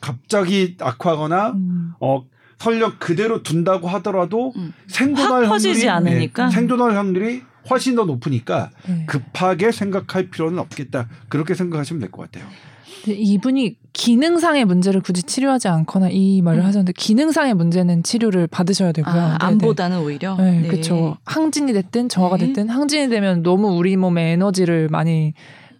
갑자기 0.00 0.76
악화하거나 0.80 1.50
음. 1.52 1.92
어 2.00 2.24
설령 2.58 2.94
그대로 2.98 3.42
둔다고 3.42 3.88
하더라도 3.88 4.52
음. 4.56 4.72
생존할 4.88 5.44
확 5.44 5.52
확률이 5.52 5.88
않으니까. 5.88 6.46
네, 6.46 6.54
생존할 6.54 6.96
확률이 6.96 7.42
훨씬 7.68 7.96
더 7.96 8.04
높으니까 8.04 8.70
네. 8.88 9.04
급하게 9.06 9.72
생각할 9.72 10.30
필요는 10.30 10.58
없겠다. 10.58 11.08
그렇게 11.28 11.54
생각하시면 11.54 12.00
될 12.00 12.10
것 12.10 12.30
같아요. 12.30 12.48
이분이 13.08 13.76
기능상의 13.92 14.64
문제를 14.64 15.00
굳이 15.00 15.22
치료하지 15.22 15.68
않거나 15.68 16.08
이 16.10 16.42
말을 16.42 16.60
음. 16.60 16.66
하셨는데 16.66 16.92
기능상의 16.92 17.54
문제는 17.54 18.02
치료를 18.02 18.46
받으셔야 18.48 18.90
되고요. 18.92 19.14
아, 19.14 19.38
네네. 19.38 19.52
암보다는 19.52 20.00
오히려. 20.00 20.36
네, 20.36 20.66
그렇죠. 20.68 21.16
항진이 21.24 21.72
됐든 21.72 22.08
저하가 22.08 22.36
네. 22.36 22.46
됐든 22.46 22.68
항진이 22.68 23.08
되면 23.08 23.42
너무 23.42 23.68
우리 23.68 23.96
몸에 23.96 24.32
에너지를 24.32 24.88
많이 24.90 25.34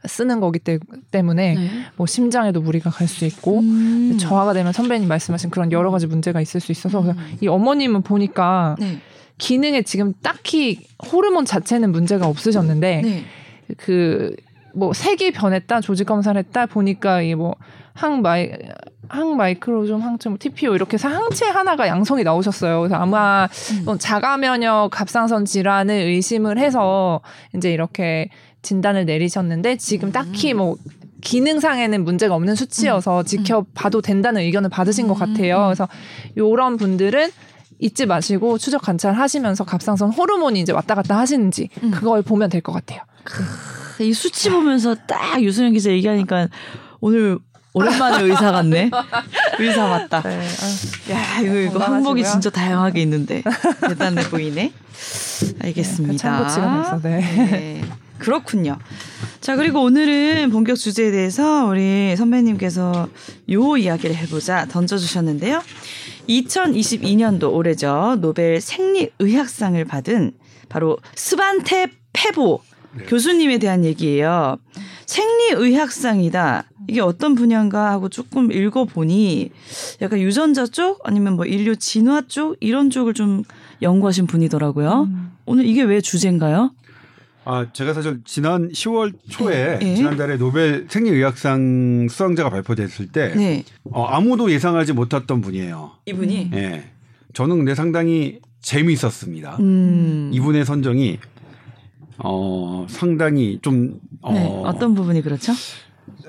쓰는 0.04 0.40
거기 0.40 0.59
때, 0.59 0.78
때문에 1.11 1.54
네. 1.54 1.70
뭐 1.96 2.06
심장에도 2.06 2.61
무리가 2.61 2.90
갈 2.90 3.06
수 3.06 3.24
있고 3.24 3.61
음. 3.61 4.18
저하가 4.18 4.52
되면 4.52 4.72
선배님 4.72 5.09
말씀하신 5.09 5.50
그런 5.50 5.70
여러 5.72 5.90
가지 5.90 6.06
문제가 6.06 6.40
있을 6.40 6.61
수 6.61 6.72
있어서 6.72 7.00
음. 7.02 7.37
이 7.40 7.48
어머님은 7.48 8.02
보니까 8.02 8.76
네. 8.78 8.98
기능에 9.38 9.82
지금 9.82 10.12
딱히 10.22 10.80
호르몬 11.12 11.44
자체는 11.44 11.92
문제가 11.92 12.26
없으셨는데 12.26 13.02
네. 13.02 13.24
그뭐 13.76 14.92
색이 14.92 15.32
변했다 15.32 15.80
조직 15.80 16.04
검사를 16.04 16.38
했다 16.38 16.66
보니까 16.66 17.22
이게 17.22 17.35
뭐 17.35 17.54
항마이 17.94 18.50
항마이크로좀 19.09 20.00
항체 20.02 20.28
뭐 20.28 20.38
TPO 20.40 20.74
이렇게 20.74 20.94
해서 20.94 21.09
항체 21.09 21.46
하나가 21.46 21.87
양성이 21.87 22.24
나오셨어요. 22.24 22.80
그래서 22.80 22.96
아마 22.96 23.48
음. 23.72 23.85
뭐 23.85 23.96
자가 23.96 24.37
면역 24.37 24.90
갑상선 24.90 25.44
질환을 25.44 25.94
의심을 25.94 26.59
해서 26.59 27.20
이제 27.54 27.72
이렇게 27.72 28.28
진단을 28.66 29.05
내리셨는데 29.07 29.76
지금 29.76 30.11
딱히 30.11 30.52
음. 30.52 30.57
뭐 30.59 30.76
기능상에는 31.22 32.05
문제가 32.05 32.35
없는 32.35 32.55
수치여서 32.57 33.22
지켜봐도 33.22 34.00
된다는 34.02 34.42
의견을 34.42 34.68
받으신 34.70 35.07
것 35.09 35.14
음. 35.14 35.18
같아요. 35.35 35.64
그래서 35.66 35.88
요런 36.37 36.76
분들은 36.76 37.31
잊지 37.79 38.07
마시고 38.07 38.59
추적 38.59 38.83
관찰하시면서 38.83 39.64
갑상선 39.64 40.11
호르몬이 40.11 40.61
이제 40.61 40.72
왔다 40.72 40.94
갔다 40.94 41.16
하시는지 41.18 41.68
음. 41.83 41.90
그걸 41.92 42.22
보면 42.22 42.50
될 42.50 42.61
것 42.61 42.72
같아요. 42.72 43.00
이 44.00 44.12
수치 44.12 44.50
보면서 44.50 44.94
딱 45.07 45.42
유승현 45.42 45.72
기자 45.72 45.90
얘기하니까 45.90 46.48
오늘 47.00 47.38
오랜만에 47.72 48.22
의사 48.24 48.50
같네. 48.52 48.90
의사 49.61 49.87
맞다. 49.87 50.22
네. 50.22 50.38
야 51.12 51.40
이거 51.40 51.55
이거. 51.57 51.79
항목이 51.79 52.24
진짜 52.24 52.50
다양하게 52.50 53.02
있는데 53.02 53.42
대단해 53.81 54.22
보이네. 54.31 54.72
알겠습니다. 55.62 56.16
참고치가 56.16 56.83
돼서 56.83 57.00
네. 57.02 57.20
네. 57.20 57.83
그렇군요. 58.18 58.79
자, 59.40 59.57
그리고 59.57 59.83
오늘은 59.83 60.50
본격 60.50 60.76
주제에 60.76 61.11
대해서 61.11 61.66
우리 61.66 62.14
선배님께서 62.16 63.09
요 63.50 63.76
이야기를 63.76 64.16
해보자 64.16 64.66
던져주셨는데요. 64.66 65.62
2022년도 66.29 67.52
올해죠. 67.52 68.16
노벨 68.20 68.61
생리의학상을 68.61 69.85
받은 69.85 70.33
바로 70.68 70.98
스반테 71.14 71.88
페보 72.12 72.61
네. 72.96 73.05
교수님에 73.05 73.59
대한 73.59 73.85
얘기예요. 73.85 74.57
생리의학상이다. 75.07 76.64
이게 76.88 77.00
어떤 77.00 77.35
분야인가 77.35 77.90
하고 77.90 78.09
조금 78.09 78.50
읽어보니 78.50 79.50
약간 80.02 80.20
유전자 80.20 80.66
쪽 80.66 81.00
아니면 81.05 81.35
뭐 81.35 81.44
인류 81.44 81.76
진화 81.76 82.22
쪽 82.26 82.57
이런 82.61 82.90
쪽을 82.90 83.14
좀 83.14 83.42
연구하신 83.83 84.26
분이더라고요. 84.26 85.02
음. 85.02 85.33
오늘 85.44 85.66
이게 85.66 85.83
왜 85.83 86.00
주제인가요? 86.00 86.72
아, 87.48 87.64
제가 87.72 87.94
사실 87.94 88.22
지난 88.24 88.70
10월 88.72 89.14
초에 89.30 89.78
네. 89.78 89.94
지난달에 89.94 90.37
노벨 90.37 90.87
생리의학상 90.90 92.09
수상자가 92.11 92.50
발표됐을 92.50 93.06
때 93.06 93.32
네. 93.37 93.64
어, 93.85 94.04
아무도 94.04 94.50
예상하지 94.50 94.92
못했던 94.92 95.40
분이에요. 95.40 95.92
이분이 96.06 96.50
예. 96.54 96.90
저는 97.35 97.59
근데 97.59 97.76
상당히 97.76 98.40
재미있었습니다. 98.62 99.59
음. 99.61 100.30
이분의 100.32 100.64
선정이 100.64 101.18
어, 102.18 102.85
상당히 102.90 103.61
좀 103.62 104.00
어, 104.22 104.32
네. 104.32 104.44
어떤 104.64 104.96
부분이 104.96 105.22
그렇죠? 105.22 105.52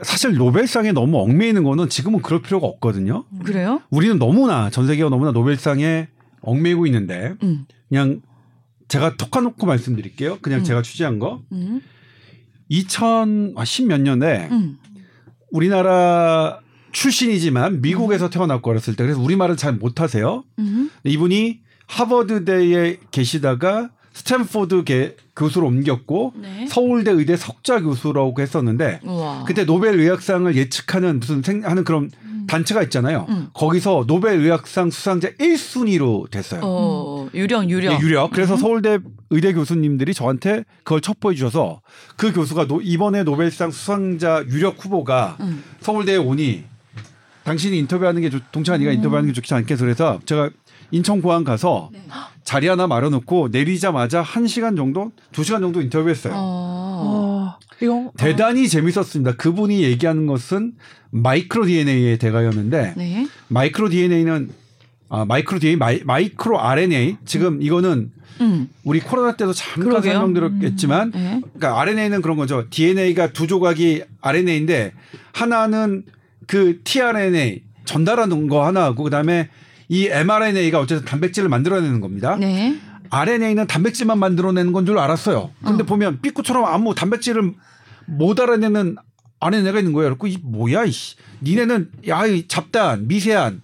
사실 0.03 0.35
노벨상에 0.35 0.91
너무 0.91 1.17
얽매이는 1.21 1.63
거는 1.63 1.89
지금은 1.89 2.21
그럴 2.21 2.43
필요가 2.43 2.67
없거든요. 2.67 3.25
그래요? 3.43 3.81
우리는 3.89 4.19
너무나 4.19 4.69
전 4.69 4.85
세계가 4.85 5.09
너무나 5.09 5.31
노벨상에 5.31 6.09
얽매이고 6.41 6.85
있는데 6.85 7.33
음. 7.41 7.65
그냥 7.89 8.21
제가 8.87 9.15
톡 9.17 9.31
까놓고 9.31 9.65
말씀드릴게요. 9.65 10.37
그냥 10.41 10.59
음. 10.59 10.63
제가 10.63 10.81
취재한 10.81 11.19
거. 11.19 11.41
음. 11.51 11.81
2010몇 12.71 14.01
년에 14.01 14.49
음. 14.51 14.77
우리나라 15.51 16.59
출신이지만 16.91 17.81
미국에서 17.81 18.29
태어났고 18.29 18.69
어렸을 18.69 18.95
때 18.95 19.03
그래서 19.03 19.21
우리말을 19.21 19.57
잘 19.57 19.73
못하세요. 19.73 20.43
음. 20.59 20.89
이분이 21.03 21.59
하버드대에 21.87 22.97
계시다가 23.11 23.91
스탠포드 24.13 24.83
게- 24.83 25.15
교수로 25.35 25.67
옮겼고 25.67 26.33
네. 26.41 26.65
서울대 26.67 27.11
의대 27.11 27.37
석좌 27.37 27.79
교수라고 27.81 28.33
했었는데 28.41 29.01
우와. 29.03 29.43
그때 29.45 29.63
노벨 29.63 29.99
의학상을 29.99 30.53
예측하는 30.55 31.19
무슨 31.19 31.43
생, 31.43 31.63
하는 31.63 31.83
그런 31.83 32.09
단체가 32.47 32.81
있잖아요. 32.83 33.25
음. 33.29 33.47
거기서 33.53 34.05
노벨 34.07 34.39
의학상 34.39 34.89
수상자 34.89 35.29
1순위로 35.31 36.29
됐어요. 36.31 36.61
어, 36.63 37.29
유령 37.33 37.69
유령. 37.69 37.97
네, 37.97 37.99
유력. 38.01 38.31
그래서 38.31 38.53
음. 38.55 38.57
서울대 38.57 38.99
의대 39.29 39.53
교수님들이 39.53 40.13
저한테 40.13 40.63
그걸 40.83 41.01
첩보해 41.01 41.35
주셔서 41.35 41.81
그 42.15 42.31
교수가 42.33 42.67
노- 42.67 42.81
이번에 42.81 43.23
노벨상 43.23 43.71
수상자 43.71 44.43
유력 44.49 44.83
후보가 44.83 45.37
음. 45.41 45.63
서울대에 45.81 46.17
오니 46.17 46.63
당신이 47.43 47.77
인터뷰하는 47.79 48.21
게 48.21 48.29
좋, 48.29 48.41
동창아 48.51 48.77
네가 48.77 48.91
인터뷰하는 48.91 49.27
게 49.27 49.33
좋지 49.33 49.53
않겠어 49.53 49.83
그래서 49.85 50.19
제가 50.25 50.49
인천 50.91 51.21
공항 51.21 51.43
가서 51.43 51.89
네. 51.93 52.01
자리 52.43 52.67
하나 52.67 52.87
마련놓고 52.87 53.49
내리자마자 53.51 54.21
한 54.21 54.47
시간 54.47 54.77
정도, 54.77 55.11
두 55.33 55.43
시간 55.43 55.61
정도 55.61 55.81
인터뷰했어요. 55.81 56.33
어. 56.35 56.76
어, 57.81 57.85
이거 57.85 58.11
대단히 58.17 58.67
재밌었습니다. 58.67 59.35
그분이 59.35 59.83
얘기하는 59.83 60.27
것은 60.27 60.73
마이크로 61.11 61.65
DNA의 61.65 62.17
대가였는데 62.17 62.93
네. 62.97 63.27
마이크로 63.47 63.89
DNA는 63.89 64.49
아, 65.09 65.25
마이크로 65.25 65.59
DNA, 65.59 65.77
마이, 65.77 66.01
마이크로 66.03 66.59
RNA 66.59 67.17
지금 67.25 67.61
이거는 67.61 68.11
음. 68.41 68.69
우리 68.83 68.99
코로나 68.99 69.35
때도 69.35 69.53
잠깐 69.53 69.83
그러게요. 69.85 70.13
설명드렸겠지만 70.13 71.11
네. 71.11 71.41
그러니까 71.53 71.79
RNA는 71.79 72.21
그런 72.21 72.37
거죠. 72.37 72.65
DNA가 72.69 73.31
두 73.31 73.47
조각이 73.47 74.03
RNA인데 74.21 74.93
하나는 75.31 76.03
그 76.45 76.81
tRNA 76.83 77.61
전달하는 77.85 78.47
거 78.47 78.65
하나하고 78.65 79.03
그다음에 79.03 79.49
이 79.89 80.07
mRNA가 80.07 80.79
어쨌든 80.79 81.05
단백질을 81.05 81.47
만들어내는 81.49 82.01
겁니다. 82.01 82.35
네. 82.35 82.77
RNA는 83.09 83.67
단백질만 83.67 84.19
만들어내는 84.19 84.71
건 84.73 84.85
줄 84.85 84.97
알았어요. 84.99 85.51
근데 85.63 85.83
어. 85.83 85.85
보면 85.85 86.21
삐꾸처럼 86.21 86.65
아무 86.65 86.95
단백질을 86.95 87.53
못 88.05 88.39
알아내는 88.39 88.95
RNA가 89.39 89.79
있는 89.79 89.93
거예요. 89.93 90.17
그래서 90.17 90.37
이 90.37 90.41
뭐야 90.43 90.85
이씨. 90.85 91.15
니네는 91.41 91.91
야이 92.07 92.47
잡다한 92.47 93.07
미세한 93.07 93.61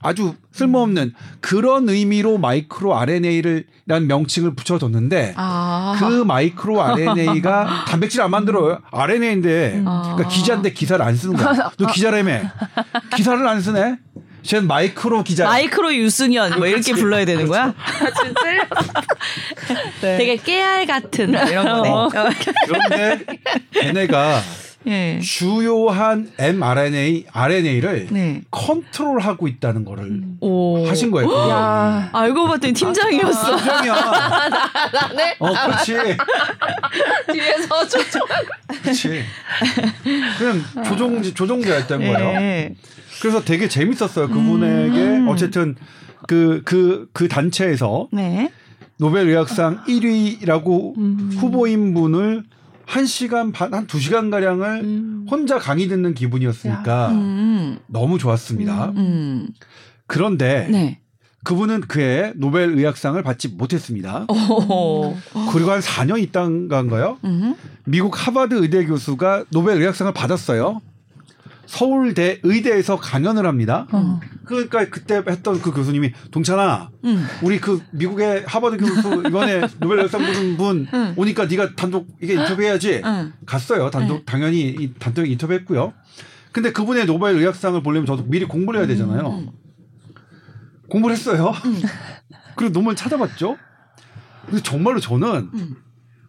아주 0.00 0.34
쓸모없는 0.52 1.12
그런 1.40 1.88
의미로 1.88 2.36
마이크로 2.38 2.94
RNA를 2.96 3.66
라는 3.86 4.06
명칭을 4.06 4.54
붙여뒀는데 4.54 5.34
아. 5.36 5.96
그 5.98 6.24
마이크로 6.24 6.82
RNA가 6.82 7.84
단백질 7.88 8.20
안 8.22 8.30
만들어요. 8.30 8.78
RNA인데 8.90 9.82
아. 9.86 10.02
그러니까 10.14 10.28
기자인데 10.28 10.72
기사를 10.72 11.04
안 11.04 11.14
쓰는 11.16 11.36
거야. 11.36 11.70
너 11.78 11.86
기자라며. 11.92 12.40
기사를 13.16 13.46
안 13.46 13.60
쓰네. 13.60 13.98
쟤는 14.44 14.68
마이크로 14.68 15.24
기자. 15.24 15.44
마이크로 15.44 15.94
유승현 15.94 16.58
뭐 16.58 16.66
이렇게 16.66 16.92
불러야 16.92 17.24
되는 17.24 17.48
거야? 17.48 17.72
네. 20.02 20.18
되게 20.18 20.36
깨알 20.36 20.86
같은 20.86 21.32
뭐 21.32 21.40
이런 21.42 21.64
거네. 21.66 21.88
어. 21.88 22.10
그런데 22.66 23.24
걔네가 23.72 24.42
예. 24.86 25.18
주요한 25.18 26.30
mRNA, 26.36 27.24
RNA를 27.32 28.08
네. 28.10 28.42
컨트롤하고 28.50 29.48
있다는 29.48 29.86
거를 29.86 30.20
오. 30.40 30.86
하신 30.86 31.10
거예요. 31.10 31.32
야, 31.48 32.10
알고 32.12 32.48
봤더니 32.48 32.74
팀장이었어. 32.74 33.56
팀장이야. 33.56 33.94
나네 34.92 35.36
어, 35.38 35.54
그렇지. 35.54 35.94
뒤에서 37.32 37.88
좀 37.88 38.02
그렇지. 38.82 39.24
그냥 40.36 40.62
조종 40.86 41.22
조종자였던 41.22 42.00
거예요. 42.00 42.68
예. 43.14 43.20
그래서 43.20 43.42
되게 43.44 43.68
재밌었어요. 43.68 44.28
그분에게 44.28 45.00
음. 45.18 45.28
어쨌든 45.28 45.76
그 46.26 46.62
그 46.64 47.08
그 47.12 47.28
단체에서 47.28 48.08
네. 48.12 48.50
노벨 48.98 49.28
의학상 49.28 49.84
1위라고 49.84 50.96
음. 50.98 51.30
후보인 51.36 51.94
분을 51.94 52.44
한 52.86 53.06
시간 53.06 53.50
반, 53.52 53.72
한두 53.74 53.98
시간 53.98 54.30
가량을 54.30 54.80
음. 54.84 55.26
혼자 55.30 55.58
강의 55.58 55.88
듣는 55.88 56.14
기분이었으니까 56.14 57.10
음. 57.10 57.78
너무 57.86 58.18
좋았습니다. 58.18 58.92
음. 58.96 59.48
그런데 60.06 60.68
네. 60.70 61.00
그분은 61.44 61.82
그해 61.82 62.32
노벨 62.36 62.70
의학상을 62.78 63.22
받지 63.22 63.48
못했습니다. 63.48 64.26
오. 64.28 65.14
그리고 65.52 65.72
한 65.72 65.80
4년 65.80 66.18
있다가인가요? 66.22 67.18
음. 67.24 67.54
미국 67.84 68.26
하버드 68.26 68.54
의대 68.54 68.84
교수가 68.86 69.44
노벨 69.50 69.78
의학상을 69.80 70.10
받았어요. 70.12 70.80
서울대 71.66 72.40
의대에서 72.42 72.98
강연을 72.98 73.46
합니다. 73.46 73.86
어. 73.92 74.20
그러니까 74.44 74.88
그때 74.88 75.22
했던 75.26 75.60
그 75.60 75.72
교수님이 75.72 76.12
동찬아 76.30 76.90
음. 77.04 77.26
우리 77.42 77.60
그 77.60 77.82
미국의 77.92 78.44
하버드 78.46 78.76
교수 78.76 79.22
이번에 79.26 79.62
노벨 79.80 79.98
의학상 79.98 80.24
받은 80.24 80.56
분 80.56 80.86
응. 80.92 81.14
오니까 81.16 81.46
네가 81.46 81.74
단독 81.74 82.08
이게 82.20 82.34
인터뷰해야지 82.34 83.02
응. 83.04 83.32
갔어요. 83.46 83.90
단독 83.90 84.18
네. 84.18 84.24
당연히 84.24 84.60
이 84.68 84.92
단독 84.98 85.26
인터뷰했고요. 85.26 85.92
근데 86.52 86.72
그분의 86.72 87.06
노벨 87.06 87.36
의학상을 87.36 87.82
보려면 87.82 88.06
저도 88.06 88.24
미리 88.26 88.44
공부를 88.44 88.80
해야 88.80 88.86
되잖아요. 88.86 89.28
음. 89.28 89.50
공부를 90.88 91.16
했어요. 91.16 91.52
그리고 92.54 92.72
논문 92.72 92.94
찾아봤죠. 92.94 93.56
근데 94.46 94.62
정말로 94.62 95.00
저는 95.00 95.50
음. 95.54 95.76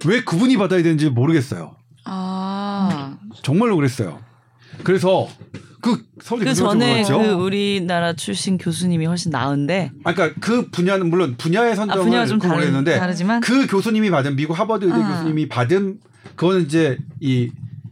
왜 0.07 0.23
그분이 0.23 0.57
받아야 0.57 0.81
되는지 0.81 1.09
모르겠어요. 1.09 1.75
아. 2.05 3.17
정말로 3.43 3.75
그랬어요. 3.75 4.19
그래서 4.83 5.27
그 5.81 6.03
서울대 6.19 6.45
그 6.45 6.53
전에 6.55 7.03
봤죠. 7.03 7.19
그 7.19 7.25
우리나라 7.33 8.13
출신 8.13 8.57
교수님이 8.57 9.05
훨씬 9.05 9.29
나은데 9.29 9.91
아, 10.03 10.13
그러니까 10.13 10.39
그 10.39 10.69
분야는 10.69 11.09
물론 11.09 11.35
분야의 11.37 11.73
아, 11.73 11.75
선정을 11.75 12.11
다른, 12.11 12.39
모르겠는데 12.39 12.97
다르지만 12.97 13.41
그 13.41 13.67
교수님이 13.67 14.09
받은 14.09 14.35
미국 14.35 14.59
하버드 14.59 14.85
의대 14.85 14.97
아. 14.97 15.07
교수님이 15.11 15.47
받은 15.47 15.99
그거는 16.35 16.63
이제 16.63 16.97
이 17.19 17.51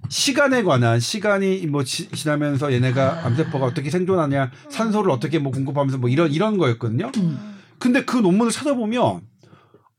시간에 0.09 0.63
관한 0.63 0.99
시간이 0.99 1.67
뭐 1.67 1.83
지, 1.83 2.09
지나면서 2.09 2.73
얘네가 2.73 3.25
암세포가 3.25 3.65
어떻게 3.65 3.91
생존하냐 3.91 4.51
산소를 4.69 5.11
어떻게 5.11 5.37
뭐 5.37 5.51
공급하면서 5.51 5.99
뭐 5.99 6.09
이런 6.09 6.31
이런 6.31 6.57
거였거든요. 6.57 7.11
음. 7.17 7.57
근데 7.77 8.05
그 8.05 8.17
논문을 8.17 8.51
찾아보면 8.51 9.21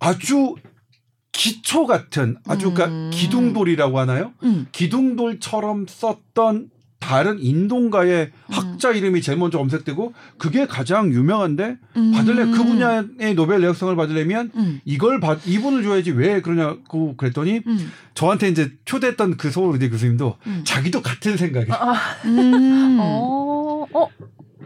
아주 0.00 0.56
기초 1.30 1.86
같은 1.86 2.36
아주 2.46 2.68
음. 2.68 2.74
그러니까 2.74 3.10
기둥돌이라고 3.10 3.98
하나요? 3.98 4.32
음. 4.42 4.66
기둥돌처럼 4.72 5.86
썼던 5.88 6.70
다른 7.04 7.38
인동가의 7.38 8.30
음. 8.32 8.50
학자 8.50 8.90
이름이 8.90 9.20
제일 9.20 9.36
먼저 9.36 9.58
검색되고 9.58 10.14
그게 10.38 10.66
가장 10.66 11.12
유명한데 11.12 11.76
음. 11.98 12.12
받을래 12.12 12.46
그 12.46 12.64
분야의 12.64 13.34
노벨 13.34 13.60
의학상을 13.60 13.94
받으려면 13.94 14.50
음. 14.56 14.80
이걸 14.86 15.20
받 15.20 15.46
이분을 15.46 15.82
줘야지 15.82 16.12
왜 16.12 16.40
그러냐고 16.40 17.14
그랬더니 17.18 17.60
음. 17.66 17.92
저한테 18.14 18.48
이제 18.48 18.72
초대했던 18.86 19.36
그 19.36 19.50
서울 19.50 19.74
의대 19.74 19.90
교수님도 19.90 20.38
음. 20.46 20.62
자기도 20.64 21.02
같은 21.02 21.36
생각이에요. 21.36 21.76
음. 22.24 22.98
어. 22.98 23.86
어. 23.92 24.08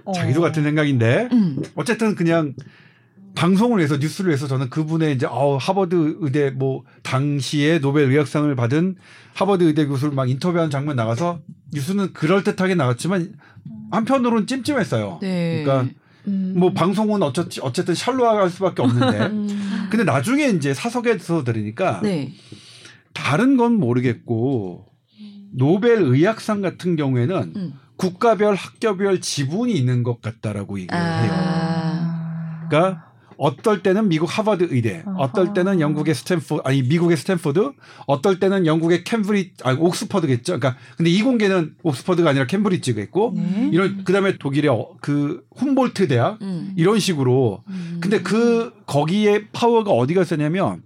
어. 0.05 0.12
자기도 0.12 0.40
같은 0.40 0.62
생각인데 0.62 1.29
음. 1.33 1.61
어쨌든 1.74 2.14
그냥 2.14 2.55
방송을 3.38 3.79
위해서 3.79 3.98
뉴스를 3.98 4.31
위해서 4.31 4.48
저는 4.48 4.68
그분의 4.68 5.14
이제 5.14 5.24
어, 5.31 5.57
하버드 5.59 6.16
의대 6.18 6.51
뭐 6.51 6.83
당시에 7.05 7.79
노벨 7.79 8.11
의학상을 8.11 8.53
받은 8.57 8.96
하버드 9.35 9.62
의대 9.62 9.87
교수를 9.87 10.12
막 10.12 10.29
인터뷰하는 10.29 10.70
장면 10.70 10.96
나가서 10.96 11.38
뉴스는 11.72 12.14
그럴 12.14 12.42
듯하게 12.42 12.74
나왔지만 12.74 13.35
한편으로는 13.92 14.48
찜찜했어요. 14.48 15.20
네. 15.22 15.62
그러니까 15.62 15.94
음. 16.27 16.55
뭐 16.57 16.72
방송은 16.72 17.22
어쨌 17.22 17.46
어쨌든 17.62 17.94
샬로할 17.94 18.51
수밖에 18.51 18.83
없는데 18.83 19.18
음. 19.31 19.87
근데 19.88 20.03
나중에 20.03 20.48
이제 20.48 20.74
사석에서 20.74 21.44
들으니까 21.44 22.01
네. 22.03 22.33
다른 23.14 23.57
건 23.57 23.74
모르겠고 23.74 24.85
노벨 25.53 26.03
의학상 26.03 26.61
같은 26.61 26.96
경우에는 26.96 27.53
음. 27.55 27.74
국가별 27.98 28.57
학교별 28.57 29.20
지분이 29.20 29.72
있는 29.74 30.03
것 30.03 30.20
같다라고 30.20 30.81
얘기를 30.81 30.98
해요. 30.98 31.33
아. 31.33 32.66
그러니까 32.68 33.08
어떨 33.38 33.83
때는 33.85 34.09
미국 34.09 34.27
하버드 34.37 34.68
의대, 34.70 35.05
어떨 35.16 35.55
때는 35.55 35.81
영국의 35.81 36.14
스탠포드, 36.14 36.61
아니 36.64 36.83
미국의 36.83 37.16
스탠포드, 37.16 37.70
어떨 38.07 38.40
때는 38.40 38.66
영국의 38.66 39.05
캠브리, 39.05 39.53
아니 39.62 39.79
옥스퍼드겠죠. 39.79 40.59
그러니까 40.59 40.77
근데 40.96 41.11
이공계는 41.11 41.77
옥스퍼드가 41.85 42.31
아니라 42.31 42.46
캠브리지겠고 42.46 43.33
네. 43.37 43.70
이런 43.72 44.03
그다음에 44.05 44.37
독일의 44.38 44.70
어- 44.70 44.88
그 45.01 45.44
훔볼트 45.57 46.09
대학 46.09 46.42
음. 46.42 46.72
이런 46.77 46.98
식으로. 46.98 47.62
음. 47.68 47.98
근데 48.01 48.20
그 48.22 48.72
거기에 48.87 49.46
파워가 49.53 49.92
어디가 49.92 50.24
세냐면 50.24 50.83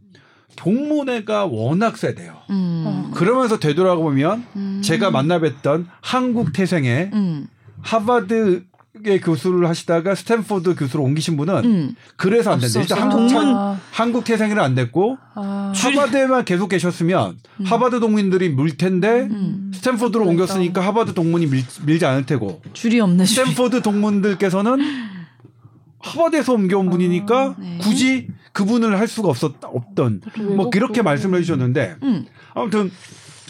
동문회가 0.56 1.46
워낙 1.46 1.96
세대요. 1.96 2.34
음. 2.50 3.10
그러면서 3.14 3.58
되돌아가 3.58 3.96
보면 3.96 4.44
음. 4.56 4.82
제가 4.84 5.10
만나뵀던 5.10 5.86
한국 6.02 6.52
태생의 6.52 7.10
음. 7.14 7.46
하버드 7.80 8.64
의대 9.04 9.20
교수를 9.20 9.68
하시다가 9.68 10.14
스탠포드 10.14 10.76
교수로 10.76 11.02
옮기신 11.02 11.36
분은 11.36 11.64
음. 11.64 11.94
그래서 12.16 12.52
안 12.52 12.60
된다. 12.60 12.78
없어, 12.78 12.94
일단. 12.94 12.98
한국 12.98 13.28
차, 13.28 13.40
아. 13.40 13.80
한국 13.90 14.24
태생이라 14.24 14.62
안 14.62 14.74
됐고 14.76 15.18
아. 15.34 15.72
하버드에만 15.74 16.44
계속 16.44 16.68
계셨으면 16.68 17.36
음. 17.60 17.64
하버드 17.64 17.98
동문들이 17.98 18.50
밀 18.50 18.76
텐데 18.76 19.28
음. 19.30 19.72
스탠포드로 19.74 20.24
옮겼으니까 20.26 20.80
하버드 20.80 21.14
동문이 21.14 21.46
밀, 21.46 21.64
밀지 21.84 22.06
않을 22.06 22.26
테고 22.26 22.62
줄이 22.74 23.00
없네. 23.00 23.24
스탠포드 23.24 23.82
동문들께서는 23.82 24.78
하버드에서 25.98 26.52
옮겨온 26.52 26.90
분이니까 26.90 27.56
네. 27.58 27.78
굳이 27.80 28.28
그분을 28.52 28.98
할 28.98 29.08
수가 29.08 29.28
없었 29.28 29.54
없던 29.62 30.20
뭐 30.56 30.70
그렇게 30.70 31.02
말씀을 31.02 31.38
해주셨는데 31.40 31.96
음. 32.02 32.26
아무튼 32.54 32.90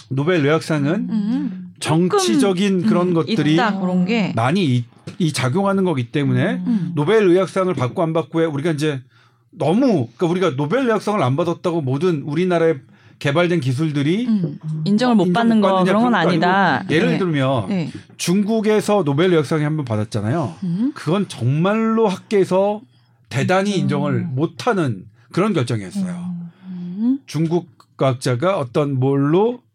노벨 0.08 0.44
의학상은 0.44 1.08
음. 1.10 1.61
정치적인 1.82 2.86
그런 2.86 3.08
음. 3.08 3.14
것들이 3.14 3.54
있다 3.54 3.80
그런 3.80 4.04
게. 4.04 4.32
많이 4.34 4.64
이, 4.64 4.84
이 5.18 5.32
작용하는 5.32 5.84
거기 5.84 6.10
때문에 6.10 6.62
음. 6.66 6.92
노벨 6.94 7.24
의학상을 7.24 7.72
받고 7.74 8.02
안 8.02 8.12
받고에 8.12 8.46
우리가 8.46 8.70
이제 8.70 9.02
너무 9.50 10.08
그러니까 10.16 10.26
우리가 10.26 10.56
노벨 10.56 10.84
의학상을 10.84 11.22
안 11.22 11.36
받았다고 11.36 11.82
모든 11.82 12.22
우리나라에 12.22 12.76
개발된 13.18 13.60
기술들이 13.60 14.26
음. 14.26 14.58
인정을 14.84 15.14
못 15.14 15.26
인정 15.26 15.42
받는 15.42 15.60
거 15.60 15.84
그런 15.84 16.02
건 16.02 16.14
아니다. 16.14 16.84
예를 16.90 17.12
네. 17.12 17.18
들면 17.18 17.68
네. 17.68 17.90
중국에서 18.16 19.04
노벨 19.04 19.30
의학상이 19.30 19.62
한번 19.62 19.84
받았잖아요. 19.84 20.54
음. 20.64 20.92
그건 20.94 21.28
정말로 21.28 22.08
학계에서 22.08 22.80
대단히 23.28 23.76
인정을 23.78 24.22
못하는 24.22 25.04
그런 25.30 25.52
결정이었어요. 25.52 26.34
음. 26.66 27.18
중국 27.26 27.68
과학자가 27.96 28.58
어떤 28.58 28.98
뭘로 28.98 29.60
아, 29.60 29.71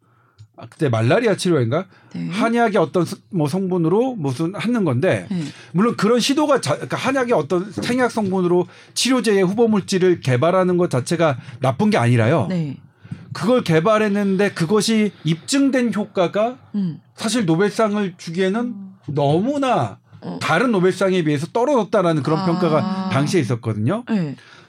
그때 0.69 0.89
말라리아 0.89 1.35
치료인가 1.35 1.85
네. 2.15 2.27
한약의 2.29 2.77
어떤 2.77 3.05
스- 3.05 3.17
뭐 3.29 3.47
성분으로 3.47 4.15
무슨 4.15 4.55
하는 4.55 4.83
건데 4.83 5.27
네. 5.29 5.43
물론 5.71 5.95
그런 5.95 6.19
시도가 6.19 6.61
자, 6.61 6.73
그러니까 6.73 6.97
한약의 6.97 7.33
어떤 7.33 7.71
생약 7.71 8.09
성분으로 8.11 8.67
치료제의 8.95 9.43
후보 9.43 9.67
물질을 9.67 10.21
개발하는 10.21 10.77
것 10.77 10.89
자체가 10.89 11.37
나쁜 11.59 11.89
게 11.91 11.97
아니라요. 11.97 12.47
네. 12.49 12.77
그걸 13.33 13.63
개발했는데 13.63 14.53
그것이 14.53 15.11
입증된 15.23 15.93
효과가 15.93 16.57
음. 16.73 16.99
사실 17.15 17.45
노벨상을 17.45 18.15
주기에는 18.17 18.73
너무나 19.09 19.99
어. 20.21 20.39
다른 20.41 20.71
노벨상에 20.71 21.23
비해서 21.23 21.45
떨어졌다라는 21.47 22.23
그런 22.23 22.39
아. 22.39 22.45
평가가 22.47 23.09
당시에 23.11 23.39
있었거든요. 23.41 24.03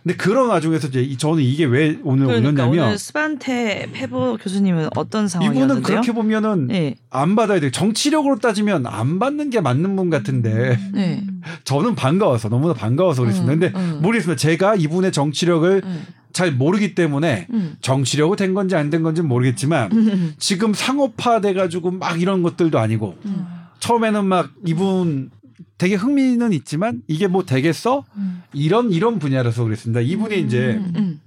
네. 0.05 0.15
근데 0.15 0.17
그런 0.17 0.49
와중에서 0.49 0.89
이제 0.89 1.03
이- 1.03 1.17
저는 1.17 1.43
이게 1.43 1.65
왜 1.65 1.99
오늘 2.03 2.27
그러니까 2.27 2.49
올렸냐면 2.65 2.87
오늘 2.87 2.99
스반테 2.99 3.91
페보 3.93 4.39
교수님은 4.41 4.89
어떤 4.97 5.23
이분은 5.25 5.29
상황이었는데요? 5.29 5.83
그렇게 5.83 6.13
보면은 6.13 6.67
네. 6.69 6.95
안 7.11 7.35
받아야 7.37 7.61
돼요. 7.61 7.71
정치력으로 7.71 8.39
따지면 8.39 8.87
안 8.87 9.19
받는 9.19 9.51
게 9.51 9.61
맞는 9.61 9.97
분 9.97 10.11
같은데 10.11 10.79
네. 10.93 11.23
저는 11.65 11.95
반가워서 11.95 12.49
너무나 12.49 12.75
반가워서 12.75 13.23
그랬습니다. 13.23 13.53
음, 13.53 13.59
근데 13.61 13.79
음. 13.79 13.99
모르겠습니다. 14.03 14.39
제가 14.39 14.75
이분의 14.77 15.13
정치력을 15.13 15.83
음. 15.85 16.07
잘 16.33 16.53
모르기 16.53 16.95
때문에 16.95 17.47
음. 17.51 17.75
정치력이 17.81 18.37
된 18.37 18.55
건지 18.55 18.77
안 18.77 18.91
된 18.91 19.03
건지 19.03 19.23
는 19.23 19.29
모르겠지만 19.29 19.91
음. 19.93 20.35
지금 20.39 20.73
상업화 20.75 21.41
돼 21.41 21.53
가지고 21.55 21.91
막 21.91 22.21
이런 22.21 22.43
것들도 22.43 22.79
아니고 22.79 23.17
음. 23.25 23.47
처음에는 23.81 24.25
막 24.25 24.51
이분 24.67 25.31
되게 25.77 25.95
흥미는 25.95 26.53
있지만 26.53 27.03
이게 27.07 27.27
뭐 27.27 27.45
되겠어? 27.45 28.05
음. 28.17 28.43
이런 28.53 28.93
이런 28.93 29.19
분야라서 29.19 29.65
그랬습니다. 29.65 30.01
이분이 30.01 30.41
이제 30.41 30.81
음. 30.97 31.21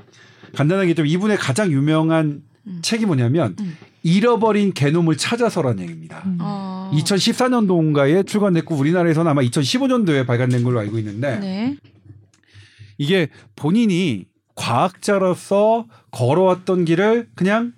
간단하게 0.55 0.93
좀 0.93 1.05
이분의 1.05 1.37
가장 1.37 1.71
유명한 1.71 2.43
음. 2.67 2.79
책이 2.81 3.05
뭐냐면 3.05 3.55
음. 3.59 3.77
잃어버린 4.03 4.73
게놈을 4.73 5.17
찾아서라는 5.17 5.83
얘기입니다. 5.83 6.23
음. 6.25 6.37
어. 6.41 6.91
2014년도인가에 6.93 8.25
출간됐고 8.27 8.75
우리나라에서는 8.75 9.29
아마 9.29 9.41
2015년도에 9.41 10.25
발간된 10.25 10.63
걸로 10.63 10.79
알고 10.79 10.97
있는데 10.99 11.39
네. 11.39 11.77
이게 12.97 13.29
본인이 13.55 14.25
과학자로서 14.55 15.85
걸어왔던 16.11 16.85
길을 16.85 17.29
그냥 17.35 17.73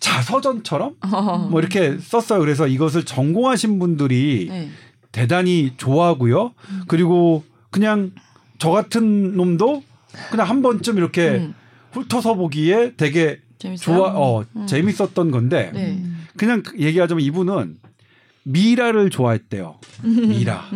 자서전처럼 0.00 0.96
어. 1.00 1.48
뭐 1.50 1.60
이렇게 1.60 1.98
썼어요. 1.98 2.40
그래서 2.40 2.66
이것을 2.66 3.04
전공하신 3.04 3.78
분들이 3.78 4.46
네. 4.48 4.70
대단히 5.12 5.72
좋아하고요. 5.76 6.52
그리고 6.86 7.44
그냥 7.70 8.12
저 8.58 8.70
같은 8.70 9.36
놈도 9.36 9.82
그냥 10.30 10.48
한 10.48 10.62
번쯤 10.62 10.96
이렇게 10.98 11.28
음. 11.28 11.54
훑어서 11.92 12.34
보기에 12.34 12.94
되게 12.96 13.40
재밌어요. 13.58 13.96
좋아, 13.96 14.12
어, 14.14 14.44
음. 14.56 14.66
재밌었던 14.66 15.30
건데 15.30 15.70
네. 15.74 16.02
그냥 16.36 16.62
얘기하자면 16.78 17.22
이분은 17.24 17.78
미라를 18.44 19.10
좋아했대요. 19.10 19.78
미라. 20.02 20.68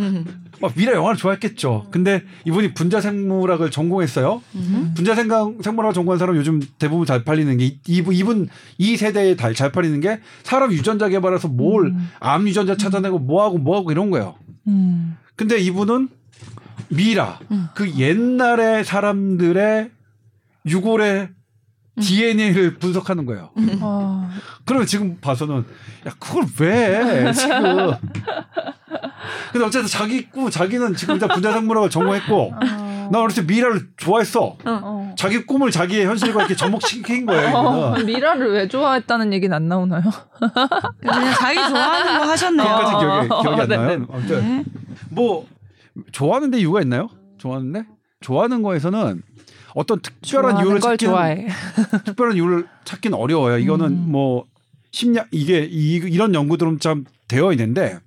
음. 0.62 0.68
막 0.68 0.72
미라 0.76 0.92
영화를 0.94 1.16
좋아했겠죠. 1.16 1.88
근데 1.90 2.22
이분이 2.46 2.74
분자생물학을 2.74 3.70
전공했어요. 3.70 4.42
음. 4.54 4.92
분자생물학을 4.96 5.92
전공한 5.92 6.18
사람 6.18 6.36
요즘 6.36 6.60
대부분 6.78 7.04
잘 7.06 7.24
팔리는 7.24 7.56
게 7.56 7.64
이- 7.66 7.78
이분 7.88 8.14
이분 8.14 8.48
이 8.78 8.96
세대에 8.96 9.36
잘, 9.36 9.54
잘 9.54 9.72
팔리는 9.72 10.00
게 10.00 10.20
사람 10.42 10.72
유전자 10.72 11.08
개발해서 11.08 11.48
뭘암 11.48 12.46
유전자 12.46 12.76
찾아내고 12.76 13.18
뭐하고 13.18 13.58
뭐하고 13.58 13.90
이런 13.92 14.10
거예요. 14.10 14.36
음. 14.68 15.16
근데 15.36 15.58
이분은 15.58 16.08
미라 16.88 17.40
음. 17.50 17.66
그 17.74 17.90
옛날의 17.98 18.84
사람들의 18.84 19.90
유골의 20.66 21.28
DNA를 22.00 22.78
분석하는 22.78 23.26
거예요. 23.26 23.50
아, 23.80 24.30
그러면 24.64 24.86
지금 24.86 25.18
봐서는 25.20 25.64
야 26.06 26.12
그걸 26.18 26.44
왜 26.60 27.32
지금? 27.32 27.92
근데 29.52 29.66
어쨌든 29.66 29.86
자기 29.86 30.28
꾸 30.30 30.50
자기는 30.50 30.94
지금 30.94 31.14
일단 31.14 31.28
분자생물학을 31.28 31.90
전공했고 31.90 32.54
아. 32.58 33.08
나 33.10 33.20
어렸을 33.20 33.46
때 33.46 33.52
미라를 33.54 33.88
좋아했어. 33.98 34.56
어. 34.64 35.14
자기 35.18 35.44
꿈을 35.44 35.70
자기의 35.70 36.06
현실과 36.06 36.40
이렇게 36.40 36.56
접목시킨 36.56 37.26
거예요. 37.26 37.54
어. 37.54 37.98
미라를 37.98 38.52
왜 38.52 38.68
좋아했다는 38.68 39.34
얘기는 39.34 39.54
안 39.54 39.68
나오나요? 39.68 40.02
그냥 40.98 41.34
자기 41.38 41.56
좋아하는 41.58 42.18
거 42.18 42.24
하셨네요. 42.30 42.66
여기까지 42.66 42.96
기억이, 42.96 43.28
기억이 43.42 43.60
안 43.60 43.68
네, 43.68 43.76
나요. 43.76 43.88
네. 43.98 44.06
아무튼 44.10 44.40
네. 44.40 44.64
뭐 45.10 45.46
좋아하는데 46.10 46.58
이유가 46.58 46.80
있나요? 46.80 47.08
좋아하는데 47.36 47.84
좋아하는 48.20 48.62
거에서는 48.62 49.22
어떤 49.74 50.00
특별한 50.00 50.58
이유를 50.58 50.80
좋아해. 50.98 51.48
특별한 52.04 52.36
이유를 52.36 52.66
찾기는 52.84 53.16
어려워요. 53.16 53.58
이거는 53.58 53.86
음. 53.86 54.04
뭐 54.10 54.44
심리학 54.90 55.28
이게 55.30 55.66
이, 55.70 55.94
이런 55.96 56.34
연구들은 56.34 56.80
참 56.80 57.04
되어 57.28 57.52
있는데 57.52 57.98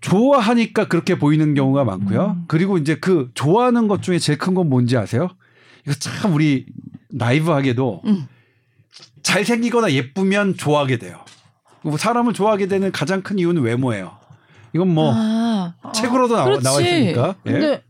좋아하니까 0.00 0.88
그렇게 0.88 1.18
보이는 1.18 1.54
경우가 1.54 1.84
많고요. 1.84 2.36
음. 2.38 2.44
그리고 2.48 2.78
이제 2.78 2.96
그 2.96 3.30
좋아하는 3.34 3.86
것 3.88 4.02
중에 4.02 4.18
제일 4.18 4.38
큰 4.38 4.54
건 4.54 4.68
뭔지 4.68 4.96
아세요? 4.96 5.28
이거 5.86 5.94
참 5.94 6.34
우리 6.34 6.66
나이브하게도 7.10 8.02
음. 8.06 8.26
잘생기거나 9.22 9.92
예쁘면 9.92 10.56
좋아하게 10.56 10.98
돼요. 10.98 11.20
뭐 11.82 11.96
사람을 11.96 12.32
좋아하게 12.34 12.66
되는 12.66 12.92
가장 12.92 13.22
큰 13.22 13.38
이유는 13.38 13.62
외모예요. 13.62 14.18
이건 14.74 14.88
뭐 14.94 15.12
아, 15.14 15.74
책으로도 15.94 16.34
나와, 16.34 16.44
그렇지. 16.44 16.62
나와 16.64 16.80
있으니까. 16.80 17.34
예. 17.46 17.50
근데 17.52 17.82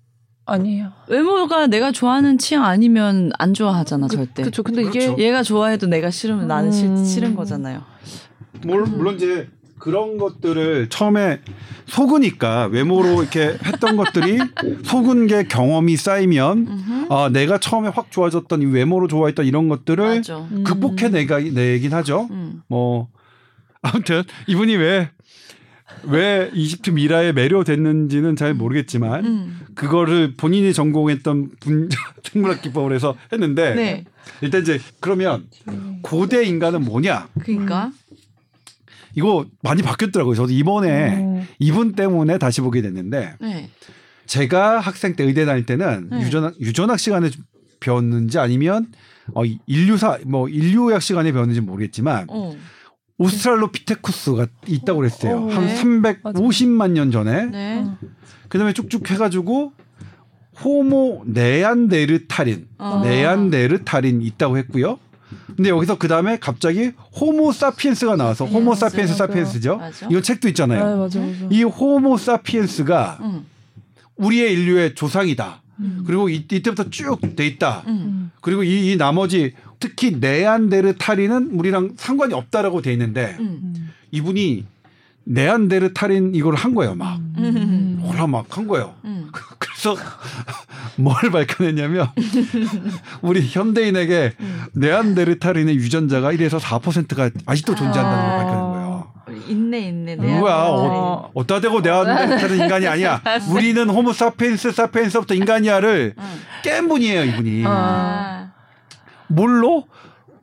아니에요. 0.52 0.92
외모가 1.08 1.66
내가 1.66 1.92
좋아하는 1.92 2.38
취향 2.38 2.64
아니면 2.64 3.30
안 3.38 3.54
좋아하잖아 3.54 4.08
절대. 4.08 4.42
그렇죠. 4.42 4.62
근데 4.62 4.82
그렇죠. 4.82 5.12
이게 5.14 5.24
얘가 5.26 5.42
좋아해도 5.42 5.86
내가 5.86 6.10
싫으면 6.10 6.46
나는 6.48 6.72
싫, 6.72 6.86
음. 6.86 7.04
싫은 7.04 7.34
거잖아요. 7.36 7.82
물- 8.62 8.82
물론 8.84 9.16
이제 9.16 9.48
그런 9.78 10.18
것들을 10.18 10.88
처음에 10.90 11.40
속으니까 11.86 12.66
외모로 12.66 13.22
이렇게 13.22 13.56
했던 13.64 13.96
것들이 13.96 14.38
속은 14.84 15.26
게 15.26 15.44
경험이 15.44 15.96
쌓이면. 15.96 17.06
아 17.08 17.30
내가 17.32 17.58
처음에 17.58 17.88
확 17.88 18.10
좋아졌던 18.10 18.62
이 18.62 18.66
외모로 18.66 19.08
좋아했던 19.08 19.46
이런 19.46 19.68
것들을 19.68 20.16
맞아. 20.16 20.36
음. 20.52 20.64
극복해 20.64 21.08
내가 21.08 21.38
내긴 21.40 21.92
하죠. 21.94 22.28
음. 22.30 22.62
뭐 22.68 23.08
아무튼 23.82 24.22
이분이 24.46 24.76
왜 24.76 25.10
왜 26.04 26.50
이집트 26.54 26.90
미라에 26.90 27.32
매료됐는지는 27.32 28.36
잘 28.36 28.54
모르겠지만 28.54 29.24
음. 29.24 29.60
그거를 29.74 30.34
본인이 30.36 30.72
전공했던 30.72 31.50
분자 31.60 31.98
생물학 32.24 32.62
기법을 32.62 32.94
해서 32.94 33.16
했는데 33.32 33.74
네. 33.74 34.04
일단 34.40 34.62
이제 34.62 34.78
그러면 35.00 35.46
고대 36.02 36.44
인간은 36.44 36.84
뭐냐 36.84 37.28
그러니까. 37.40 37.92
이거 39.14 39.44
많이 39.62 39.82
바뀌었더라고요. 39.82 40.36
저도 40.36 40.52
이번에 40.52 41.18
어. 41.20 41.44
이분 41.58 41.92
때문에 41.92 42.38
다시 42.38 42.60
보게 42.60 42.80
됐는데 42.80 43.34
네. 43.40 43.68
제가 44.26 44.78
학생 44.78 45.16
때 45.16 45.24
의대 45.24 45.44
다닐 45.44 45.66
때는 45.66 46.08
네. 46.10 46.20
유전학 46.22 46.60
유전학 46.60 46.98
시간에 47.00 47.30
배웠는지 47.80 48.38
아니면 48.38 48.86
어 49.34 49.42
인류사 49.66 50.18
뭐 50.26 50.48
인류학 50.48 51.02
시간에 51.02 51.32
배웠는지 51.32 51.60
모르겠지만 51.60 52.26
어. 52.28 52.56
오스트랄로피테쿠스가 53.20 54.46
있다고 54.66 55.00
그랬어요. 55.00 55.36
어, 55.44 55.48
한 55.50 55.66
네. 55.66 55.76
350만 55.76 56.92
년 56.92 57.10
전에. 57.10 57.46
네. 57.46 57.84
어. 57.86 57.98
그다음에 58.48 58.72
쭉쭉 58.72 59.10
해가지고 59.10 59.72
호모 60.64 61.24
네안데르탈인, 61.26 62.66
어. 62.78 63.00
네안데르탈인 63.04 64.22
있다고 64.22 64.58
했고요. 64.58 64.98
근데 65.54 65.70
여기서 65.70 65.98
그 65.98 66.08
다음에 66.08 66.38
갑자기 66.38 66.92
호모 67.20 67.52
사피엔스가 67.52 68.16
나와서 68.16 68.46
호모 68.46 68.70
맞아요. 68.70 68.74
사피엔스. 68.74 69.14
사피엔스죠. 69.14 69.76
맞아. 69.76 70.06
이건 70.10 70.22
책도 70.22 70.42
네, 70.42 70.48
있잖아요. 70.50 70.96
맞아, 70.96 71.20
맞아. 71.20 71.46
이 71.50 71.62
호모 71.62 72.16
사피엔스가 72.16 73.18
음. 73.20 73.46
우리의 74.16 74.52
인류의 74.52 74.94
조상이다. 74.94 75.62
음. 75.80 76.04
그리고 76.06 76.28
이, 76.28 76.46
이때부터 76.50 76.90
쭉 76.90 77.36
돼 77.36 77.46
있다. 77.46 77.84
음. 77.86 77.90
음. 77.92 78.30
그리고 78.40 78.62
이, 78.64 78.92
이 78.92 78.96
나머지 78.96 79.52
특히 79.80 80.16
네안데르탈인은 80.20 81.50
우리랑 81.58 81.92
상관이 81.96 82.34
없다라고 82.34 82.82
돼 82.82 82.92
있는데 82.92 83.36
음. 83.40 83.60
음. 83.62 83.90
이분이 84.12 84.66
네안데르탈인 85.24 86.34
이걸 86.34 86.54
한 86.54 86.74
거예요. 86.74 86.94
막 86.94 87.18
음. 87.38 87.98
뭐라 88.00 88.26
막 88.26 88.46
한 88.50 88.66
거예요. 88.66 88.94
음. 89.04 89.28
그래서 89.58 89.96
뭘 90.96 91.14
밝혀냈냐면 91.30 92.08
우리 93.22 93.46
현대인에게 93.46 94.32
음. 94.40 94.62
네안데르탈인의 94.74 95.74
유전자가 95.76 96.32
1에서 96.32 96.58
4%가 96.60 97.30
아직도 97.46 97.74
존재한다는 97.74 98.18
걸 98.24 98.30
아. 98.32 98.36
밝혀낸 98.38 98.60
거예요. 98.60 98.90
있네 99.48 99.88
있네. 99.88 100.14
음. 100.16 100.44
알아서. 100.44 100.74
어, 100.74 101.30
어디다 101.34 101.60
대고 101.60 101.80
네안데르탈은 101.80 102.58
인간이 102.58 102.86
아니야. 102.88 103.22
우리는 103.50 103.88
호모 103.88 104.12
사피엔스 104.12 104.72
사피엔스부터 104.72 105.34
인간이야를 105.34 106.14
응. 106.18 106.24
깬 106.62 106.88
분이에요 106.88 107.24
이분이. 107.24 107.62
아. 107.66 108.49
뭘로? 109.30 109.86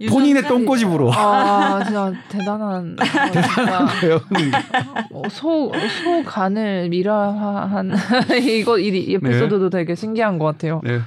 본인의. 0.09 0.43
똥꼬집으로. 0.43 1.11
아, 1.11 1.83
진짜 1.83 2.13
대단한. 2.29 2.95
그러니까 3.99 4.63
어, 5.11 5.23
소, 5.29 5.71
소 5.71 6.23
간을 6.23 6.89
미라한 6.89 7.93
이거 8.43 8.77
이 8.77 9.15
에피소드도 9.15 9.71
되게 9.71 9.95
신기한 9.95 10.37
것 10.37 10.45
같아요. 10.45 10.81
네. 10.83 10.99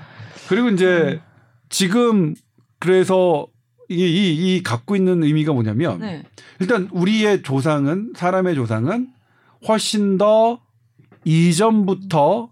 그리고 0.49 0.69
이제 0.71 1.21
지금 1.69 2.35
그래서 2.81 3.47
이게 3.89 4.09
이, 4.09 4.57
이 4.57 4.63
갖고 4.63 4.97
있는 4.97 5.23
의미가 5.23 5.53
뭐냐면 5.53 6.01
네. 6.01 6.23
일단 6.59 6.89
우리의 6.91 7.43
조상은 7.43 8.13
사람의 8.17 8.57
조상은 8.57 9.09
훨씬 9.69 10.19
더 10.19 10.61
이전부터 11.25 12.51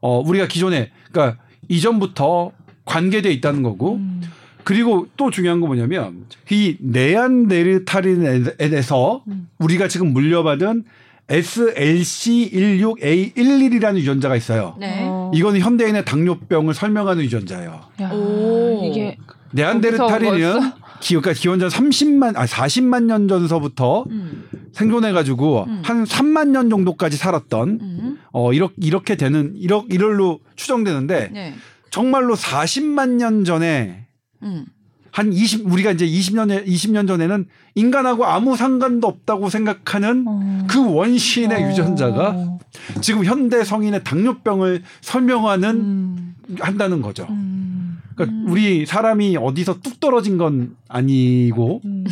어 0.00 0.18
우리가 0.20 0.46
기존에 0.46 0.90
그러니까 1.10 1.42
이전부터 1.68 2.52
관계돼 2.84 3.32
있다는 3.32 3.62
거고 3.62 3.96
음. 3.96 4.20
그리고 4.64 5.06
또 5.16 5.30
중요한 5.30 5.60
건 5.60 5.68
뭐냐면 5.68 6.26
이 6.50 6.76
네안데르탈인에서 6.80 9.22
음. 9.28 9.48
우리가 9.58 9.86
지금 9.88 10.12
물려받은 10.12 10.84
SLC16A11이라는 11.28 13.98
유전자가 13.98 14.36
있어요. 14.36 14.76
네. 14.78 15.00
어. 15.02 15.30
이거는 15.34 15.60
현대인의 15.60 16.04
당뇨병을 16.04 16.74
설명하는 16.74 17.22
유전자예요. 17.22 17.80
야, 18.00 18.10
오. 18.10 18.82
이게 18.84 19.16
네안데르탈인은 19.52 20.72
기, 21.00 21.14
그러니까 21.14 21.32
기원전 21.32 21.70
30만, 21.70 22.36
아 22.36 22.44
40만 22.46 23.04
년 23.04 23.28
전서부터 23.28 24.04
음. 24.10 24.48
생존해 24.72 25.12
가지고 25.12 25.64
음. 25.66 25.82
한 25.84 26.04
3만 26.04 26.48
년 26.48 26.70
정도까지 26.70 27.16
살았던 27.16 27.68
음. 27.80 28.18
어 28.32 28.52
이렇게 28.52 28.74
이렇게 28.78 29.16
되는 29.16 29.54
이렇 29.56 29.84
이럴로 29.88 30.40
추정되는데 30.56 31.30
네. 31.32 31.54
정말로 31.90 32.36
40만 32.36 33.16
년 33.16 33.44
전에 33.44 33.99
음. 34.42 34.66
한 35.12 35.32
20, 35.32 35.66
우리가 35.66 35.90
이제 35.90 36.06
20년, 36.06 36.64
20년 36.66 37.08
전에는 37.08 37.46
인간하고 37.74 38.26
아무 38.26 38.56
상관도 38.56 39.08
없다고 39.08 39.50
생각하는 39.50 40.24
어. 40.26 40.66
그 40.68 40.92
원시인의 40.92 41.64
어. 41.64 41.68
유전자가 41.68 42.58
지금 43.00 43.24
현대 43.24 43.64
성인의 43.64 44.04
당뇨병을 44.04 44.82
설명하는, 45.00 45.70
음. 45.70 46.34
한다는 46.60 47.02
거죠. 47.02 47.26
음. 47.30 48.00
그러니까 48.14 48.50
우리 48.50 48.86
사람이 48.86 49.36
어디서 49.36 49.80
뚝 49.80 49.98
떨어진 50.00 50.38
건 50.38 50.76
아니고, 50.88 51.80
음. 51.84 52.04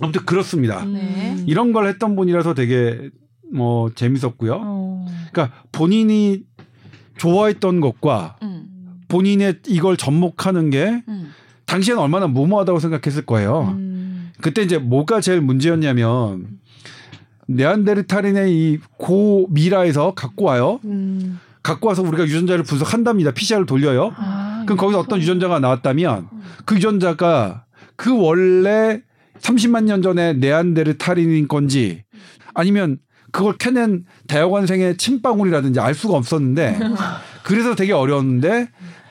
아무튼 0.00 0.24
그렇습니다. 0.24 0.84
네. 0.84 1.36
이런 1.46 1.72
걸 1.72 1.86
했던 1.86 2.16
분이라서 2.16 2.54
되게 2.54 3.10
뭐 3.52 3.90
재밌었고요. 3.94 4.60
어. 4.62 5.06
그러니까 5.32 5.56
본인이 5.72 6.42
좋아했던 7.18 7.80
것과 7.80 8.36
음. 8.42 8.69
본인의 9.10 9.60
이걸 9.66 9.96
접목하는 9.96 10.70
게 10.70 11.02
음. 11.08 11.32
당시에는 11.66 12.02
얼마나 12.02 12.26
무모하다고 12.26 12.78
생각했을 12.78 13.26
거예요. 13.26 13.74
음. 13.76 14.32
그때 14.40 14.62
이제 14.62 14.78
뭐가 14.78 15.20
제일 15.20 15.40
문제였냐면 15.40 16.46
네안데르탈인의 17.46 18.52
이 18.52 18.78
고미라에서 18.96 20.14
갖고 20.14 20.46
와요. 20.46 20.80
음. 20.84 21.38
갖고 21.62 21.88
와서 21.88 22.02
우리가 22.02 22.24
유전자를 22.24 22.64
분석한답니다. 22.64 23.32
PCR을 23.32 23.66
돌려요. 23.66 24.12
아, 24.16 24.62
그럼 24.64 24.78
거기서 24.78 25.00
어떤 25.00 25.20
유전자가 25.20 25.58
나왔다면 25.58 26.28
그 26.64 26.76
유전자가 26.76 27.64
그 27.96 28.16
원래 28.16 29.02
30만 29.40 29.84
년 29.84 30.00
전에 30.00 30.32
네안데르탈인인 30.34 31.48
건지 31.48 32.04
아니면 32.54 32.98
그걸 33.30 33.56
캐낸 33.58 34.04
대학원생의 34.26 34.96
침방울이라든지 34.96 35.80
알 35.80 35.94
수가 35.94 36.16
없었는데 36.16 36.78
그래서 37.44 37.74
되게 37.74 37.92
어려웠는데 37.92 38.68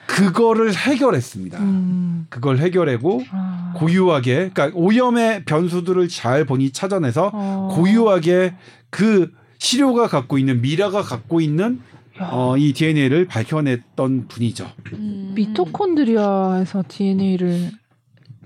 그거를 0.09 0.73
해결했습니다. 0.75 1.59
음. 1.59 2.25
그걸 2.29 2.57
해결하고 2.57 3.21
아. 3.31 3.73
고유하게 3.77 4.51
그러니까 4.53 4.71
오염의 4.73 5.45
변수들을 5.45 6.07
잘 6.09 6.45
본이 6.45 6.71
찾아내서 6.71 7.31
어. 7.33 7.69
고유하게 7.75 8.55
그 8.89 9.31
시료가 9.59 10.07
갖고 10.07 10.37
있는 10.37 10.61
미라가 10.61 11.01
갖고 11.03 11.41
있는 11.41 11.81
야. 12.19 12.29
어, 12.31 12.57
이 12.57 12.73
DNA를 12.73 13.25
밝혀냈던 13.27 14.27
분이죠. 14.27 14.67
음. 14.93 15.31
미토콘드리아에서 15.35 16.83
DNA를 16.87 17.71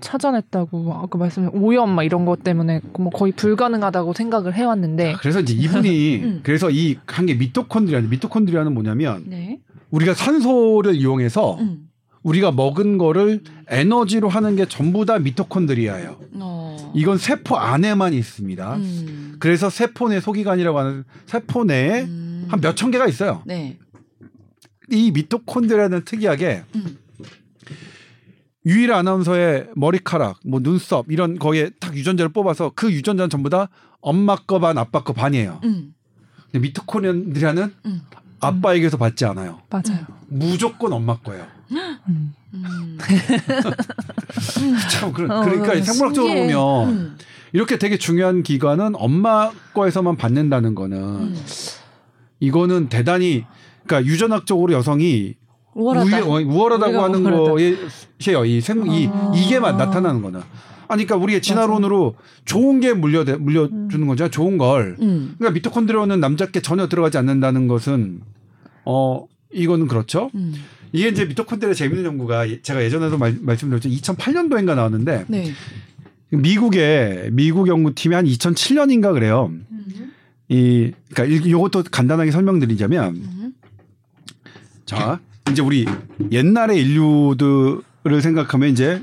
찾아냈다고 0.00 0.92
아까 0.94 1.18
말씀 1.18 1.48
오염 1.54 1.90
막 1.94 2.02
이런 2.04 2.26
것 2.26 2.42
때문에 2.44 2.80
뭐 2.98 3.10
거의 3.10 3.32
불가능하다고 3.32 4.12
생각을 4.12 4.52
해왔는데 4.54 5.14
그래서 5.18 5.40
이제 5.40 5.54
이분이 5.54 6.16
음. 6.22 6.40
그래서 6.42 6.68
이 6.70 6.98
한 7.06 7.24
게 7.26 7.34
미토콘드리아 7.34 8.00
미토콘드리아는 8.02 8.74
뭐냐면 8.74 9.24
네. 9.26 9.60
우리가 9.94 10.12
산소를 10.14 10.96
이용해서 10.96 11.54
음. 11.60 11.88
우리가 12.22 12.50
먹은 12.50 12.98
거를 12.98 13.42
에너지로 13.68 14.28
하는 14.28 14.56
게 14.56 14.66
전부 14.66 15.04
다 15.04 15.18
미토콘드리아예요. 15.18 16.18
어. 16.40 16.92
이건 16.96 17.18
세포 17.18 17.56
안에만 17.56 18.12
있습니다. 18.12 18.76
음. 18.76 19.36
그래서 19.38 19.70
세포 19.70 20.08
내 20.08 20.20
소기관이라고 20.20 20.78
하는 20.78 21.04
세포 21.26 21.64
내에 21.64 22.02
음. 22.02 22.46
한몇 22.48 22.76
천 22.76 22.90
개가 22.90 23.06
있어요. 23.06 23.42
네. 23.46 23.78
이 24.90 25.12
미토콘드리아는 25.12 26.04
특이하게 26.04 26.64
음. 26.74 26.98
유일 28.66 28.92
아나운서의 28.92 29.68
머리카락, 29.76 30.40
뭐 30.46 30.58
눈썹 30.60 31.06
이런 31.10 31.38
거에 31.38 31.70
딱 31.78 31.94
유전자를 31.94 32.32
뽑아서 32.32 32.72
그 32.74 32.90
유전자는 32.90 33.28
전부 33.28 33.50
다 33.50 33.68
엄마 34.00 34.34
거 34.34 34.58
반, 34.58 34.76
아빠 34.78 35.04
거 35.04 35.12
반이에요. 35.12 35.60
음. 35.64 35.94
근데 36.50 36.58
미토콘드리아는 36.60 37.74
음. 37.84 38.00
아빠에게서 38.40 38.96
받지 38.96 39.24
않아요. 39.24 39.60
맞아요. 39.70 40.04
무조건 40.28 40.92
엄마 40.92 41.16
거예요. 41.18 41.46
음. 41.72 42.34
음. 42.54 42.98
참 44.90 45.12
그런, 45.12 45.30
어, 45.30 45.40
그러니까 45.42 45.82
생물학적으로 45.82 46.32
신기해. 46.34 46.54
보면 46.54 46.88
음. 46.88 47.18
이렇게 47.52 47.78
되게 47.78 47.96
중요한 47.98 48.42
기관은 48.42 48.94
엄마 48.96 49.50
거에서만 49.74 50.16
받는다는 50.16 50.74
거는 50.74 50.98
음. 50.98 51.44
이거는 52.40 52.88
대단히 52.88 53.44
그러니까 53.86 54.10
유전학적으로 54.10 54.72
여성이 54.72 55.34
우월하다. 55.74 56.24
우위- 56.26 56.44
우월하다고 56.44 57.02
하는 57.02 57.20
우월하다. 57.26 57.50
거에요. 57.52 58.44
이 58.44 58.60
생, 58.60 58.86
이, 58.86 59.08
아. 59.12 59.32
이게만 59.34 59.76
나타나는 59.76 60.22
거는. 60.22 60.40
아니, 60.88 61.04
그러니까 61.04 61.16
우리의 61.16 61.42
진화론으로 61.42 62.14
좋은 62.44 62.80
게 62.80 62.92
물려, 62.92 63.24
물려주는 63.24 64.06
거죠. 64.06 64.28
좋은 64.30 64.58
걸. 64.58 64.96
음. 65.00 65.34
그러니까 65.38 65.54
미토콘드리아는 65.54 66.20
남자께 66.20 66.60
전혀 66.60 66.88
들어가지 66.88 67.18
않는다는 67.18 67.68
것은, 67.68 68.20
어, 68.84 69.26
이거는 69.52 69.86
그렇죠. 69.86 70.30
음. 70.34 70.54
이게 70.94 71.08
이제 71.08 71.24
미토콘드리아 71.24 71.74
재밌는 71.74 72.04
연구가 72.04 72.46
제가 72.62 72.84
예전에도 72.84 73.18
말, 73.18 73.36
말씀드렸죠. 73.40 73.88
2008년도인가 73.88 74.76
나왔는데 74.76 75.24
네. 75.26 75.52
미국의 76.30 77.30
미국 77.32 77.66
연구팀이 77.66 78.14
한 78.14 78.24
2007년인가 78.26 79.12
그래요. 79.12 79.50
음. 79.52 80.12
이 80.48 80.92
그러니까 81.12 81.48
이것도 81.48 81.84
간단하게 81.90 82.30
설명드리자면 82.30 83.16
음. 83.16 83.54
자 84.84 85.18
이제 85.50 85.62
우리 85.62 85.84
옛날의 86.30 86.78
인류들을 86.80 88.22
생각하면 88.22 88.68
이제 88.68 89.02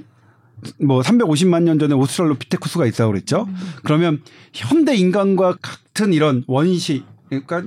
뭐 0.80 1.02
350만 1.02 1.64
년 1.64 1.80
전에 1.80 1.94
오스트랄로피테쿠스가 1.96 2.86
있다고 2.88 3.12
그랬죠. 3.12 3.48
그러면 3.84 4.22
현대 4.54 4.96
인간과 4.96 5.58
같은 5.62 6.14
이런 6.14 6.44
원시 6.48 7.04
그러니까 7.30 7.64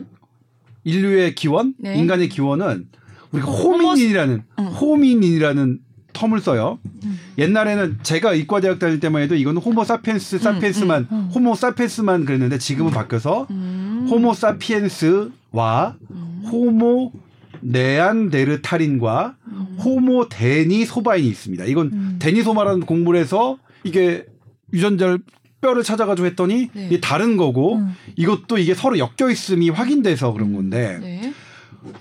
인류의 0.85 1.35
기원, 1.35 1.75
네. 1.79 1.97
인간의 1.97 2.29
기원은 2.29 2.89
우리가 3.33 3.51
호민인이라는 3.51 4.43
음. 4.59 4.65
호민인이라는 4.65 5.81
텀을 6.13 6.41
써요. 6.41 6.79
음. 7.05 7.19
옛날에는 7.39 7.99
제가 8.03 8.35
이과 8.35 8.61
대학 8.61 8.79
다닐 8.79 9.01
때만 9.01 9.23
해도 9.23 9.35
이거는 9.35 9.61
호모 9.61 9.85
사피엔스 9.85 10.39
사피엔스만 10.39 11.09
음, 11.11 11.17
음. 11.17 11.31
호모 11.35 11.57
사피엔스만 11.57 12.25
그랬는데 12.25 12.59
지금은 12.59 12.93
바뀌어서 12.93 13.49
음. 13.51 14.07
호모 14.09 14.35
사피엔스와 14.35 15.97
음. 16.11 16.43
호모 16.51 17.13
네안데르탈인과 17.61 19.35
음. 19.49 19.64
호모 19.79 20.29
데니 20.29 20.85
소바인이 20.85 21.29
있습니다. 21.29 21.65
이건 21.65 21.91
음. 21.93 22.17
데니 22.19 22.43
소마라는 22.43 22.81
공부를 22.87 23.21
해서 23.21 23.59
이게 23.83 24.27
유전자를 24.73 25.19
뼈를 25.61 25.83
찾아가지고 25.83 26.27
했더니 26.27 26.69
네. 26.75 26.87
이게 26.87 27.01
다른 27.01 27.37
거고 27.37 27.77
음. 27.77 27.95
이것도 28.17 28.59
이게 28.59 28.75
서로 28.75 28.99
엮여 28.99 29.31
있음이 29.31 29.71
확인돼서 29.71 30.33
그런 30.33 30.53
건데 30.53 30.99
네. 31.01 31.33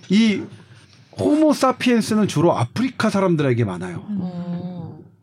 이 0.09 0.41
호모 1.17 1.53
사피엔스는 1.53 2.27
주로 2.27 2.57
아프리카 2.57 3.09
사람들에게 3.09 3.63
많아요. 3.63 4.03
어. 4.07 4.72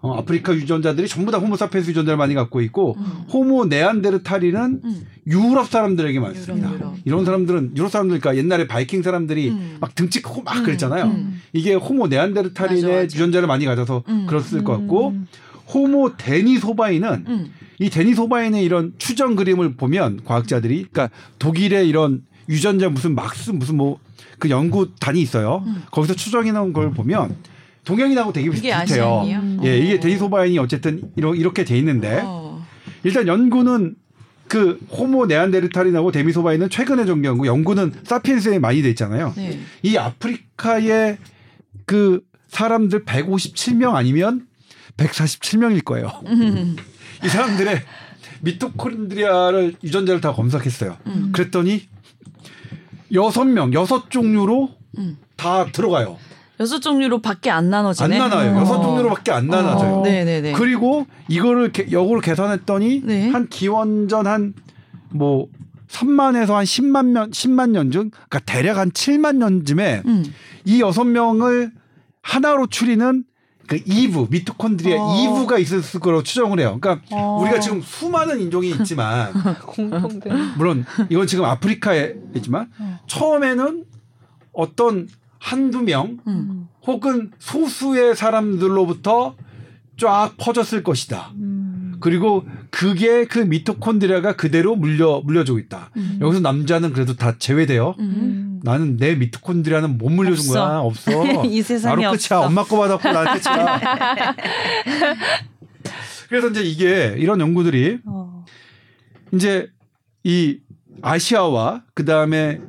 어, 0.03 0.14
아프리카 0.14 0.55
유전자들이 0.55 1.09
전부 1.09 1.30
다 1.30 1.38
호모 1.38 1.57
사피엔스 1.57 1.90
유전자를 1.90 2.16
많이 2.16 2.34
갖고 2.34 2.62
있고 2.62 2.96
음. 2.98 3.05
호모 3.30 3.66
네안데르탈인은 3.66 4.80
음. 4.82 5.07
유럽 5.26 5.68
사람들에게 5.68 6.18
많습니다. 6.18 6.68
유럽, 6.68 6.80
유럽. 6.80 6.94
이런 7.05 7.24
사람들은 7.26 7.76
유럽 7.76 7.90
사람들니까 7.90 8.36
옛날에 8.36 8.66
바이킹 8.66 9.03
사람들이 9.03 9.51
음. 9.51 9.76
막 9.78 9.94
등치 9.94 10.22
크고 10.22 10.42
막 10.42 10.57
음. 10.59 10.64
그랬잖아요. 10.64 11.05
음. 11.05 11.40
이게 11.53 11.74
호모 11.74 12.09
네안데르탈인의 12.09 12.82
맞아, 12.82 12.94
맞아. 12.94 13.05
유전자를 13.05 13.46
많이 13.46 13.66
가져서 13.66 14.05
음. 14.09 14.26
그랬을 14.26 14.64
것 14.64 14.78
같고 14.78 15.09
음. 15.11 15.26
호모 15.74 16.16
데니소바인은 16.16 17.24
음. 17.28 17.53
이 17.78 17.90
데니소바인의 17.90 18.64
이런 18.64 18.94
추정 18.96 19.36
그림을 19.36 19.76
보면 19.76 20.20
과학자들이 20.24 20.86
그러니까 20.90 21.11
독일의 21.38 21.88
이런 21.88 22.22
유전자 22.48 22.88
무슨 22.88 23.14
막스 23.14 23.51
무슨 23.51 23.76
뭐 23.76 23.98
그 24.40 24.51
연구단이 24.51 25.20
있어요. 25.20 25.62
음. 25.66 25.84
거기서 25.92 26.14
추정해 26.14 26.51
놓은 26.51 26.72
걸 26.72 26.90
보면 26.92 27.36
동양인하고 27.85 28.33
되게 28.33 28.49
이게 28.49 28.74
비슷해요. 28.81 29.22
음. 29.26 29.61
예, 29.64 29.78
이게 29.78 29.95
어. 29.97 30.01
데니소바인이 30.01 30.59
어쨌든 30.59 31.03
이러- 31.16 31.35
이렇게 31.35 31.64
돼 31.64 31.78
있는데 31.78 32.20
어. 32.24 32.64
일단 33.05 33.26
연구는 33.26 33.97
그 34.49 34.78
호모 34.91 35.26
네안데르탈인하고 35.26 36.11
데미소바인은 36.12 36.70
최근에 36.70 37.07
전개하고 37.07 37.47
연구는 37.47 37.93
사피엔스에 38.05 38.59
많이 38.59 38.83
돼 38.83 38.91
있잖아요. 38.91 39.33
네. 39.37 39.61
이 39.83 39.97
아프리카의 39.97 41.18
그 41.87 42.20
사람들 42.49 43.05
157명 43.05 43.95
아니면 43.95 44.47
147명일 44.97 45.85
거예요. 45.85 46.11
음. 46.26 46.76
이 47.24 47.28
사람들의 47.28 47.81
미토콘드리아를 48.41 49.74
유전자를 49.85 50.20
다 50.20 50.33
검사했어요. 50.33 50.97
음. 51.07 51.31
그랬더니 51.33 51.83
여섯 53.12 53.45
명, 53.45 53.72
여섯 53.72 54.11
종류로 54.11 54.70
음. 54.99 55.16
다 55.37 55.66
들어가요. 55.66 56.18
여섯 56.61 56.81
종류로 56.81 57.21
밖에 57.23 57.51
안 57.51 57.71
나눠지네. 57.71 58.21
안 58.21 58.29
나눠요. 58.31 58.57
어. 58.57 58.61
여섯 58.61 58.83
종류로밖에 58.83 59.33
안 59.33 59.47
나눠져요. 59.49 59.95
어. 60.01 60.03
네네네. 60.03 60.53
그리고 60.53 61.07
이거를 61.29 61.73
개- 61.73 61.87
역으로 61.91 62.21
계산했더니 62.21 63.03
네. 63.05 63.31
한 63.31 63.49
기원전 63.49 64.27
한 64.27 64.55
뭐 65.13 65.49
3만에서 65.89 66.53
한 66.53 66.65
10만 66.65 67.07
년, 67.09 67.31
10만 67.33 67.71
년쯤, 67.71 68.11
그러니까 68.11 68.39
대략 68.47 68.77
한 68.79 68.93
7만 68.93 69.39
년쯤에 69.39 70.03
음. 70.07 70.25
이 70.65 70.81
여섯 70.81 71.03
명을 71.03 71.73
하나로 72.23 72.69
추리는 72.69 73.25
그 73.67 73.81
이브, 73.85 74.29
미토콘드리아 74.31 74.97
어. 75.01 75.17
이브가 75.17 75.59
있을 75.59 75.83
거로 75.99 76.23
추정을 76.23 76.61
해요. 76.61 76.79
그러니까 76.81 77.05
어. 77.11 77.41
우리가 77.43 77.59
지금 77.59 77.81
수많은 77.83 78.41
인종이 78.41 78.71
있지만 78.71 79.33
공통된 79.67 80.33
물론 80.57 80.85
이건 81.09 81.27
지금 81.27 81.45
아프리카에 81.45 82.15
있지만 82.37 82.69
어. 82.79 83.01
처음에는 83.09 83.85
어떤 84.53 85.09
한두 85.41 85.82
명 85.82 86.18
음. 86.28 86.68
혹은 86.86 87.32
소수의 87.38 88.14
사람들로부터 88.14 89.34
쫙 89.99 90.32
퍼졌을 90.38 90.82
것이다. 90.82 91.32
음. 91.36 91.97
그리고 92.01 92.47
그게 92.70 93.24
그 93.26 93.38
미토콘드리아가 93.41 94.36
그대로 94.36 94.76
물려 94.76 95.20
물려주고 95.24 95.59
있다. 95.59 95.91
음. 95.97 96.18
여기서 96.20 96.41
남자는 96.41 96.93
그래도 96.93 97.16
다 97.16 97.34
제외돼요. 97.38 97.95
음. 97.99 98.05
음. 98.05 98.61
나는 98.62 98.97
내 98.97 99.14
미토콘드리아는 99.16 99.99
못 99.99 100.11
물려준 100.11 100.51
없어. 100.51 100.53
거야. 100.66 100.78
없어. 100.78 101.45
이 101.45 101.62
세상에 101.62 101.97
나로 102.03 102.16
끝이야. 102.16 102.38
없어. 102.38 102.41
엄마 102.43 102.64
거 102.64 102.78
받았고 102.78 103.11
난 103.11 103.38
끝이야. 103.38 103.80
그래서 106.28 106.49
이제 106.49 106.62
이게 106.62 107.14
이런 107.18 107.41
연구들이 107.41 107.99
어. 108.05 108.45
이제 109.32 109.68
이 110.22 110.59
아시아와 111.03 111.82
그 111.95 112.05
다음에 112.05 112.61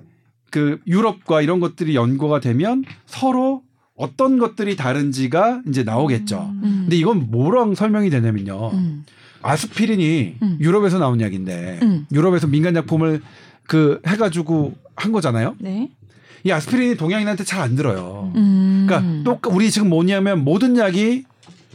그 0.51 0.79
유럽과 0.85 1.41
이런 1.41 1.59
것들이 1.59 1.95
연구가 1.95 2.39
되면 2.41 2.83
서로 3.07 3.63
어떤 3.95 4.37
것들이 4.37 4.75
다른지가 4.75 5.61
이제 5.67 5.83
나오겠죠. 5.83 6.51
음. 6.63 6.81
근데 6.83 6.97
이건 6.97 7.31
뭐랑 7.31 7.73
설명이 7.73 8.09
되냐면요. 8.09 8.71
음. 8.73 9.05
아스피린이 9.41 10.35
음. 10.41 10.57
유럽에서 10.59 10.99
나온 10.99 11.19
약인데 11.21 11.79
음. 11.81 12.05
유럽에서 12.11 12.47
민간 12.47 12.75
약품을 12.75 13.21
그 13.63 14.01
해가지고 14.05 14.75
한 14.95 15.11
거잖아요. 15.11 15.55
네. 15.59 15.89
이 16.43 16.51
아스피린이 16.51 16.97
동양인한테 16.97 17.43
잘 17.43 17.61
안 17.61 17.75
들어요. 17.75 18.31
음. 18.35 18.85
그러니까 18.87 19.23
또 19.23 19.39
우리 19.51 19.71
지금 19.71 19.89
뭐냐면 19.89 20.43
모든 20.43 20.77
약이 20.77 21.23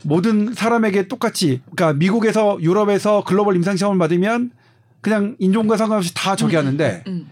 모든 0.03 0.53
사람에게 0.53 1.09
똑같이 1.09 1.61
그러니까 1.75 1.95
미국에서 1.99 2.59
유럽에서 2.61 3.25
글로벌 3.25 3.57
임상 3.57 3.77
시험을 3.77 3.99
받으면 3.99 4.51
그냥 5.01 5.37
인종과 5.39 5.77
상관없이 5.77 6.13
다 6.15 6.37
저기 6.37 6.57
하는데 6.57 7.03
음. 7.07 7.31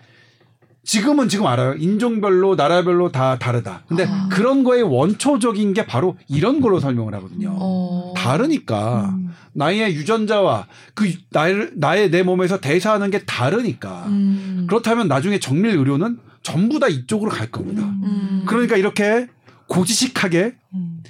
지금은 0.84 1.28
지금 1.28 1.46
알아요. 1.46 1.74
인종별로 1.74 2.56
나라별로 2.56 3.10
다 3.10 3.38
다르다. 3.38 3.84
근데 3.88 4.04
아. 4.06 4.28
그런 4.30 4.64
거의 4.64 4.82
원초적인 4.82 5.72
게 5.72 5.86
바로 5.86 6.16
이런 6.28 6.60
걸로 6.60 6.78
설명을 6.78 7.14
하거든요. 7.14 7.56
어. 7.58 8.12
다르니까 8.16 9.10
음. 9.14 9.30
나의 9.54 9.94
유전자와 9.94 10.66
그 10.94 11.10
나의 11.30 11.70
나의 11.74 12.10
내 12.10 12.22
몸에서 12.22 12.60
대사하는 12.60 13.10
게 13.10 13.24
다르니까 13.24 14.04
음. 14.08 14.66
그렇다면 14.68 15.08
나중에 15.08 15.40
정밀 15.40 15.76
의료는 15.76 16.18
전부 16.42 16.78
다 16.78 16.86
이쪽으로 16.88 17.30
갈 17.30 17.50
겁니다. 17.50 17.82
음. 17.82 18.44
그러니까 18.46 18.76
이렇게 18.76 19.26
고지식하게 19.68 20.54
음. 20.74 21.02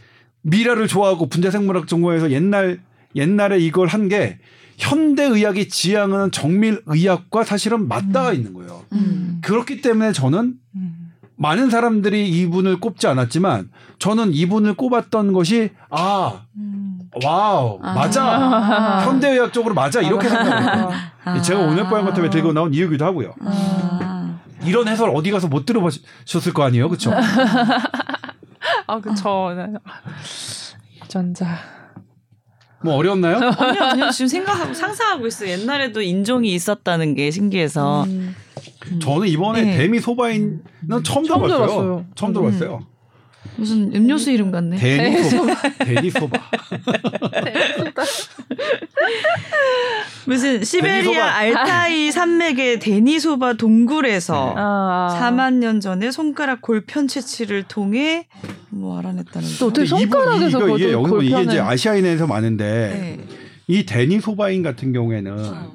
미라를 0.43 0.87
좋아하고 0.87 1.29
분자생물학 1.29 1.89
전공해서 1.89 2.31
옛날 2.31 2.81
옛날에 3.17 3.59
이걸 3.59 3.89
한게 3.89 4.39
현대 4.79 5.25
의학이 5.25 5.69
지향하는 5.69 6.31
정밀 6.31 6.83
의학과 6.87 7.45
사실은 7.45 7.89
맞닿아 7.89 8.33
있는 8.33 8.55
거예요. 8.55 8.83
음. 8.93 9.41
그렇기 9.43 9.81
때문에 9.81 10.13
저는 10.13 10.55
음. 10.77 11.13
많은 11.37 11.71
사람들이 11.71 12.29
이분을 12.29 12.81
꼽지 12.81 13.07
않았지만 13.07 13.71
저는 13.99 14.33
이분을 14.33 14.75
꼽았던 14.75 15.33
것이 15.33 15.71
아 15.91 16.43
음. 16.57 16.99
wow 17.25 17.79
아. 17.83 17.95
맞아 17.95 18.25
아. 18.25 19.07
현대의학적으로 19.07 19.75
맞아 19.75 20.01
이렇게 20.01 20.29
생각해요. 20.29 20.91
아. 21.25 21.41
제가 21.41 21.61
오늘 21.61 21.89
포양 21.89 22.05
같은 22.05 22.25
에 22.25 22.31
들고 22.31 22.53
나온 22.53 22.73
이유기도 22.73 23.05
하고요. 23.05 23.35
아. 23.41 24.39
이런 24.65 24.89
해설 24.89 25.11
어디 25.15 25.31
가서 25.31 25.49
못 25.49 25.67
들어보셨을 25.67 26.55
거 26.55 26.63
아니에요, 26.63 26.89
그렇죠? 26.89 27.13
아 28.87 29.01
그쵸. 29.01 29.53
네. 29.57 29.67
유전자. 31.03 31.74
뭐 32.85 32.97
어려웠나요? 32.97 33.37
아니요, 33.57 33.83
아니요. 33.83 34.11
지금 34.11 34.29
생각하고 34.29 34.75
상상하고 34.75 35.27
있어요. 35.27 35.51
옛날에도 35.51 36.03
인종이 36.03 36.55
있었다는 36.55 37.15
게 37.15 37.31
신기해서. 37.31 38.05
음. 38.05 38.37
저는 39.01 39.27
이번에 39.29 39.63
네. 39.63 39.77
데미 39.79 39.99
소바인은 39.99 40.61
처음 41.03 41.03
처음 41.03 41.25
들어봤어요. 41.25 41.49
들어봤어요. 41.49 42.07
처음 42.15 42.33
들어봤어요. 42.35 42.87
무슨 43.57 43.95
음료수 43.95 44.31
이름 44.31 44.51
같네. 44.51 44.77
데니 44.77 45.23
소바. 45.25 45.55
데니 45.85 46.11
소바. 46.11 46.39
무슨 50.27 50.65
시베리아 50.65 51.03
데니소바. 51.03 51.35
알타이 51.35 52.11
산맥의 52.13 52.79
데니소바 52.79 53.55
동굴에서 53.55 54.55
아. 54.57 55.19
4만 55.21 55.55
년 55.55 55.81
전에 55.81 56.11
손가락 56.11 56.63
골편 56.63 57.09
채취를 57.09 57.65
통해 57.65 58.27
뭐 58.71 58.99
알아냈다는 58.99 59.49
또 59.59 59.67
거. 59.67 59.67
어떻게 59.67 59.87
손가락에서 59.87 60.59
이거, 60.67 60.79
이게 60.79 60.93
영국 60.93 61.23
이게 61.25 61.43
이제 61.43 61.61
아시아인에서 61.61 62.27
많은데 62.27 62.65
네. 63.19 63.35
이 63.67 63.87
데니 63.87 64.21
소바인 64.21 64.63
같은 64.63 64.93
경우에는 64.93 65.39
어. 65.39 65.73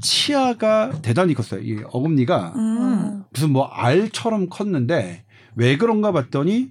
치아가 0.00 0.90
대단히 1.02 1.34
컸어요. 1.34 1.60
이 1.60 1.78
어금니가 1.90 2.52
음. 2.56 3.24
무슨 3.32 3.50
뭐 3.50 3.66
알처럼 3.66 4.48
컸는데 4.48 5.24
왜 5.56 5.76
그런가 5.76 6.12
봤더니 6.12 6.68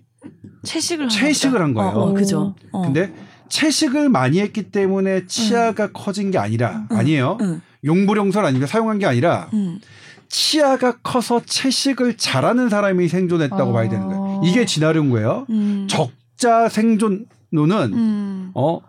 채식을 0.64 1.06
한 1.06 1.10
채식을 1.10 1.62
한 1.62 1.74
거예요. 1.74 1.92
어, 1.92 2.10
어, 2.10 2.14
그죠. 2.14 2.56
어. 2.72 2.82
근데 2.82 3.14
채식을 3.50 4.10
많이 4.10 4.40
했기 4.40 4.64
때문에 4.72 5.26
치아가 5.28 5.92
커진 5.92 6.32
게 6.32 6.38
아니라 6.38 6.86
아니에요. 6.90 7.38
응. 7.42 7.62
용불용설 7.84 8.46
아니면 8.46 8.68
사용한 8.68 9.00
게 9.00 9.06
아니라 9.06 9.50
응. 9.54 9.80
치아가 10.28 10.98
커서 10.98 11.42
채식을 11.46 12.18
잘하는 12.18 12.70
사람이 12.70 13.08
생존했다고 13.08 13.72
아. 13.72 13.74
봐야 13.74 13.90
되는 13.90 14.06
거예요. 14.08 14.42
이게 14.46 14.66
진화론 14.66 15.10
거예요. 15.10 15.46
음. 15.50 15.88
적자 15.90 16.70
생존론은 16.70 17.94
음. 17.94 18.52
어 18.54 18.80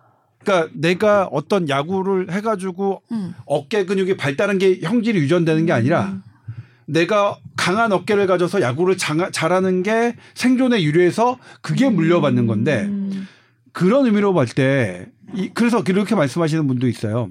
그러니까 0.43 0.71
내가 0.75 1.29
어떤 1.33 1.69
야구를 1.69 2.31
해가지고 2.33 3.03
음. 3.13 3.35
어깨 3.47 3.85
근육이 3.87 4.17
발달한 4.17 4.59
게 4.59 4.81
형질이 4.83 5.19
유전되는 5.19 5.67
게 5.67 5.73
아니라 5.73 6.15
내가 6.87 7.37
강한 7.57 7.93
어깨를 7.93 8.27
가져서 8.27 8.61
야구를 8.61 8.97
장- 8.99 9.31
잘하는 9.33 9.83
게 9.83 10.17
생존에 10.35 10.83
유리해서 10.83 11.39
그게 11.63 11.89
물려받는 11.89 12.47
건데 12.47 12.83
음. 12.87 13.29
그런 13.73 14.07
의미로 14.07 14.33
볼 14.33 14.47
때, 14.47 15.07
이, 15.35 15.51
그래서 15.55 15.83
그렇게 15.85 16.15
말씀하시는 16.15 16.67
분도 16.67 16.89
있어요. 16.89 17.31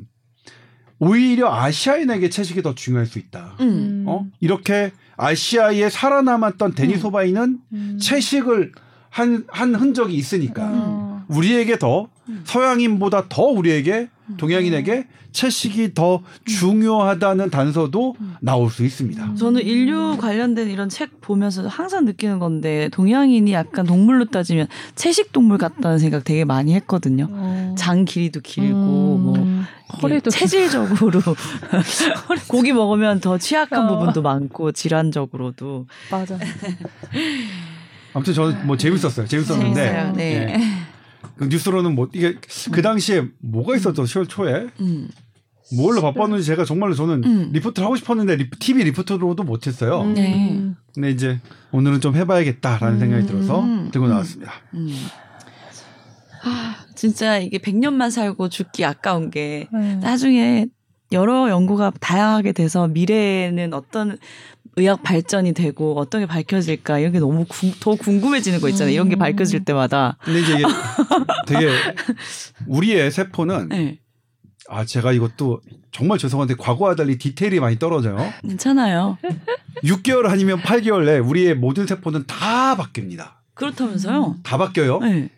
오히려 1.00 1.52
아시아인에게 1.54 2.30
채식이 2.30 2.62
더 2.62 2.76
중요할 2.76 3.06
수 3.06 3.20
있다. 3.20 3.56
음. 3.62 4.04
어? 4.06 4.26
이렇게 4.40 4.92
아시아에 5.18 5.90
살아남았던 5.90 6.76
데니소바이는 6.76 7.60
음. 7.74 8.00
채식을 8.02 8.74
한, 9.10 9.46
한 9.48 9.76
흔적이 9.76 10.16
있으니까 10.16 10.64
아. 10.64 11.26
우리에게 11.30 11.80
더 11.80 12.10
음. 12.28 12.42
서양인보다 12.44 13.28
더 13.30 13.44
우리에게 13.44 14.10
동양인에게 14.38 15.08
채식이 15.32 15.94
더 15.94 16.22
중요하다는 16.46 17.50
단서도 17.50 18.16
나올 18.42 18.70
수 18.70 18.84
있습니다. 18.84 19.36
저는 19.36 19.62
인류 19.62 20.18
관련된 20.18 20.70
이런 20.70 20.90
책 20.90 21.22
보면서 21.22 21.68
항상 21.68 22.06
느끼는 22.06 22.40
건데 22.40 22.90
동양인이 22.92 23.52
약간 23.54 23.86
동물로 23.86 24.26
따지면 24.26 24.68
채식 24.96 25.32
동물 25.32 25.58
같다는 25.58 26.00
생각 26.00 26.24
되게 26.24 26.46
많이 26.46 26.74
했거든요. 26.76 27.28
어. 27.30 27.76
장 27.78 28.06
길이도 28.06 28.42
길고 28.42 29.18
음. 29.18 29.24
뭐 29.24 29.66
허리도 30.02 30.30
체질적으로 30.32 31.22
고기 32.48 32.74
먹으면 32.74 33.20
더 33.20 33.38
취약한 33.38 33.86
어. 33.86 33.88
부분도 33.98 34.22
많고 34.22 34.72
질환적으로도 34.72 35.88
맞아. 36.12 36.38
아무튼 38.14 38.34
저는 38.34 38.66
뭐 38.66 38.76
재밌었어요. 38.76 39.28
재밌었는데 39.28 39.84
재밌어요. 39.84 40.14
네. 40.14 40.48
예. 40.50 40.89
그 41.40 41.46
뉴스로는 41.46 41.96
뭐 41.96 42.10
이게 42.14 42.36
그 42.72 42.82
당시에 42.82 43.26
뭐가 43.40 43.78
있었죠? 43.78 44.04
10월 44.04 44.28
초에 44.28 44.68
음. 44.82 45.08
뭘로 45.74 46.02
바빴는지 46.02 46.44
제가 46.44 46.66
정말로 46.66 46.94
저는 46.94 47.24
음. 47.24 47.50
리포트를 47.54 47.86
하고 47.86 47.96
싶었는데 47.96 48.36
리, 48.36 48.50
TV 48.50 48.84
리포터로도 48.84 49.44
못했어요. 49.44 50.02
음. 50.02 50.14
네. 50.16 50.62
근데 50.94 51.12
이제 51.12 51.40
오늘은 51.72 52.02
좀 52.02 52.16
해봐야겠다라는 52.16 52.96
음. 52.96 53.00
생각이 53.00 53.26
들어서 53.28 53.62
음. 53.62 53.90
들고 53.90 54.08
나왔습니다. 54.08 54.52
음. 54.74 54.90
아, 56.44 56.76
진짜 56.96 57.38
이게 57.38 57.58
100년만 57.58 58.12
살고 58.12 58.50
죽기 58.50 58.84
아까운 58.84 59.30
게 59.30 59.70
네. 59.72 59.96
나중에 59.96 60.68
여러 61.14 61.50
연구가 61.50 61.94
다양하게 62.02 62.52
돼서 62.52 62.90
미래에는 62.90 63.74
어떤 63.74 64.18
의학 64.80 65.04
발전이 65.04 65.54
되고 65.54 65.98
어떤 66.00 66.22
게 66.22 66.26
밝혀질까 66.28 67.00
이런 67.00 67.12
게 67.12 67.20
너무 67.20 67.46
궁- 67.48 67.74
더 67.80 67.96
궁금해지는 67.96 68.60
거 68.62 68.70
있잖아요. 68.70 68.94
이런 68.94 69.10
게 69.10 69.16
음. 69.16 69.20
밝혀질 69.20 69.64
때마다. 69.66 70.18
근데 70.24 70.40
이제 70.42 70.54
이게 70.54 70.64
되게 71.48 71.70
우리의 72.68 73.12
세포는 73.12 73.70
네. 73.70 74.00
아 74.68 74.86
제가 74.86 75.14
이것도 75.14 75.62
정말 75.92 76.18
죄송한데 76.20 76.56
과거와 76.56 76.96
달리 76.96 77.18
디테일이 77.18 77.60
많이 77.60 77.80
떨어져요. 77.80 78.18
괜찮아요. 78.48 79.18
6개월 79.84 80.28
아니면 80.30 80.60
8개월 80.62 81.06
내 81.06 81.18
우리의 81.18 81.56
모든 81.56 81.88
세포는 81.88 82.26
다 82.28 82.76
바뀝니다. 82.78 83.32
그렇다면서요? 83.56 84.38
다 84.44 84.58
바뀌어요. 84.58 85.00
네. 85.00 85.30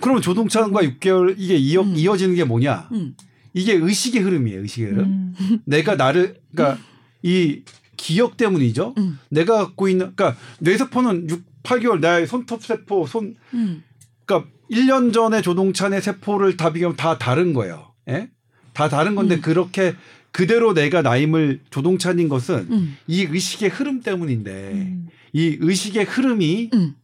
그러면 0.00 0.22
조동찬과 0.22 0.80
6개월 0.82 1.34
이게 1.36 1.56
이어, 1.56 1.82
음. 1.82 1.94
이어지는 1.94 2.34
게 2.34 2.44
뭐냐? 2.44 2.88
음. 2.92 3.14
이게 3.52 3.74
의식의 3.74 4.22
흐름이에요. 4.22 4.60
의식의 4.62 4.90
흐름. 4.92 5.04
음. 5.04 5.58
내가 5.66 5.96
나를 5.96 6.40
그러니까 6.54 6.82
이 7.22 7.60
기억 8.00 8.38
때문이죠. 8.38 8.94
음. 8.96 9.18
내가 9.28 9.58
갖고 9.58 9.86
있는 9.86 10.12
그러니까 10.16 10.40
뇌세포는 10.60 11.28
6, 11.28 11.62
8개월 11.62 12.00
나의 12.00 12.26
손톱 12.26 12.64
세포 12.64 13.06
손 13.06 13.34
음. 13.52 13.82
그러니까 14.24 14.50
1년 14.70 15.12
전에 15.12 15.42
조동찬의 15.42 16.00
세포를 16.00 16.56
다 16.56 16.72
비교하면 16.72 16.96
다 16.96 17.18
다른 17.18 17.52
거예요. 17.52 17.92
예? 18.08 18.30
다 18.72 18.88
다른 18.88 19.14
건데 19.14 19.34
음. 19.34 19.40
그렇게 19.42 19.94
그대로 20.32 20.72
내가 20.72 21.02
나임을 21.02 21.60
조동찬인 21.70 22.30
것은 22.30 22.68
음. 22.70 22.96
이 23.06 23.26
의식의 23.30 23.68
흐름 23.68 24.00
때문인데 24.00 24.70
음. 24.72 25.08
이 25.34 25.58
의식의 25.60 26.04
흐름이 26.04 26.70
음. 26.72 26.94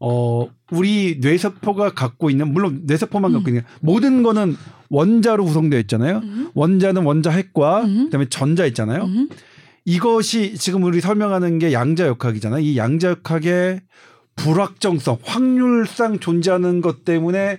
어 0.00 0.48
우리 0.72 1.18
뇌세포가 1.20 1.94
갖고 1.94 2.30
있는 2.30 2.52
물론 2.52 2.80
뇌세포만 2.84 3.30
음. 3.30 3.34
갖고 3.36 3.50
있는 3.50 3.62
모든 3.80 4.24
거는 4.24 4.56
원자로 4.88 5.44
구성되어 5.44 5.78
있잖아요. 5.80 6.18
음. 6.24 6.50
원자는 6.54 7.04
원자 7.04 7.30
핵과 7.30 7.84
음. 7.84 8.04
그다음에 8.06 8.26
전자 8.28 8.66
있잖아요. 8.66 9.08
음. 9.86 9.90
이것이 9.90 10.56
지금 10.56 10.82
우리 10.84 11.00
설명하는 11.00 11.58
게 11.58 11.72
양자역학이잖아요. 11.72 12.60
이 12.60 12.76
양자역학의 12.76 13.80
불확정성, 14.36 15.18
확률상 15.22 16.18
존재하는 16.18 16.80
것 16.80 17.04
때문에 17.04 17.58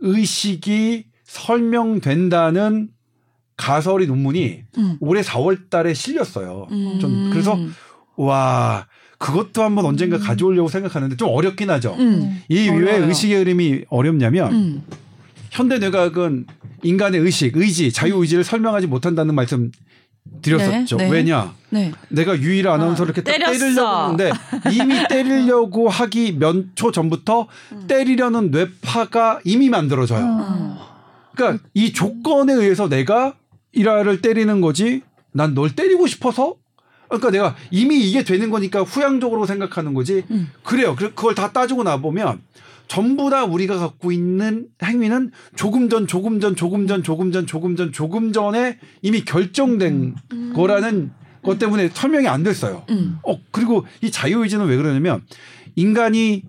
의식이 0.00 1.04
설명된다는 1.24 2.88
가설이 3.56 4.06
논문이 4.06 4.62
음. 4.78 4.96
올해 5.00 5.20
4월 5.22 5.70
달에 5.70 5.94
실렸어요. 5.94 6.66
음. 6.70 6.98
좀 7.00 7.30
그래서 7.30 7.58
와, 8.16 8.86
그것도 9.18 9.62
한번 9.62 9.84
언젠가 9.84 10.18
가져오려고 10.18 10.68
생각하는데 10.68 11.16
좀 11.16 11.28
어렵긴 11.28 11.70
하죠. 11.70 11.94
음. 11.98 12.42
이왜 12.48 12.70
어려워요. 12.70 13.08
의식의 13.08 13.36
흐름이 13.36 13.84
어렵냐면 13.90 14.52
음. 14.52 14.82
현대 15.50 15.78
뇌과학은 15.78 16.46
인간의 16.82 17.20
의식, 17.20 17.56
의지, 17.56 17.92
자유 17.92 18.16
의지를 18.16 18.44
설명하지 18.44 18.86
못한다는 18.86 19.34
말씀 19.34 19.70
드렸었죠. 20.42 20.96
네, 20.96 21.04
네. 21.04 21.10
왜냐? 21.10 21.54
네. 21.70 21.92
내가 22.08 22.36
유일 22.38 22.68
아나운서를 22.68 23.12
아, 23.12 23.14
이렇게. 23.16 23.22
때리려고 23.22 23.86
하는데 23.88 24.30
이미 24.72 25.06
때리려고 25.08 25.88
하기 25.88 26.36
몇 26.38 26.74
초 26.74 26.90
전부터 26.92 27.46
음. 27.72 27.84
때리려는 27.86 28.50
뇌파가 28.50 29.40
이미 29.44 29.68
만들어져요. 29.68 30.24
어. 30.24 30.90
그러니까 31.34 31.62
이 31.74 31.92
조건에 31.92 32.52
의해서 32.52 32.88
내가 32.88 33.34
일화를 33.72 34.20
때리는 34.20 34.60
거지 34.60 35.02
난 35.32 35.54
널 35.54 35.74
때리고 35.76 36.06
싶어서 36.06 36.54
그러니까 37.08 37.30
내가 37.30 37.56
이미 37.70 37.98
이게 38.00 38.22
되는 38.24 38.50
거니까 38.50 38.82
후양적으로 38.82 39.46
생각하는 39.46 39.94
거지. 39.94 40.24
음. 40.30 40.50
그래요. 40.64 40.94
그- 40.96 41.14
그걸 41.14 41.34
다 41.34 41.52
따지고 41.52 41.82
나 41.82 41.96
보면 41.98 42.40
전부 42.90 43.30
다 43.30 43.44
우리가 43.44 43.78
갖고 43.78 44.10
있는 44.10 44.66
행위는 44.82 45.30
조금 45.54 45.88
전, 45.88 46.08
조금 46.08 46.40
전, 46.40 46.56
조금 46.56 46.88
전, 46.88 47.04
조금 47.04 47.30
전, 47.30 47.46
조금 47.46 47.76
전, 47.76 47.92
조금 47.92 48.32
전에 48.32 48.80
이미 49.00 49.24
결정된 49.24 50.16
거라는 50.54 51.12
것 51.40 51.60
때문에 51.60 51.90
설명이 51.90 52.26
안 52.26 52.42
됐어요. 52.42 52.82
음. 52.90 53.18
어 53.22 53.38
그리고 53.52 53.86
이 54.02 54.10
자유의지는 54.10 54.66
왜 54.66 54.76
그러냐면 54.76 55.22
인간이 55.76 56.42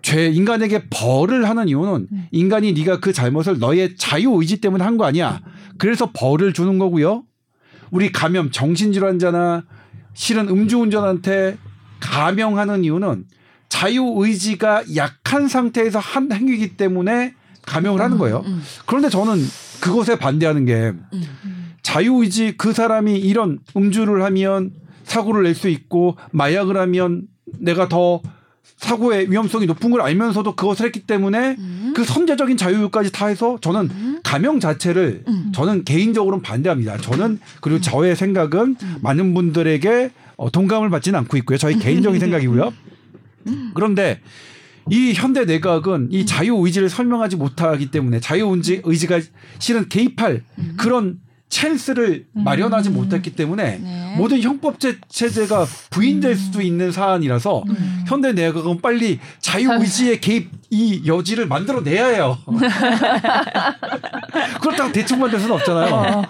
죄 0.00 0.28
인간에게 0.30 0.84
벌을 0.88 1.46
하는 1.46 1.68
이유는 1.68 2.08
음. 2.10 2.26
인간이 2.30 2.72
네가 2.72 3.00
그 3.00 3.12
잘못을 3.12 3.58
너의 3.58 3.96
자유 3.96 4.32
의지 4.40 4.62
때문에 4.62 4.82
한 4.82 4.96
거 4.96 5.04
아니야. 5.04 5.42
그래서 5.76 6.10
벌을 6.10 6.54
주는 6.54 6.78
거고요. 6.78 7.24
우리 7.90 8.10
감염 8.10 8.50
정신질환자나 8.50 9.64
실은 10.14 10.48
음주운전한테 10.48 11.58
감형하는 12.00 12.82
이유는 12.84 13.26
자유의지가 13.70 14.84
약한 14.96 15.48
상태에서 15.48 15.98
한 15.98 16.30
행위이기 16.30 16.76
때문에 16.76 17.34
감형을 17.64 18.00
하는 18.00 18.18
거예요. 18.18 18.42
음. 18.46 18.62
그런데 18.84 19.08
저는 19.08 19.42
그것에 19.80 20.18
반대하는 20.18 20.66
게 20.66 20.92
음. 21.12 21.74
자유의지 21.82 22.56
그 22.58 22.72
사람이 22.74 23.18
이런 23.18 23.58
음주를 23.76 24.22
하면 24.24 24.72
사고를 25.04 25.44
낼 25.44 25.54
수 25.54 25.68
있고 25.68 26.16
마약을 26.32 26.76
하면 26.76 27.22
내가 27.58 27.88
더 27.88 28.20
사고의 28.76 29.30
위험성이 29.30 29.66
높은 29.66 29.90
걸 29.90 30.00
알면서도 30.00 30.56
그것을 30.56 30.86
했기 30.86 31.00
때문에 31.00 31.56
음. 31.58 31.92
그 31.94 32.04
선제적인 32.04 32.56
자유까지 32.56 33.12
다 33.12 33.26
해서 33.26 33.58
저는 33.60 33.88
음. 33.90 34.20
감형 34.22 34.58
자체를 34.60 35.24
음. 35.28 35.52
저는 35.54 35.84
개인적으로는 35.84 36.42
반대합니다. 36.42 36.96
저는 36.98 37.40
그리고 37.60 37.80
저의 37.80 38.16
생각은 38.16 38.76
많은 39.02 39.34
분들에게 39.34 40.10
어, 40.36 40.50
동감을 40.50 40.88
받지는 40.90 41.18
않고 41.20 41.36
있고요. 41.38 41.58
저희 41.58 41.78
개인적인 41.78 42.18
생각이고요. 42.20 42.72
그런데 43.74 44.20
이 44.90 45.12
현대 45.14 45.44
내각은 45.44 46.08
이 46.10 46.26
자유 46.26 46.56
의지를 46.56 46.88
설명하지 46.88 47.36
못하기 47.36 47.90
때문에 47.90 48.20
자유 48.20 48.48
의지 48.48 48.80
의지가 48.84 49.20
실은 49.58 49.88
개입할 49.88 50.42
그런 50.76 51.18
찬스를 51.48 52.26
마련하지 52.32 52.90
못했기 52.90 53.34
때문에 53.34 53.78
네. 53.78 54.14
모든 54.16 54.40
형법 54.40 54.78
제- 54.78 54.98
체제가 55.08 55.66
부인될 55.90 56.36
수도 56.36 56.62
있는 56.62 56.92
사안이라서 56.92 57.64
음. 57.68 58.04
현대 58.06 58.32
내각은 58.32 58.80
빨리 58.80 59.18
자유 59.40 59.68
의지의 59.72 60.20
개입 60.20 60.50
이 60.70 61.02
여지를 61.06 61.46
만들어내야 61.48 62.06
해요. 62.06 62.38
그렇다고 64.60 64.92
대충 64.92 65.20
만들 65.20 65.40
수는 65.40 65.54
없잖아요. 65.56 66.22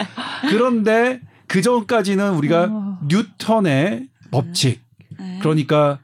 그런데 0.49 1.21
그 1.47 1.61
전까지는 1.63 2.33
우리가 2.35 2.69
어. 2.71 2.99
뉴턴의 3.07 4.09
법칙 4.31 4.81
네. 5.19 5.39
그러니까 5.43 5.99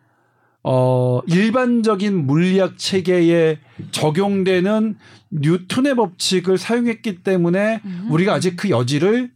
어 0.68 1.20
일반적인 1.28 2.26
물리학 2.26 2.76
체계에 2.76 3.58
적용되는 3.92 4.96
뉴턴의 5.30 5.94
법칙을 5.94 6.58
사용했기 6.58 7.22
때문에 7.22 7.80
음. 7.84 8.08
우리가 8.10 8.34
아직 8.34 8.56
그 8.56 8.68
여지를 8.70 9.30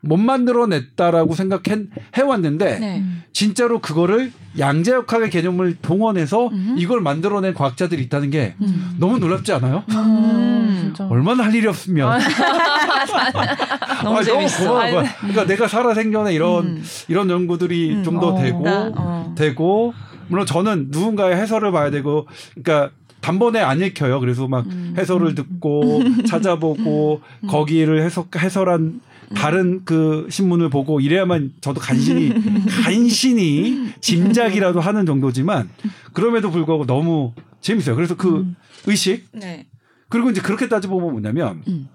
못 0.00 0.16
만들어냈다라고 0.16 1.34
생각해 1.34 1.86
해왔는데 2.14 2.78
네. 2.78 3.04
진짜로 3.32 3.80
그거를 3.80 4.30
양자역학의 4.58 5.30
개념을 5.30 5.76
동원해서 5.82 6.46
음. 6.48 6.76
이걸 6.78 7.00
만들어낸 7.00 7.52
과학자들이 7.52 8.02
있다는 8.04 8.30
게 8.30 8.54
음. 8.60 8.94
너무 8.98 9.18
놀랍지 9.18 9.52
않아요? 9.54 9.82
음, 9.90 10.78
진짜. 10.80 11.08
얼마나 11.08 11.44
할 11.44 11.54
일이 11.54 11.66
없으면 11.66 12.18
너무 14.04 14.18
아, 14.18 14.22
재밌어. 14.22 14.68
고마운 14.68 14.92
거야. 14.92 15.16
그러니까 15.18 15.46
내가 15.46 15.66
살아 15.66 15.92
생전에 15.94 16.32
이런 16.32 16.66
음. 16.66 16.84
이런 17.08 17.28
연구들이 17.28 17.96
음. 17.96 18.04
좀더 18.04 18.34
어. 18.34 18.40
되고 18.40 18.62
나, 18.62 18.92
어. 18.94 19.34
되고 19.36 19.92
물론 20.28 20.46
저는 20.46 20.88
누군가의 20.90 21.36
해설을 21.36 21.72
봐야 21.72 21.90
되고 21.90 22.26
그러니까 22.54 22.90
단번에 23.20 23.60
안 23.60 23.80
읽혀요. 23.80 24.20
그래서 24.20 24.46
막 24.46 24.66
음. 24.66 24.94
해설을 24.96 25.34
듣고 25.34 26.02
찾아보고 26.28 27.22
거기를 27.48 28.02
해석 28.02 28.36
해설한 28.36 29.00
다른 29.34 29.84
그 29.84 30.28
신문을 30.30 30.70
보고 30.70 31.00
이래야만 31.00 31.54
저도 31.60 31.80
간신히 31.80 32.32
간신히 32.84 33.92
짐작이라도 34.00 34.80
하는 34.80 35.06
정도지만 35.06 35.68
그럼에도 36.12 36.50
불구하고 36.50 36.86
너무 36.86 37.32
재밌어요. 37.60 37.96
그래서 37.96 38.16
그 38.16 38.40
음. 38.40 38.56
의식 38.86 39.26
네. 39.32 39.66
그리고 40.08 40.30
이제 40.30 40.40
그렇게 40.40 40.68
따져보면 40.68 41.10
뭐냐면 41.10 41.62
음. 41.66 41.88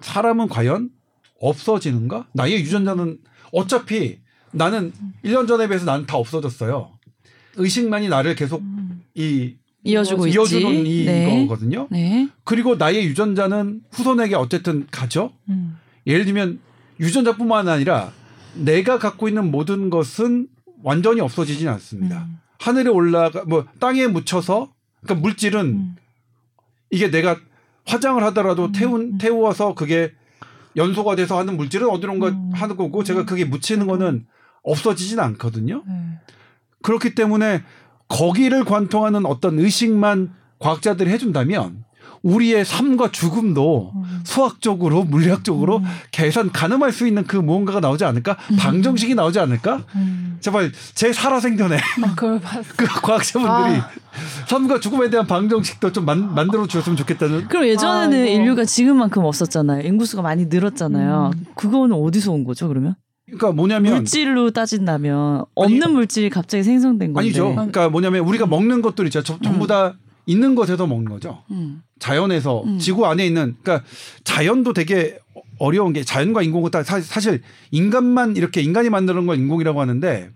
사람은 0.00 0.48
과연 0.48 0.90
없어지는가? 1.40 2.26
나의 2.34 2.60
유전자는 2.60 3.18
어차피 3.52 4.18
나는 4.52 4.92
1년 5.24 5.48
전에 5.48 5.66
비해서 5.68 5.84
나는 5.84 6.06
다 6.06 6.16
없어졌어요. 6.16 6.90
의식만이 7.56 8.08
나를 8.08 8.34
계속 8.34 8.62
음. 8.62 9.02
이 9.14 9.54
이어주고 9.84 10.26
있지. 10.26 10.36
이어주는 10.36 10.84
네. 10.84 11.42
이거거든요. 11.42 11.88
네. 11.90 12.28
그리고 12.44 12.76
나의 12.76 13.04
유전자는 13.06 13.82
후손에게 13.90 14.34
어쨌든 14.34 14.86
가죠. 14.90 15.32
음. 15.48 15.76
예를 16.06 16.24
들면 16.24 16.60
유전자뿐만 17.00 17.68
아니라 17.68 18.12
내가 18.54 18.98
갖고 18.98 19.28
있는 19.28 19.50
모든 19.50 19.90
것은 19.90 20.48
완전히 20.82 21.20
없어지진 21.20 21.68
않습니다. 21.68 22.24
음. 22.24 22.38
하늘에 22.58 22.88
올라가 22.88 23.44
뭐 23.44 23.66
땅에 23.78 24.06
묻혀서 24.06 24.72
그러니까 25.02 25.22
물질은 25.22 25.60
음. 25.66 25.96
이게 26.90 27.10
내가 27.10 27.38
화장을 27.86 28.22
하더라도 28.24 28.66
음, 28.66 28.72
태운 28.72 29.00
음. 29.00 29.18
태워서 29.18 29.74
그게 29.74 30.12
연소가 30.76 31.16
돼서 31.16 31.38
하는 31.38 31.56
물질은 31.56 31.88
어디론가 31.88 32.28
음. 32.28 32.50
하는 32.54 32.76
거고 32.76 33.04
제가 33.04 33.24
그게 33.26 33.44
묻히는 33.44 33.86
거는 33.86 34.26
없어지진 34.62 35.20
않거든요. 35.20 35.84
네. 35.86 35.94
그렇기 36.84 37.14
때문에 37.16 37.64
거기를 38.08 38.64
관통하는 38.64 39.26
어떤 39.26 39.58
의식만 39.58 40.32
과학자들이 40.60 41.10
해준다면 41.10 41.82
우리의 42.22 42.64
삶과 42.64 43.10
죽음도 43.10 43.92
음. 43.94 44.20
수학적으로 44.24 45.04
물리학적으로 45.04 45.78
음. 45.78 45.84
계산 46.10 46.50
가늠할 46.50 46.90
수 46.92 47.06
있는 47.06 47.24
그 47.24 47.36
무언가가 47.36 47.80
나오지 47.80 48.04
않을까? 48.04 48.36
방정식이 48.58 49.14
나오지 49.14 49.38
않을까? 49.40 49.82
음. 49.94 50.38
제발 50.40 50.72
제 50.94 51.12
살아생전에 51.12 51.76
아, 51.76 52.14
그걸 52.14 52.40
봤어. 52.40 52.64
그 52.76 52.86
과학자분들이 52.86 53.80
아. 53.80 53.90
삶과 54.48 54.80
죽음에 54.80 55.10
대한 55.10 55.26
방정식도 55.26 55.92
좀 55.92 56.06
만, 56.06 56.34
만들어 56.34 56.66
주셨으면 56.66 56.96
좋겠다는 56.96 57.48
그럼 57.48 57.66
예전에는 57.66 58.18
아이고. 58.18 58.42
인류가 58.42 58.64
지금만큼 58.64 59.24
없었잖아요. 59.24 59.86
인구수가 59.86 60.22
많이 60.22 60.46
늘었잖아요. 60.46 61.32
음. 61.34 61.44
그거는 61.54 61.96
어디서 61.96 62.32
온 62.32 62.44
거죠, 62.44 62.68
그러면? 62.68 62.94
그러니까 63.36 63.52
뭐냐면 63.52 63.94
물질로 63.94 64.50
따진다면 64.50 65.44
없는 65.54 65.92
물질이 65.92 66.30
갑자기 66.30 66.62
생성된 66.62 67.12
건데. 67.12 67.26
아니죠. 67.28 67.50
그러니까 67.54 67.88
뭐냐면 67.88 68.20
우리가 68.26 68.46
먹는 68.46 68.82
것들 68.82 69.06
있죠. 69.06 69.22
저- 69.22 69.38
전부 69.42 69.66
다 69.66 69.94
있는 70.26 70.54
것에서 70.54 70.86
먹는 70.86 71.10
거죠. 71.10 71.42
음. 71.50 71.82
자연에서 71.98 72.62
음. 72.64 72.78
지구 72.78 73.06
안에 73.06 73.26
있는 73.26 73.56
그러니까 73.62 73.86
자연도 74.24 74.72
되게 74.72 75.18
어려운 75.58 75.92
게 75.92 76.02
자연과 76.02 76.42
인공은 76.42 76.70
다 76.70 76.82
사- 76.82 77.00
사실 77.00 77.42
인간만 77.70 78.36
이렇게 78.36 78.60
인간이 78.62 78.88
만드는 78.90 79.26
걸 79.26 79.36
인공이라고 79.38 79.80
하는데 79.80 80.30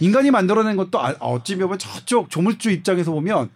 인간이 0.00 0.30
만들어낸 0.30 0.76
것도 0.76 1.00
아- 1.00 1.14
어찌 1.20 1.56
보면 1.56 1.78
저쪽 1.78 2.28
조물주 2.30 2.70
입장에서 2.70 3.12
보면 3.12 3.50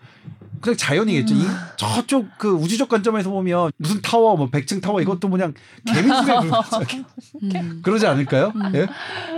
그냥 0.61 0.77
자연이겠죠. 0.77 1.35
이- 1.35 1.47
저쪽 1.77 2.27
그 2.39 2.51
우주적 2.51 2.89
관점에서 2.89 3.31
보면 3.31 3.71
무슨 3.77 4.01
타워 4.03 4.37
뭐 4.37 4.49
백층 4.51 4.81
타워 4.81 5.01
이것도 5.01 5.29
그냥 5.31 5.55
개미집에. 5.87 6.33
음. 7.43 7.81
그러지 7.83 8.07
않을까요? 8.07 8.53
예? 8.75 8.87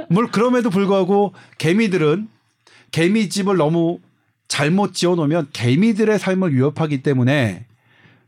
물 0.08 0.30
그럼에도 0.30 0.70
불구하고 0.70 1.32
개미들은 1.58 2.28
개미집을 2.92 3.56
너무 3.56 3.98
잘못 4.48 4.94
지어놓으면 4.94 5.48
개미들의 5.52 6.18
삶을 6.18 6.54
위협하기 6.54 7.02
때문에 7.02 7.66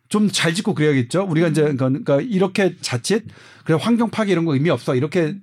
좀 0.09 0.31
잘 0.31 0.53
짓고 0.55 0.75
그래야겠죠. 0.75 1.25
우리가 1.29 1.49
이제 1.49 1.63
그러니까 1.75 2.21
이렇게 2.21 2.77
자칫 2.83 3.25
그래 3.65 3.79
환경 3.81 4.11
파괴 4.11 4.31
이런 4.33 4.45
거 4.45 4.53
의미 4.53 4.69
없어 4.69 4.95
이렇게 4.95 5.35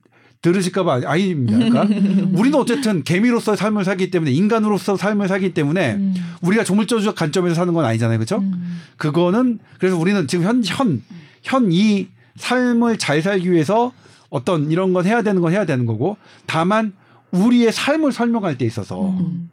들으실까봐 0.42 1.02
아닙니다. 1.06 1.58
그러니까 1.58 1.82
우리는 2.40 2.58
어쨌든 2.58 3.04
개미로서 3.04 3.56
삶을 3.56 3.84
살기 3.84 4.10
때문에 4.12 4.32
인간으로서 4.32 4.96
삶을 4.96 5.28
살기 5.28 5.54
때문에 5.54 5.96
음. 5.96 6.14
우리가 6.42 6.64
조물조적 6.64 7.16
관점에서 7.16 7.56
사는 7.56 7.74
건 7.74 7.84
아니잖아요, 7.86 8.18
그렇죠? 8.18 8.38
음. 8.40 8.80
그거는 8.98 9.60
그래서 9.80 9.98
우리는 9.98 10.28
지금 10.28 10.46
현 10.46 10.62
현 10.64 11.02
현 11.46 11.72
이 11.72 12.08
삶을 12.38 12.98
잘 12.98 13.22
살기 13.22 13.52
위해서 13.52 13.92
어떤 14.30 14.72
이런 14.72 14.94
건 14.94 15.06
해야 15.06 15.22
되는 15.22 15.42
건 15.42 15.52
해야 15.52 15.66
되는 15.66 15.86
거고 15.86 16.16
다만 16.46 16.94
우리의 17.32 17.72
삶을 17.72 18.12
설명할 18.12 18.58
때 18.58 18.66
있어서 18.66 19.10
음. 19.10 19.50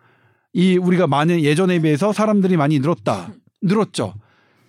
이 0.53 0.77
우리가 0.77 1.07
많은 1.07 1.41
예전에 1.43 1.81
비해서 1.81 2.13
사람들이 2.13 2.57
많이 2.57 2.79
늘었다 2.79 3.29
늘었죠 3.63 4.15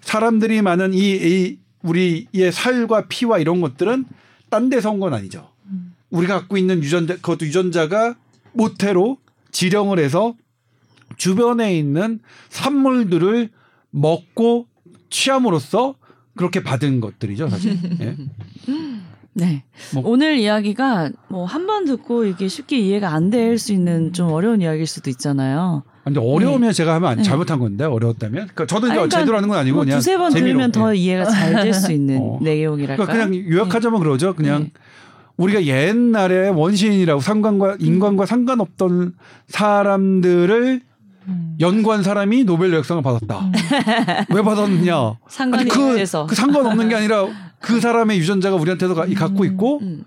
사람들이 0.02 0.62
많은 0.62 0.94
이, 0.94 1.00
이 1.00 1.60
우리의 1.84 2.52
살과 2.52 3.06
피와 3.08 3.40
이런 3.40 3.62
것들은 3.62 4.06
딴 4.50 4.70
데서 4.70 4.92
온 4.92 5.00
건 5.00 5.14
아니죠 5.14 5.40
음. 5.40 5.57
우리가 6.10 6.40
갖고 6.40 6.58
있는 6.58 6.82
유전자 6.84 7.16
그것도 7.16 7.46
유전자가 7.46 8.16
모태로 8.54 9.18
지령을 9.52 10.00
해서 10.00 10.36
주변에 11.18 11.78
있는 11.78 12.20
산물들을 12.50 13.50
먹고 13.92 14.68
취함으로써 15.10 15.96
그렇게 16.36 16.62
받은 16.64 17.00
것들이죠, 17.02 17.50
사실. 17.50 17.78
예. 18.02 18.16
네. 19.34 19.64
뭐- 19.94 20.04
오늘 20.06 20.38
이야기가 20.38 21.12
뭐 21.30 21.46
한 21.46 21.68
번 21.68 21.86
듣고 21.86 22.26
이게 22.26 22.48
쉽게 22.48 22.80
이해가 22.80 23.14
안 23.14 23.30
될 23.30 23.58
수 23.60 23.72
있는 23.72 24.12
좀 24.14 24.32
어려운 24.32 24.62
이야기일 24.62 24.88
수도 24.88 25.10
있잖아요. 25.12 25.84
근데 26.04 26.20
어려우면 26.20 26.72
제가 26.74 26.96
하면 26.96 27.10
안- 27.12 27.18
네. 27.18 27.24
잘못한 27.24 27.60
건데 27.60 27.84
어려웠다면 27.84 28.34
그러니까 28.48 28.66
저도 28.66 28.88
이제 28.88 28.96
그러니까 28.96 29.20
제대로 29.20 29.38
하는 29.38 29.50
건 29.50 29.58
아니고 29.60 29.76
뭐 29.76 29.84
그냥 29.84 30.00
두세 30.00 30.18
번 30.18 30.32
재미로. 30.32 30.48
들으면 30.48 30.72
더 30.72 30.96
예. 30.96 31.00
이해가 31.00 31.26
잘 31.26 31.54
될 31.64 31.74
수 31.74 31.92
있는 31.92 32.18
어. 32.22 32.40
내용이랄까. 32.42 33.06
그러니까 33.06 33.28
그냥 33.28 33.50
요약하자면 33.52 34.00
그러죠. 34.00 34.34
그냥 34.34 34.64
네. 34.64 34.72
우리가 35.38 35.66
옛날에 35.66 36.50
원시인이라고 36.50 37.22
상관과 37.22 37.78
인간과 37.80 38.26
상관없던 38.26 39.14
사람들을 39.48 40.82
음. 41.30 41.58
연구한 41.60 42.04
사람이 42.04 42.44
노벨 42.46 42.74
역상을 42.74 43.02
받았다. 43.04 43.40
음. 43.40 43.52
왜 44.36 44.42
받았느냐? 44.42 45.14
상관이 45.28 45.70
그. 45.70 46.04
그 46.28 46.36
상관없는 46.36 46.90
게 46.90 46.96
아니라 46.96 47.28
그 47.60 47.80
사람의 47.80 48.18
유전자가 48.20 48.56
우리한테도 48.56 48.96
가- 48.96 49.06
갖고 49.16 49.46
있고 49.46 49.80
음. 49.82 50.04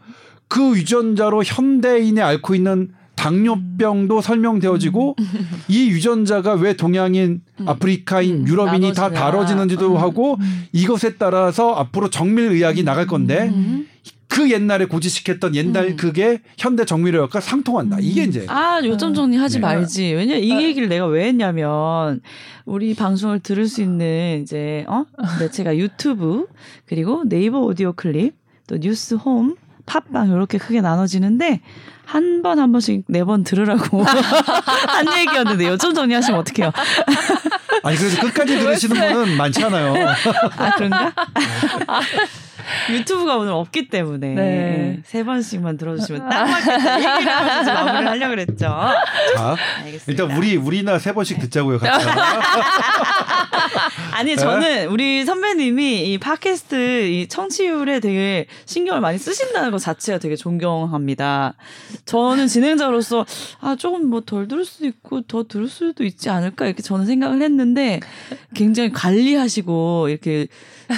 그 0.49 0.77
유전자로 0.77 1.45
현대인이 1.45 2.21
앓고 2.21 2.55
있는 2.55 2.91
당뇨병도 3.15 4.23
설명되어지고 4.23 5.15
이 5.69 5.91
유전자가 5.91 6.55
왜 6.55 6.75
동양인, 6.75 7.43
음. 7.61 7.69
아프리카인, 7.69 8.41
음, 8.43 8.49
유럽인이 8.49 8.95
다. 8.95 9.11
다뤄지는지도 9.11 9.93
음. 9.93 9.97
하고 9.99 10.37
음. 10.41 10.65
이것에 10.73 11.17
따라서 11.19 11.75
앞으로 11.75 12.09
정밀 12.09 12.51
의학이 12.51 12.83
나갈 12.83 13.07
건데 13.07 13.51
음. 13.55 13.87
그 14.31 14.49
옛날에 14.51 14.85
고지시켰던 14.85 15.57
옛날 15.57 15.89
음. 15.89 15.97
그게 15.97 16.41
현대 16.57 16.85
정밀의학과 16.85 17.41
상통한다. 17.41 17.99
이게 18.01 18.23
이제 18.23 18.47
아, 18.49 18.81
요점 18.83 19.13
정리하지 19.13 19.57
네. 19.57 19.61
말지. 19.61 20.13
왜냐 20.13 20.37
이 20.37 20.51
얘기를 20.63 20.89
내가 20.89 21.07
왜 21.07 21.27
했냐면 21.27 22.21
우리 22.65 22.95
방송을 22.95 23.41
들을 23.41 23.67
수 23.67 23.83
있는 23.83 24.41
이제 24.43 24.85
어 24.89 25.05
매체가 25.41 25.77
유튜브 25.77 26.47
그리고 26.87 27.25
네이버 27.29 27.59
오디오 27.61 27.93
클립 27.93 28.35
또 28.69 28.79
뉴스 28.79 29.15
홈 29.15 29.57
팟빵 29.91 30.29
이렇게 30.31 30.57
크게 30.59 30.81
나눠지는데 30.81 31.61
한번한 32.07 32.71
번씩 32.73 33.05
네 33.09 33.25
번 33.25 33.43
들으라고 33.45 34.03
한 34.07 35.19
얘기였는데 35.19 35.67
요점 35.67 35.95
정리하시면 35.95 36.41
어떡해요? 36.41 36.71
아니 37.83 37.97
그래도 37.97 38.21
끝까지 38.23 38.59
들으시는 38.59 38.97
분은 39.13 39.37
많지 39.37 39.65
않아요. 39.65 39.95
아 40.57 40.71
그런가? 40.77 41.13
유튜브가 42.91 43.37
오늘 43.37 43.53
없기 43.53 43.89
때문에 43.89 44.35
네. 44.35 45.01
세 45.05 45.25
번씩만 45.25 45.77
들어주시면 45.77 46.29
딱 46.29 46.45
맞겠다 46.49 46.99
얘기를 47.17 47.33
하면서 47.37 47.73
마무리를 47.75 48.09
하려고 48.09 48.31
그랬죠. 48.31 48.55
자, 48.57 49.57
알겠습니다. 49.85 50.05
일단 50.07 50.37
우리 50.37 50.57
우리나 50.57 50.99
세 51.01 51.13
번씩 51.13 51.41
듣자고요. 51.41 51.79
같이. 51.79 52.07
아니 54.13 54.37
저는 54.37 54.89
우리 54.89 55.25
선배님이 55.25 56.13
이 56.13 56.19
팟캐스트 56.19 57.07
이 57.09 57.29
청취율에 57.29 58.01
되게 58.01 58.47
신경을 58.67 59.01
많이 59.01 59.19
쓰신다는 59.19 59.71
것 59.71 59.79
자체가 59.79 60.19
되게 60.19 60.37
존경합니다. 60.37 61.55
저는 62.07 62.47
진행자로서 62.49 63.25
아 63.61 63.77
조금 63.77 64.07
뭐 64.07 64.21
덜 64.21 64.47
들을 64.49 64.65
수도 64.65 64.87
있고 64.87 65.23
더 65.23 65.45
들을 65.45 65.69
수도 65.69 66.05
있지 66.05 66.29
않을까 66.29 66.67
이렇게 66.67 66.83
저는 66.83 67.07
생각을 67.07 67.43
했는데 67.43 68.01
굉장히 68.55 68.91
관리하시고 68.93 70.09
이렇게 70.09 70.47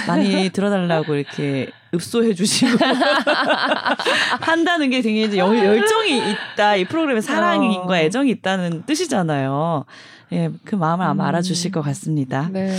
많이 0.07 0.49
들어달라고 0.49 1.15
이렇게 1.15 1.69
읍소해 1.93 2.33
주시고 2.33 2.77
한다는 4.41 4.89
게 4.89 5.01
되게 5.01 5.23
이제 5.23 5.37
열- 5.37 5.57
열정이 5.57 6.17
있다 6.31 6.75
이 6.75 6.85
프로그램에 6.85 7.21
사랑과 7.21 7.93
어. 7.93 7.95
애정이 7.97 8.31
있다는 8.31 8.83
뜻이잖아요. 8.85 9.85
예, 10.33 10.49
그 10.65 10.75
마음을 10.75 11.05
아마 11.05 11.23
음. 11.23 11.27
알아주실 11.27 11.71
것 11.71 11.81
같습니다. 11.81 12.49
네. 12.51 12.75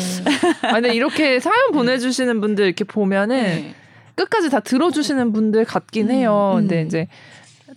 아, 0.63 0.73
근데 0.73 0.95
이렇게 0.95 1.39
사연 1.41 1.71
보내주시는 1.73 2.41
분들 2.41 2.67
이렇게 2.67 2.85
보면은 2.85 3.37
네. 3.37 3.75
끝까지 4.17 4.51
다 4.51 4.61
들어주시는 4.61 5.33
분들 5.33 5.65
같긴 5.65 6.09
음, 6.09 6.15
해요. 6.15 6.53
음. 6.57 6.61
근데 6.63 6.83
이제 6.83 7.07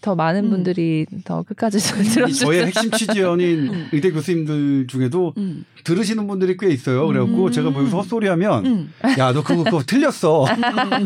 더 0.01 0.15
많은 0.15 0.45
음. 0.45 0.49
분들이 0.49 1.05
더 1.23 1.43
끝까지 1.43 1.79
잘이 1.79 2.03
들어주세요. 2.03 2.47
저의 2.47 2.65
핵심 2.67 2.91
취재원인 2.91 3.73
음. 3.73 3.89
의대 3.91 4.11
교수님들 4.11 4.87
중에도 4.87 5.33
음. 5.37 5.65
들으시는 5.83 6.27
분들이 6.27 6.57
꽤 6.57 6.69
있어요. 6.69 7.07
그래갖고 7.07 7.45
음. 7.45 7.51
제가 7.51 7.69
뭐 7.69 7.81
여기서 7.81 7.97
헛소리하면 7.97 8.65
음. 8.65 8.93
야너 9.17 9.43
그거 9.43 9.63
그거 9.63 9.83
틀렸어. 9.85 10.45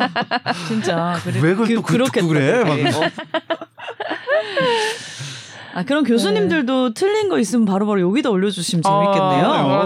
진짜 0.67 1.17
왜 1.41 1.53
그걸 1.55 1.75
또 1.75 1.81
그- 1.81 1.97
듣고 1.97 2.27
그래? 2.27 2.63
막. 2.63 2.71
어. 2.71 3.01
아 5.73 5.83
그런 5.83 6.03
교수님들도 6.03 6.93
틀린 6.93 7.29
거 7.29 7.39
있으면 7.39 7.65
바로 7.65 7.87
바로 7.87 8.01
여기다 8.01 8.29
올려주시면 8.29 8.83
재밌겠네요. 8.83 9.45
어, 9.45 9.83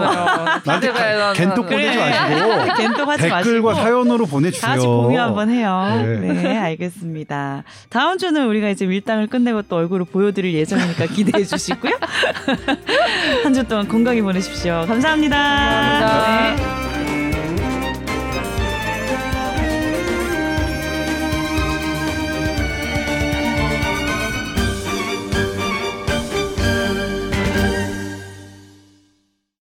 나한테. 0.64 0.92
겐톡. 1.34 1.66
보내지 1.68 1.96
마시고 1.98 2.74
겐톡 2.76 3.08
하지 3.08 3.28
마시고 3.28 3.44
댓글과 3.52 3.74
사연으로 3.74 4.26
보내주세요. 4.26 4.60
다 4.68 4.74
같이 4.74 4.86
공유 4.86 5.20
한번 5.20 5.50
해요. 5.50 6.02
네. 6.04 6.32
네. 6.32 6.56
알겠습니다. 6.58 7.62
다음 7.90 8.18
주는 8.18 8.46
우리가 8.46 8.68
이제 8.68 8.86
밀당을 8.86 9.26
끝내고 9.28 9.62
또 9.62 9.76
얼굴을 9.76 10.06
보여드릴 10.06 10.54
예정이니까 10.54 11.06
기대해 11.14 11.44
주시고요. 11.44 11.92
한 13.44 13.54
주 13.56 13.64
동안 13.64 13.88
건강히 13.88 14.20
보내십시오. 14.20 14.84
감사합니다. 14.86 15.36
감사합니다. 15.36 16.56
네. 16.90 16.95